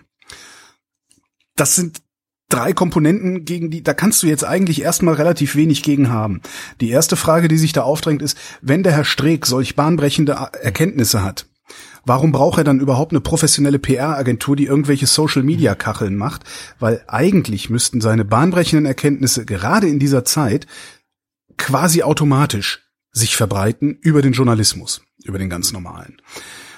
[1.56, 2.02] Das sind
[2.50, 6.42] drei Komponenten, gegen die, da kannst du jetzt eigentlich erstmal relativ wenig gegen haben.
[6.82, 11.24] Die erste Frage, die sich da aufdrängt, ist, wenn der Herr Streeck solch bahnbrechende Erkenntnisse
[11.24, 11.48] hat,
[12.06, 16.44] warum braucht er dann überhaupt eine professionelle PR-Agentur, die irgendwelche Social-Media-Kacheln macht?
[16.80, 20.68] Weil eigentlich müssten seine bahnbrechenden Erkenntnisse gerade in dieser Zeit
[21.58, 26.22] quasi automatisch sich verbreiten über den Journalismus, über den ganz normalen.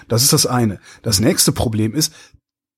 [0.08, 0.80] Das ist das eine.
[1.02, 2.14] Das nächste Problem ist,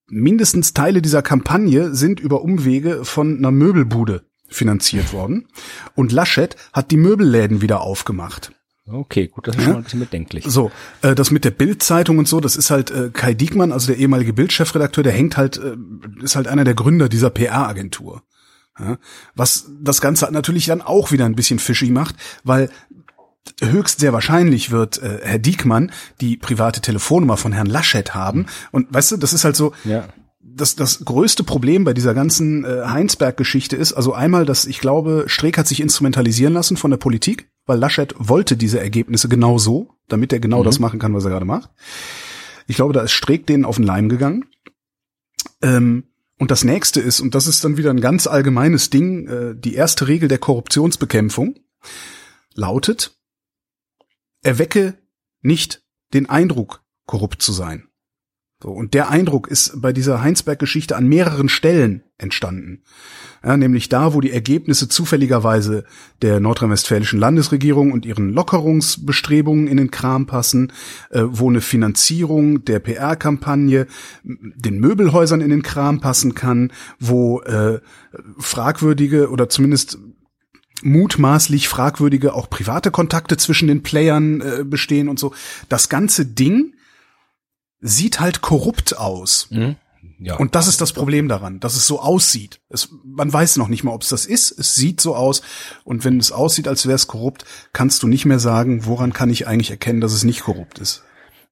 [0.08, 5.48] mindestens Teile dieser Kampagne sind über Umwege von einer Möbelbude finanziert worden.
[5.95, 8.54] Und Laschet hat die Möbelläden wieder aufgemacht.
[8.89, 9.67] Okay, gut, das ist ja?
[9.67, 10.45] schon ein bisschen bedenklich.
[10.47, 10.71] So,
[11.01, 13.97] äh, das mit der Bildzeitung und so, das ist halt äh, Kai Diekmann, also der
[13.97, 15.75] ehemalige Bildchefredakteur, der hängt halt, äh,
[16.23, 18.23] ist halt einer der Gründer dieser PR-Agentur.
[18.79, 18.97] Ja?
[19.35, 22.69] Was das Ganze natürlich dann auch wieder ein bisschen fishy macht, weil
[23.61, 25.91] höchst sehr wahrscheinlich wird äh, Herr Diekmann
[26.22, 28.45] die private Telefonnummer von Herrn Laschet haben.
[28.72, 30.07] Und weißt du, das ist halt so, ja
[30.57, 35.26] das, das größte Problem bei dieser ganzen äh, Heinsberg-Geschichte ist, also einmal, dass ich glaube,
[35.27, 39.94] Streeck hat sich instrumentalisieren lassen von der Politik, weil Laschet wollte diese Ergebnisse genau so,
[40.07, 40.65] damit er genau mhm.
[40.65, 41.69] das machen kann, was er gerade macht.
[42.65, 44.45] Ich glaube, da ist Streeck denen auf den Leim gegangen.
[45.61, 46.06] Ähm,
[46.39, 49.76] und das nächste ist, und das ist dann wieder ein ganz allgemeines Ding, äh, die
[49.76, 51.60] erste Regel der Korruptionsbekämpfung
[52.53, 53.18] lautet,
[54.41, 54.98] erwecke
[55.41, 55.84] nicht
[56.14, 57.86] den Eindruck, korrupt zu sein.
[58.61, 62.81] So, und der Eindruck ist bei dieser Heinsberg-Geschichte an mehreren Stellen entstanden.
[63.43, 65.84] Ja, nämlich da, wo die Ergebnisse zufälligerweise
[66.23, 70.73] der nordrhein-westfälischen Landesregierung und ihren Lockerungsbestrebungen in den Kram passen,
[71.11, 73.85] äh, wo eine Finanzierung der PR-Kampagne
[74.23, 77.79] den Möbelhäusern in den Kram passen kann, wo äh,
[78.39, 79.99] fragwürdige oder zumindest
[80.81, 85.34] mutmaßlich fragwürdige auch private Kontakte zwischen den Playern äh, bestehen und so.
[85.69, 86.73] Das ganze Ding
[87.80, 89.48] sieht halt korrupt aus.
[89.52, 89.76] Mhm.
[90.20, 90.36] Ja.
[90.38, 92.60] Und das ist das Problem daran, dass es so aussieht.
[92.70, 94.52] Es, man weiß noch nicht mal, ob es das ist.
[94.52, 95.41] Es sieht so aus.
[95.84, 99.30] Und wenn es aussieht, als wäre es korrupt, kannst du nicht mehr sagen, woran kann
[99.30, 101.04] ich eigentlich erkennen, dass es nicht korrupt ist.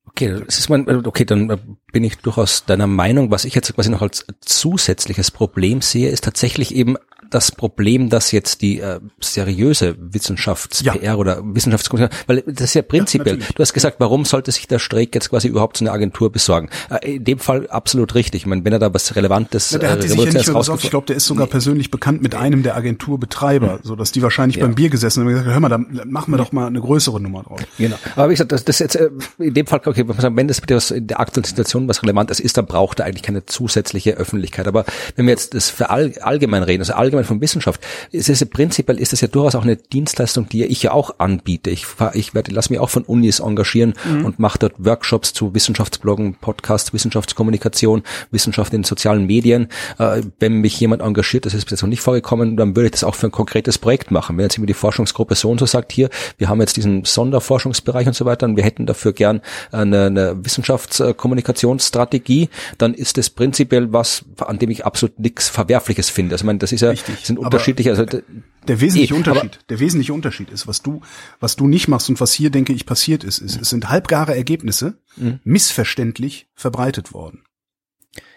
[0.07, 3.31] Okay, das ist mein, okay, dann bin ich durchaus deiner Meinung.
[3.31, 6.95] Was ich jetzt quasi noch als zusätzliches Problem sehe, ist tatsächlich eben
[7.35, 11.15] das Problem, dass jetzt die äh, seriöse Wissenschafts-PR ja.
[11.15, 14.79] oder Wissenschaftskommunikation, weil das ist ja prinzipiell, ja, du hast gesagt, warum sollte sich der
[14.79, 16.69] Streeck jetzt quasi überhaupt so eine Agentur besorgen?
[16.89, 18.43] Äh, in dem Fall absolut richtig.
[18.43, 20.85] Ich meine, wenn er da was Relevantes ja, der hat äh, sich ja nicht besorgt.
[20.85, 21.51] Ich glaube, der ist sogar nee.
[21.51, 25.33] persönlich bekannt mit einem der Agenturbetreiber, so dass die wahrscheinlich beim Bier gesessen haben und
[25.33, 27.59] gesagt, hör mal, da machen wir doch mal eine größere Nummer drauf.
[27.77, 27.97] Genau.
[28.15, 29.09] Aber wie gesagt, das, das jetzt äh,
[29.39, 32.55] in dem Fall, okay, wenn das bitte was in der aktuellen Situation was Relevantes ist,
[32.55, 34.69] dann braucht er eigentlich keine zusätzliche Öffentlichkeit.
[34.69, 34.85] Aber
[35.17, 37.81] wenn wir jetzt das für all, allgemein reden, also allgemein von Wissenschaft,
[38.11, 41.69] ist es prinzipiell ist es ja durchaus auch eine Dienstleistung, die ich ja auch anbiete.
[41.69, 44.25] Ich, ich werde, lass mich auch von Unis engagieren mhm.
[44.25, 49.67] und mache dort Workshops zu Wissenschaftsbloggen, Podcasts, Wissenschaftskommunikation, Wissenschaft in sozialen Medien.
[49.97, 52.91] Äh, wenn mich jemand engagiert, das ist bis jetzt noch nicht vorgekommen, dann würde ich
[52.91, 54.37] das auch für ein konkretes Projekt machen.
[54.37, 58.07] Wenn jetzt immer die Forschungsgruppe so und so sagt, hier, wir haben jetzt diesen Sonderforschungsbereich
[58.07, 59.41] und so weiter und wir hätten dafür gern
[59.71, 66.35] eine, eine Wissenschaftskommunikationsstrategie, dann ist das prinzipiell was, an dem ich absolut nichts Verwerfliches finde.
[66.35, 67.25] Also ich meine, das ist ja, Richtig.
[67.25, 71.01] sind unterschiedliche, also der wesentliche eh, Unterschied, der wesentliche Unterschied ist, was du,
[71.39, 74.35] was du nicht machst und was hier, denke ich, passiert ist, ist, es sind halbgare
[74.35, 75.39] Ergebnisse mhm.
[75.43, 77.43] missverständlich verbreitet worden.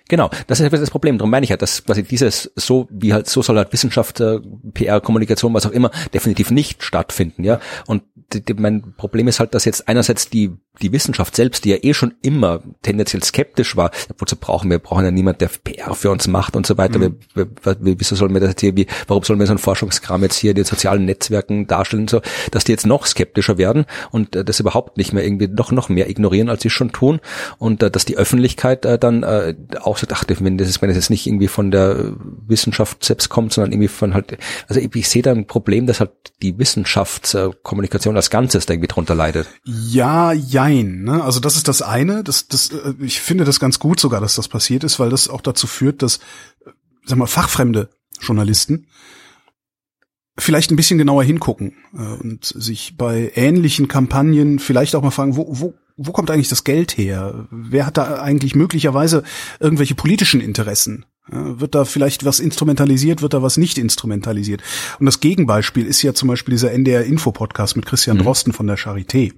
[0.09, 1.19] Genau, das ist das Problem.
[1.19, 4.41] Darum meine ich ja, dass quasi dieses so wie halt so soll halt Wissenschaft, äh,
[4.73, 7.45] PR, Kommunikation, was auch immer, definitiv nicht stattfinden.
[7.45, 11.65] Ja, und die, die, mein Problem ist halt, dass jetzt einerseits die die Wissenschaft selbst,
[11.65, 15.49] die ja eh schon immer tendenziell skeptisch war, wozu brauchen wir, brauchen ja niemand, der
[15.49, 16.99] PR für uns macht und so weiter.
[16.99, 17.17] Mhm.
[17.35, 20.37] Wir, wir, wieso sollen wir das hier, wie, warum sollen wir so einen Forschungskram jetzt
[20.37, 24.45] hier in den sozialen Netzwerken darstellen, so, dass die jetzt noch skeptischer werden und äh,
[24.45, 27.21] das überhaupt nicht mehr irgendwie noch, noch mehr ignorieren, als sie schon tun
[27.59, 30.97] und äh, dass die Öffentlichkeit äh, dann äh, auch so dachte, wenn das, wenn das
[30.97, 32.13] jetzt nicht irgendwie von der
[32.47, 34.39] Wissenschaft selbst kommt, sondern irgendwie von halt,
[34.69, 38.89] also ich, ich sehe da ein Problem, dass halt die Wissenschaftskommunikation als Ganzes da irgendwie
[38.89, 39.49] drunter leidet.
[39.65, 41.25] Ja, ja, Nein, ne?
[41.25, 42.23] Also das ist das eine.
[42.23, 45.29] Das, das, äh, ich finde das ganz gut sogar, dass das passiert ist, weil das
[45.29, 46.17] auch dazu führt, dass,
[46.67, 46.71] äh,
[47.05, 47.89] sag mal, fachfremde
[48.21, 48.87] Journalisten
[50.41, 55.37] vielleicht ein bisschen genauer hingucken äh, und sich bei ähnlichen Kampagnen vielleicht auch mal fragen,
[55.37, 57.49] wo, wo, wo kommt eigentlich das Geld her?
[57.51, 59.25] Wer hat da eigentlich möglicherweise
[59.59, 61.07] irgendwelche politischen Interessen?
[61.31, 64.63] Wird da vielleicht was instrumentalisiert, wird da was nicht instrumentalisiert?
[64.99, 68.23] Und das Gegenbeispiel ist ja zum Beispiel dieser NDR-Info-Podcast mit Christian mhm.
[68.23, 69.35] Drosten von der Charité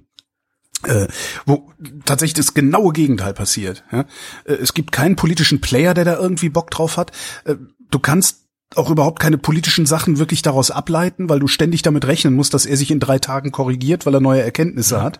[0.87, 1.07] äh,
[1.45, 1.71] wo
[2.05, 3.83] tatsächlich das genaue Gegenteil passiert.
[3.91, 4.05] Ja?
[4.45, 7.11] Äh, es gibt keinen politischen Player, der da irgendwie Bock drauf hat.
[7.45, 7.55] Äh,
[7.89, 8.41] du kannst
[8.75, 12.65] auch überhaupt keine politischen Sachen wirklich daraus ableiten, weil du ständig damit rechnen musst, dass
[12.65, 15.03] er sich in drei Tagen korrigiert, weil er neue Erkenntnisse ja.
[15.03, 15.19] hat.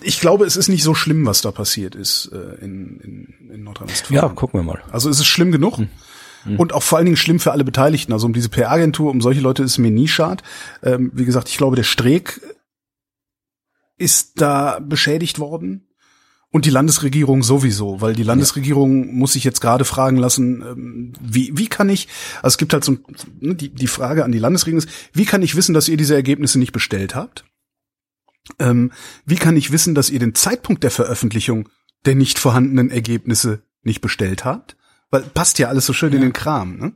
[0.00, 3.64] Ich glaube, es ist nicht so schlimm, was da passiert ist äh, in, in, in
[3.64, 4.22] Nordrhein-Westfalen.
[4.22, 4.80] Ja, gucken wir mal.
[4.90, 5.76] Also es ist schlimm genug.
[5.76, 5.88] Hm.
[6.44, 6.56] hm.
[6.56, 8.12] Und auch vor allen Dingen schlimm für alle Beteiligten.
[8.12, 10.42] Also um diese PR-Agentur, um solche Leute ist mir nie schad.
[10.82, 12.40] Ähm, wie gesagt, ich glaube, der Streeck
[13.98, 15.84] ist da beschädigt worden.
[16.50, 21.52] Und die Landesregierung sowieso, weil die Landesregierung muss sich jetzt gerade fragen lassen, ähm, wie,
[21.58, 22.96] wie kann ich, also es gibt halt so,
[23.38, 26.14] ne, die, die Frage an die Landesregierung ist, wie kann ich wissen, dass ihr diese
[26.14, 27.44] Ergebnisse nicht bestellt habt?
[28.58, 28.92] Ähm,
[29.26, 31.68] wie kann ich wissen, dass ihr den Zeitpunkt der Veröffentlichung
[32.06, 34.78] der nicht vorhandenen Ergebnisse nicht bestellt habt?
[35.10, 36.16] Weil passt ja alles so schön ja.
[36.16, 36.78] in den Kram.
[36.78, 36.92] Ne?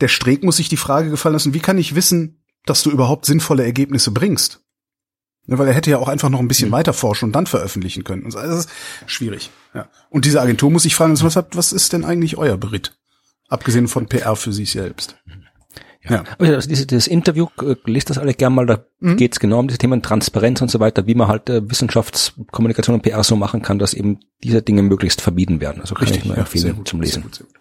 [0.00, 3.26] Der Streeck muss sich die Frage gefallen lassen, wie kann ich wissen, dass du überhaupt
[3.26, 4.65] sinnvolle Ergebnisse bringst?
[5.46, 6.74] Ne, weil er hätte ja auch einfach noch ein bisschen mhm.
[6.74, 8.24] weiter forschen und dann veröffentlichen können.
[8.24, 8.38] Und so.
[8.38, 8.70] Also das ist
[9.06, 9.50] schwierig.
[9.74, 9.88] Ja.
[10.10, 12.96] Und diese Agentur muss sich fragen, was, was ist denn eigentlich euer Beritt?
[13.48, 15.16] Abgesehen von PR für sich selbst.
[16.08, 16.24] Ja.
[16.38, 19.16] Also dieses, dieses Interview, äh, lest das alle gern mal, da mhm.
[19.16, 22.94] geht es genau um diese Themen Transparenz und so weiter, wie man halt äh, Wissenschaftskommunikation
[22.94, 25.80] und PR so machen kann, dass eben diese Dinge möglichst vermieden werden.
[25.80, 27.14] Also kann Richtig, ich nur empfehlen ja, zum Lesen.
[27.14, 27.56] Sehr gut, sehr gut.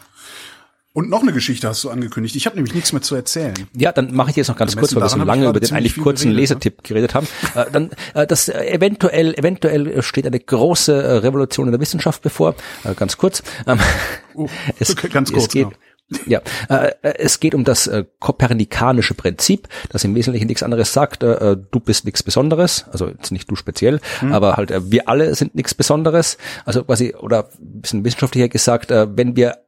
[0.95, 2.38] Und noch eine Geschichte hast du angekündigt.
[2.38, 3.53] Ich habe nämlich nichts mehr zu erzählen.
[3.76, 5.97] Ja, dann mache ich jetzt noch ganz kurz, weil wir so lange über den eigentlich
[5.97, 7.27] kurzen geredet, Lesetipp geredet haben.
[7.53, 12.22] äh, dann, äh, das äh, eventuell, eventuell steht eine große äh, Revolution in der Wissenschaft
[12.22, 12.55] bevor.
[12.85, 13.43] Äh, ganz kurz.
[13.67, 13.77] Ähm,
[14.35, 14.47] uh,
[14.80, 15.47] es, ganz kurz.
[15.47, 15.67] Es geht,
[16.27, 21.23] ja, äh, es geht um das äh, kopernikanische Prinzip, das im Wesentlichen nichts anderes sagt,
[21.23, 24.31] äh, äh du bist nichts Besonderes, also jetzt nicht du speziell, hm.
[24.31, 26.38] aber halt äh, wir alle sind nichts Besonderes.
[26.63, 29.64] Also quasi, oder ein bisschen wissenschaftlicher gesagt, äh, wenn wir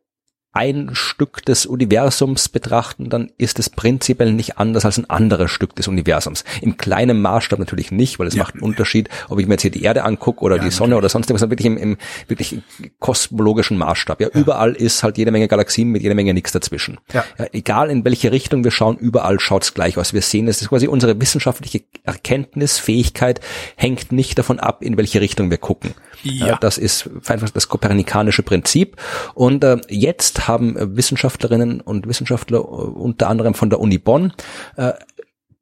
[0.53, 5.75] ein Stück des Universums betrachten, dann ist es prinzipiell nicht anders als ein anderes Stück
[5.75, 6.43] des Universums.
[6.61, 9.61] Im kleinen Maßstab natürlich nicht, weil es ja, macht einen Unterschied, ob ich mir jetzt
[9.61, 10.97] hier die Erde angucke oder ja, die Sonne natürlich.
[10.97, 11.97] oder sonst irgendwas, wirklich im, im
[12.27, 12.59] wirklich
[12.99, 14.19] kosmologischen Maßstab.
[14.19, 16.97] Ja, ja, überall ist halt jede Menge Galaxien mit jeder Menge nichts dazwischen.
[17.13, 17.23] Ja.
[17.37, 20.13] ja egal in welche Richtung wir schauen, überall schaut's gleich aus.
[20.13, 23.41] Wir sehen, es ist quasi unsere wissenschaftliche Erkenntnisfähigkeit
[23.75, 25.93] hängt nicht davon ab, in welche Richtung wir gucken.
[26.23, 26.57] Ja.
[26.59, 28.97] das ist einfach das kopernikanische Prinzip.
[29.35, 34.33] Und äh, jetzt haben äh, Wissenschaftlerinnen und Wissenschaftler äh, unter anderem von der Uni Bonn
[34.75, 34.93] äh,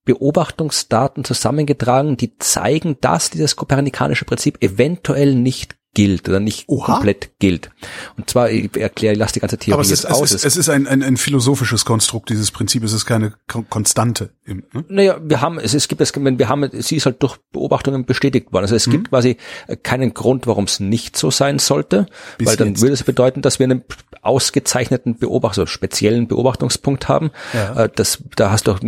[0.05, 6.93] Beobachtungsdaten zusammengetragen, die zeigen, dass dieses kopernikanische Prinzip eventuell nicht gilt oder nicht Oha.
[6.93, 7.71] komplett gilt.
[8.17, 10.31] Und zwar, ich erkläre, ich lasse die ganze Theorie Aber es ist, aus.
[10.31, 12.83] Es ist, es ist ein, ein, ein philosophisches Konstrukt, dieses Prinzip.
[12.83, 14.29] Es ist keine Konstante.
[14.45, 14.63] Ne?
[14.89, 18.53] Naja, wir haben, es, es gibt es, wir haben, sie ist halt durch Beobachtungen bestätigt
[18.53, 18.65] worden.
[18.65, 18.91] Also es mhm.
[18.91, 19.37] gibt quasi
[19.81, 22.05] keinen Grund, warum es nicht so sein sollte,
[22.37, 22.81] Bis weil dann jetzt.
[22.81, 23.83] würde es bedeuten, dass wir einen
[24.21, 27.31] ausgezeichneten Beobachter, also speziellen Beobachtungspunkt haben.
[27.53, 27.85] Ja.
[27.85, 28.79] Äh, das, da hast du auch,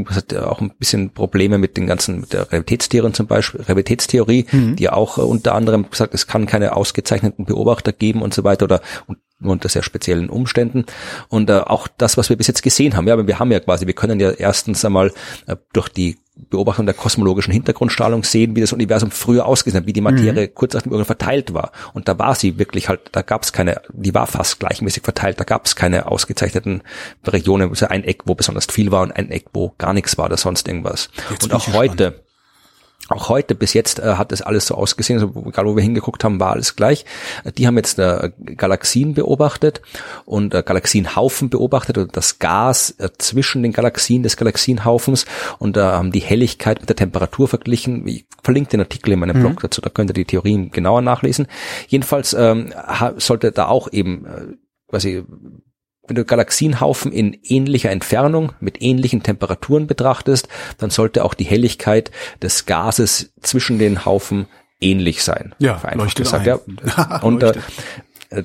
[0.43, 4.75] auch ein bisschen Probleme mit den ganzen, mit der Realitätstheorie zum Beispiel, Realitätstheorie, mhm.
[4.75, 8.43] die auch äh, unter anderem sagt, es kann keine aus ausgezeichneten Beobachter geben und so
[8.43, 8.81] weiter oder
[9.39, 10.85] nur unter sehr speziellen Umständen.
[11.29, 13.59] Und äh, auch das, was wir bis jetzt gesehen haben, ja, aber wir haben ja
[13.59, 15.13] quasi, wir können ja erstens einmal
[15.45, 16.17] äh, durch die
[16.49, 20.55] Beobachtung der kosmologischen Hintergrundstrahlung sehen, wie das Universum früher ausgesehen hat, wie die Materie mhm.
[20.55, 21.71] kurz nach dem Urknall verteilt war.
[21.93, 25.39] Und da war sie wirklich halt, da gab es keine, die war fast gleichmäßig verteilt,
[25.39, 26.81] da gab es keine ausgezeichneten
[27.25, 30.25] Regionen, also ein Eck, wo besonders viel war und ein Eck, wo gar nichts war
[30.25, 31.09] oder sonst irgendwas.
[31.31, 32.23] Jetzt und auch heute,
[33.09, 36.23] auch heute bis jetzt äh, hat es alles so ausgesehen, also egal wo wir hingeguckt
[36.23, 37.05] haben, war alles gleich.
[37.57, 39.81] Die haben jetzt äh, Galaxien beobachtet
[40.25, 45.25] und äh, Galaxienhaufen beobachtet und das Gas äh, zwischen den Galaxien des Galaxienhaufens
[45.57, 48.05] und da äh, haben die Helligkeit mit der Temperatur verglichen.
[48.07, 49.41] Ich verlinke den Artikel in meinem mhm.
[49.41, 51.47] Blog dazu, da könnt ihr die Theorien genauer nachlesen.
[51.87, 52.73] Jedenfalls ähm,
[53.17, 54.57] sollte da auch eben äh,
[54.89, 55.23] quasi
[56.07, 60.47] wenn du Galaxienhaufen in ähnlicher Entfernung mit ähnlichen Temperaturen betrachtest,
[60.77, 62.11] dann sollte auch die Helligkeit
[62.41, 64.47] des Gases zwischen den Haufen
[64.79, 65.55] ähnlich sein.
[65.59, 66.47] Ja, vereinfacht gesagt.
[66.47, 66.77] Ein.
[66.85, 67.19] Ja.
[67.21, 67.53] Und äh,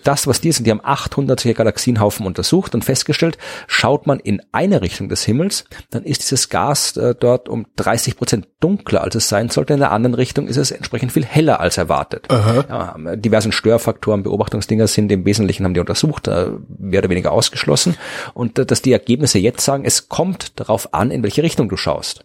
[0.04, 4.42] das, was die sind, die haben 800 solche Galaxienhaufen untersucht und festgestellt, schaut man in
[4.52, 9.14] eine Richtung des Himmels, dann ist dieses Gas äh, dort um 30 Prozent dunkler, als
[9.14, 9.74] es sein sollte.
[9.74, 12.28] In der anderen Richtung ist es entsprechend viel heller als erwartet.
[12.30, 16.48] Ja, diversen Störfaktoren, Beobachtungsdinger sind im Wesentlichen, haben die untersucht, äh,
[16.78, 17.96] mehr oder weniger ausgeschlossen.
[18.34, 21.76] Und äh, dass die Ergebnisse jetzt sagen, es kommt darauf an, in welche Richtung du
[21.76, 22.24] schaust.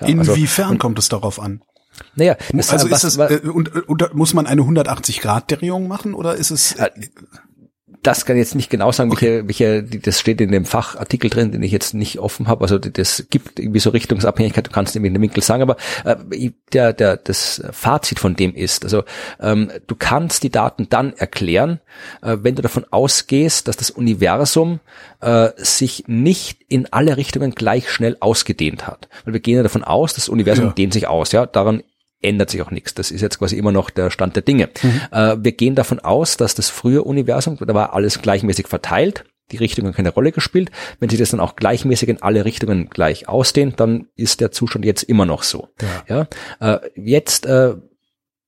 [0.00, 1.62] Ja, Inwiefern also, kommt es darauf an?
[2.14, 5.88] Naja, das, also was, ist es, äh, und, und, muss man eine 180 Grad Drehung
[5.88, 6.72] machen oder ist es?
[6.72, 6.90] Äh,
[8.02, 9.42] das kann ich jetzt nicht genau sagen, okay.
[9.46, 12.62] welche, welche, das steht in dem Fachartikel drin, den ich jetzt nicht offen habe.
[12.62, 16.50] Also das gibt irgendwie so Richtungsabhängigkeit, du kannst irgendwie in den Winkel sagen, aber äh,
[16.72, 19.04] der, der, das Fazit von dem ist, also
[19.38, 21.80] ähm, du kannst die Daten dann erklären,
[22.22, 24.80] äh, wenn du davon ausgehst, dass das Universum
[25.20, 29.08] äh, sich nicht in alle Richtungen gleich schnell ausgedehnt hat.
[29.24, 30.72] Weil wir gehen ja davon aus, das Universum ja.
[30.72, 31.82] dehnt sich aus, ja, daran
[32.22, 32.94] ändert sich auch nichts.
[32.94, 34.68] Das ist jetzt quasi immer noch der Stand der Dinge.
[34.82, 35.00] Mhm.
[35.10, 39.56] Äh, wir gehen davon aus, dass das frühe Universum, da war alles gleichmäßig verteilt, die
[39.56, 40.70] Richtungen keine Rolle gespielt.
[40.98, 44.84] Wenn sich das dann auch gleichmäßig in alle Richtungen gleich ausdehnt, dann ist der Zustand
[44.84, 45.68] jetzt immer noch so.
[46.08, 46.26] Ja.
[46.60, 46.74] ja?
[46.74, 47.74] Äh, jetzt äh,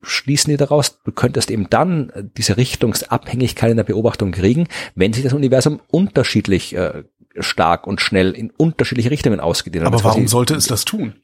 [0.03, 5.23] schließen die daraus, du könntest eben dann diese Richtungsabhängigkeit in der Beobachtung kriegen, wenn sich
[5.23, 7.05] das Universum unterschiedlich äh,
[7.39, 9.93] stark und schnell in unterschiedliche Richtungen ausgedehnt hat.
[9.93, 11.15] Aber warum sollte es das tun?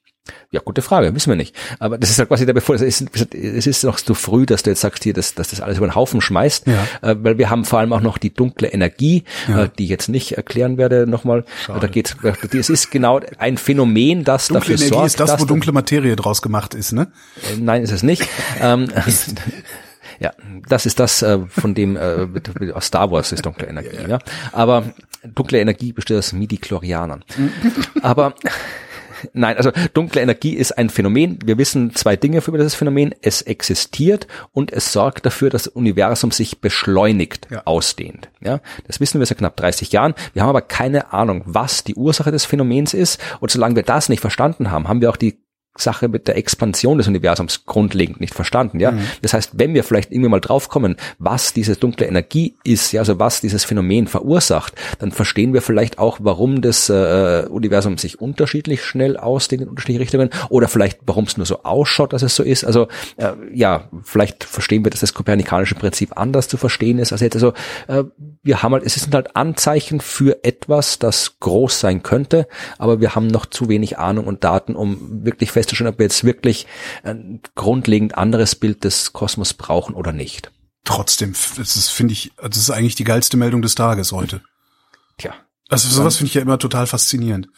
[0.50, 1.55] Ja, gute Frage, wissen wir nicht.
[1.78, 4.62] Aber das ist halt quasi der Bevor, es ist, es ist noch zu früh, dass
[4.62, 6.86] du jetzt sagst hier, dass, dass das alles über den Haufen schmeißt, ja.
[7.02, 9.64] äh, weil wir haben vor allem auch noch die dunkle Energie, ja.
[9.64, 11.44] äh, die ich jetzt nicht erklären werde nochmal.
[11.66, 12.16] Da geht's,
[12.52, 16.16] es ist genau ein Phänomen, das dunkle dafür Energie sorgt, ist das, wo dunkle Materie
[16.16, 17.09] draus gemacht ist, ne?
[17.52, 18.26] Äh, nein, ist es nicht.
[18.60, 18.88] ähm,
[20.20, 20.32] ja,
[20.68, 22.26] das ist das, äh, von dem äh,
[22.72, 23.96] aus Star Wars ist dunkle Energie.
[24.02, 24.09] Ja.
[24.09, 24.18] ja.
[24.52, 24.84] Aber
[25.34, 27.24] dunkle Energie besteht aus Midi-Chlorianern.
[28.02, 28.34] Aber
[29.32, 31.38] Nein, also dunkle Energie ist ein Phänomen.
[31.44, 33.14] Wir wissen zwei Dinge über dieses Phänomen.
[33.22, 37.62] Es existiert und es sorgt dafür, dass das Universum sich beschleunigt, ja.
[37.64, 38.28] ausdehnt.
[38.40, 40.14] Ja, das wissen wir seit knapp 30 Jahren.
[40.32, 43.20] Wir haben aber keine Ahnung, was die Ursache des Phänomens ist.
[43.40, 45.38] Und solange wir das nicht verstanden haben, haben wir auch die
[45.80, 48.92] Sache mit der Expansion des Universums grundlegend nicht verstanden, ja.
[48.92, 49.00] Mhm.
[49.22, 53.18] Das heißt, wenn wir vielleicht irgendwie mal draufkommen, was diese dunkle Energie ist, ja, also
[53.18, 58.84] was dieses Phänomen verursacht, dann verstehen wir vielleicht auch, warum das äh, Universum sich unterschiedlich
[58.84, 62.42] schnell ausdehnt in unterschiedliche Richtungen oder vielleicht, warum es nur so ausschaut, dass es so
[62.42, 62.64] ist.
[62.64, 67.20] Also äh, ja, vielleicht verstehen wir, dass das kopernikanische Prinzip anders zu verstehen ist als
[67.20, 67.36] jetzt.
[67.36, 67.52] Also
[67.86, 68.05] äh,
[68.42, 72.46] wir haben halt, es sind halt Anzeichen für etwas, das groß sein könnte,
[72.78, 76.04] aber wir haben noch zu wenig Ahnung und Daten, um wirklich fest festzustellen, ob wir
[76.04, 76.66] jetzt wirklich
[77.02, 80.50] ein grundlegend anderes Bild des Kosmos brauchen oder nicht.
[80.84, 84.42] Trotzdem, das ist, finde ich, das ist eigentlich die geilste Meldung des Tages heute.
[85.18, 85.34] Tja.
[85.68, 87.48] Also sowas finde ich ja immer total faszinierend.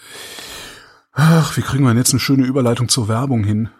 [1.12, 3.70] Ach, wie kriegen wir denn jetzt eine schöne Überleitung zur Werbung hin?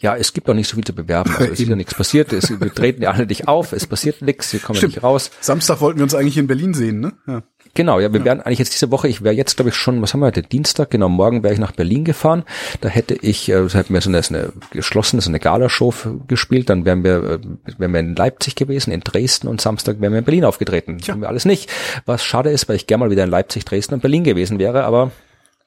[0.00, 1.30] Ja, es gibt auch nicht so viel zu bewerben.
[1.30, 2.32] Also es ist ja nichts passiert.
[2.32, 3.72] Es, wir treten ja alle nicht auf.
[3.72, 4.52] Es passiert nichts.
[4.52, 4.94] Wir kommen Stimmt.
[4.94, 5.30] nicht raus.
[5.40, 7.12] Samstag wollten wir uns eigentlich in Berlin sehen, ne?
[7.26, 7.42] Ja.
[7.74, 8.24] Genau, ja, wir ja.
[8.26, 10.42] wären eigentlich jetzt diese Woche, ich wäre jetzt, glaube ich, schon, was haben wir heute,
[10.42, 12.44] Dienstag, genau, morgen wäre ich nach Berlin gefahren.
[12.80, 15.92] Da hätte ich, äh, hätten wir so eine, so eine geschlossene, so eine Galashow
[16.28, 17.38] gespielt, dann wären wir, äh,
[17.78, 20.98] wären wir in Leipzig gewesen, in Dresden und Samstag wären wir in Berlin aufgetreten.
[21.02, 21.14] Ja.
[21.14, 21.68] Haben wir alles nicht.
[22.06, 24.84] Was schade ist, weil ich gerne mal wieder in Leipzig, Dresden und Berlin gewesen wäre,
[24.84, 25.10] aber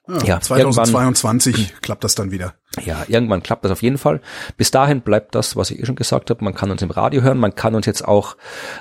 [0.08, 2.54] ja, ja 2022 klappt das dann wieder.
[2.84, 4.20] Ja, irgendwann klappt das auf jeden Fall.
[4.56, 6.44] Bis dahin bleibt das, was ich eh schon gesagt habe.
[6.44, 8.36] Man kann uns im Radio hören, man kann uns jetzt auch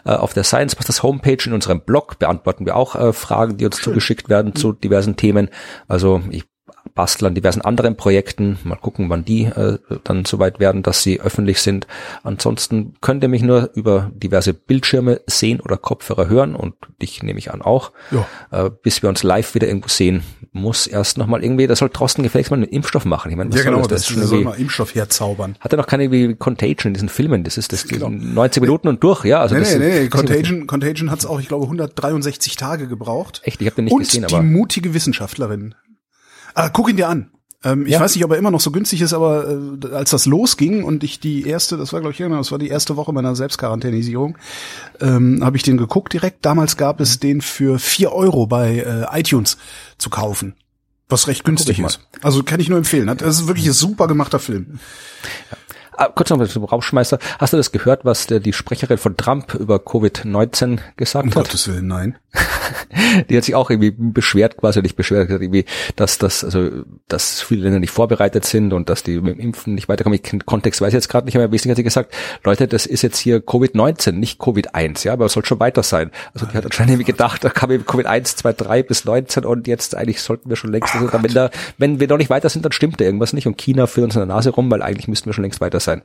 [0.05, 3.65] äh, auf der Science Busters Homepage in unserem Blog beantworten wir auch äh, Fragen, die
[3.65, 3.85] uns Schön.
[3.85, 5.49] zugeschickt werden zu diversen Themen.
[5.87, 6.45] Also ich
[6.93, 8.57] basteln an diversen anderen Projekten.
[8.63, 11.87] Mal gucken, wann die äh, dann soweit werden, dass sie öffentlich sind.
[12.23, 17.39] Ansonsten könnt ihr mich nur über diverse Bildschirme sehen oder Kopfhörer hören und dich nehme
[17.39, 17.91] ich an auch.
[18.11, 18.65] Ja.
[18.65, 20.23] Äh, bis wir uns live wieder irgendwo sehen,
[20.53, 23.31] muss erst nochmal irgendwie, das soll draußen gefälligst mal einen Impfstoff machen.
[23.31, 25.55] Ich meine, was ja, genau, das, das, das soll mal Impfstoff herzaubern.
[25.59, 27.43] Hat er noch keine wie Contagion in diesen Filmen?
[27.43, 28.09] Das ist das genau.
[28.09, 29.39] 90 Minuten und durch, ja.
[29.39, 33.41] Also nee, das, nee, nee, Contagion, Contagion hat es auch, ich glaube, 163 Tage gebraucht.
[33.43, 34.39] Echt, ich habe den nicht und gesehen, aber.
[34.39, 35.75] die mutige Wissenschaftlerin
[36.57, 37.29] Ah, guck ihn dir an.
[37.63, 37.99] Ähm, ich ja.
[37.99, 41.03] weiß nicht, ob er immer noch so günstig ist, aber äh, als das losging und
[41.03, 44.39] ich die erste, das war glaube ich irgendwann, das war die erste Woche meiner Selbstquarantänisierung,
[44.99, 46.43] ähm, habe ich den geguckt direkt.
[46.45, 49.57] Damals gab es den für vier Euro bei äh, iTunes
[49.99, 50.55] zu kaufen.
[51.09, 52.01] Was recht günstig ist.
[52.23, 53.07] Also kann ich nur empfehlen.
[53.15, 54.79] Das ist wirklich ein super gemachter Film.
[55.51, 55.57] Ja.
[55.99, 57.17] Ah, kurz noch zum Raumschmeißer.
[57.39, 61.45] Hast du das gehört, was der, die Sprecherin von Trump über Covid-19 gesagt um hat?
[61.45, 62.17] Gottes Willen, nein.
[63.29, 65.65] die hat sich auch irgendwie beschwert, quasi nicht beschwert, irgendwie,
[65.95, 66.69] dass das, also,
[67.07, 70.19] dass viele Länder nicht vorbereitet sind und dass die mit dem Impfen nicht weiterkommen.
[70.23, 71.51] Ich Kontext weiß ich jetzt gerade nicht mehr.
[71.51, 72.13] Wesentlich hat sie gesagt,
[72.43, 76.11] Leute, das ist jetzt hier Covid-19, nicht Covid-1, ja, aber es soll schon weiter sein.
[76.33, 79.67] Also die hat anscheinend irgendwie gedacht, da kam eben Covid-1, 2, 3 bis 19 und
[79.67, 82.63] jetzt eigentlich sollten wir schon längst, also, wenn da, wenn wir noch nicht weiter sind,
[82.63, 85.07] dann stimmt da irgendwas nicht und China führt uns in der Nase rum, weil eigentlich
[85.07, 86.03] müssten wir schon längst weiter sein sein.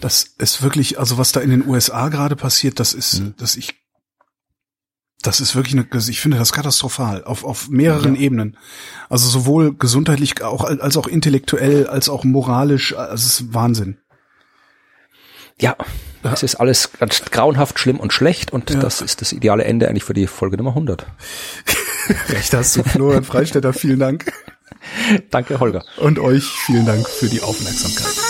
[0.00, 3.34] Das ist wirklich, also was da in den USA gerade passiert, das ist, mhm.
[3.36, 3.74] dass ich,
[5.26, 8.22] das ist wirklich eine, ich finde das katastrophal auf, auf mehreren ja.
[8.22, 8.56] Ebenen.
[9.08, 13.98] Also sowohl gesundheitlich, auch, als auch intellektuell, als auch moralisch, also es ist Wahnsinn.
[15.60, 15.76] Ja,
[16.22, 18.80] es ist alles ganz grauenhaft, schlimm und schlecht und ja.
[18.80, 21.06] das ist das ideale Ende eigentlich für die Folge Nummer 100.
[22.28, 24.30] Recht hast du, Florian Freistetter, vielen Dank.
[25.30, 25.84] Danke, Holger.
[25.96, 28.23] Und euch vielen Dank für die Aufmerksamkeit.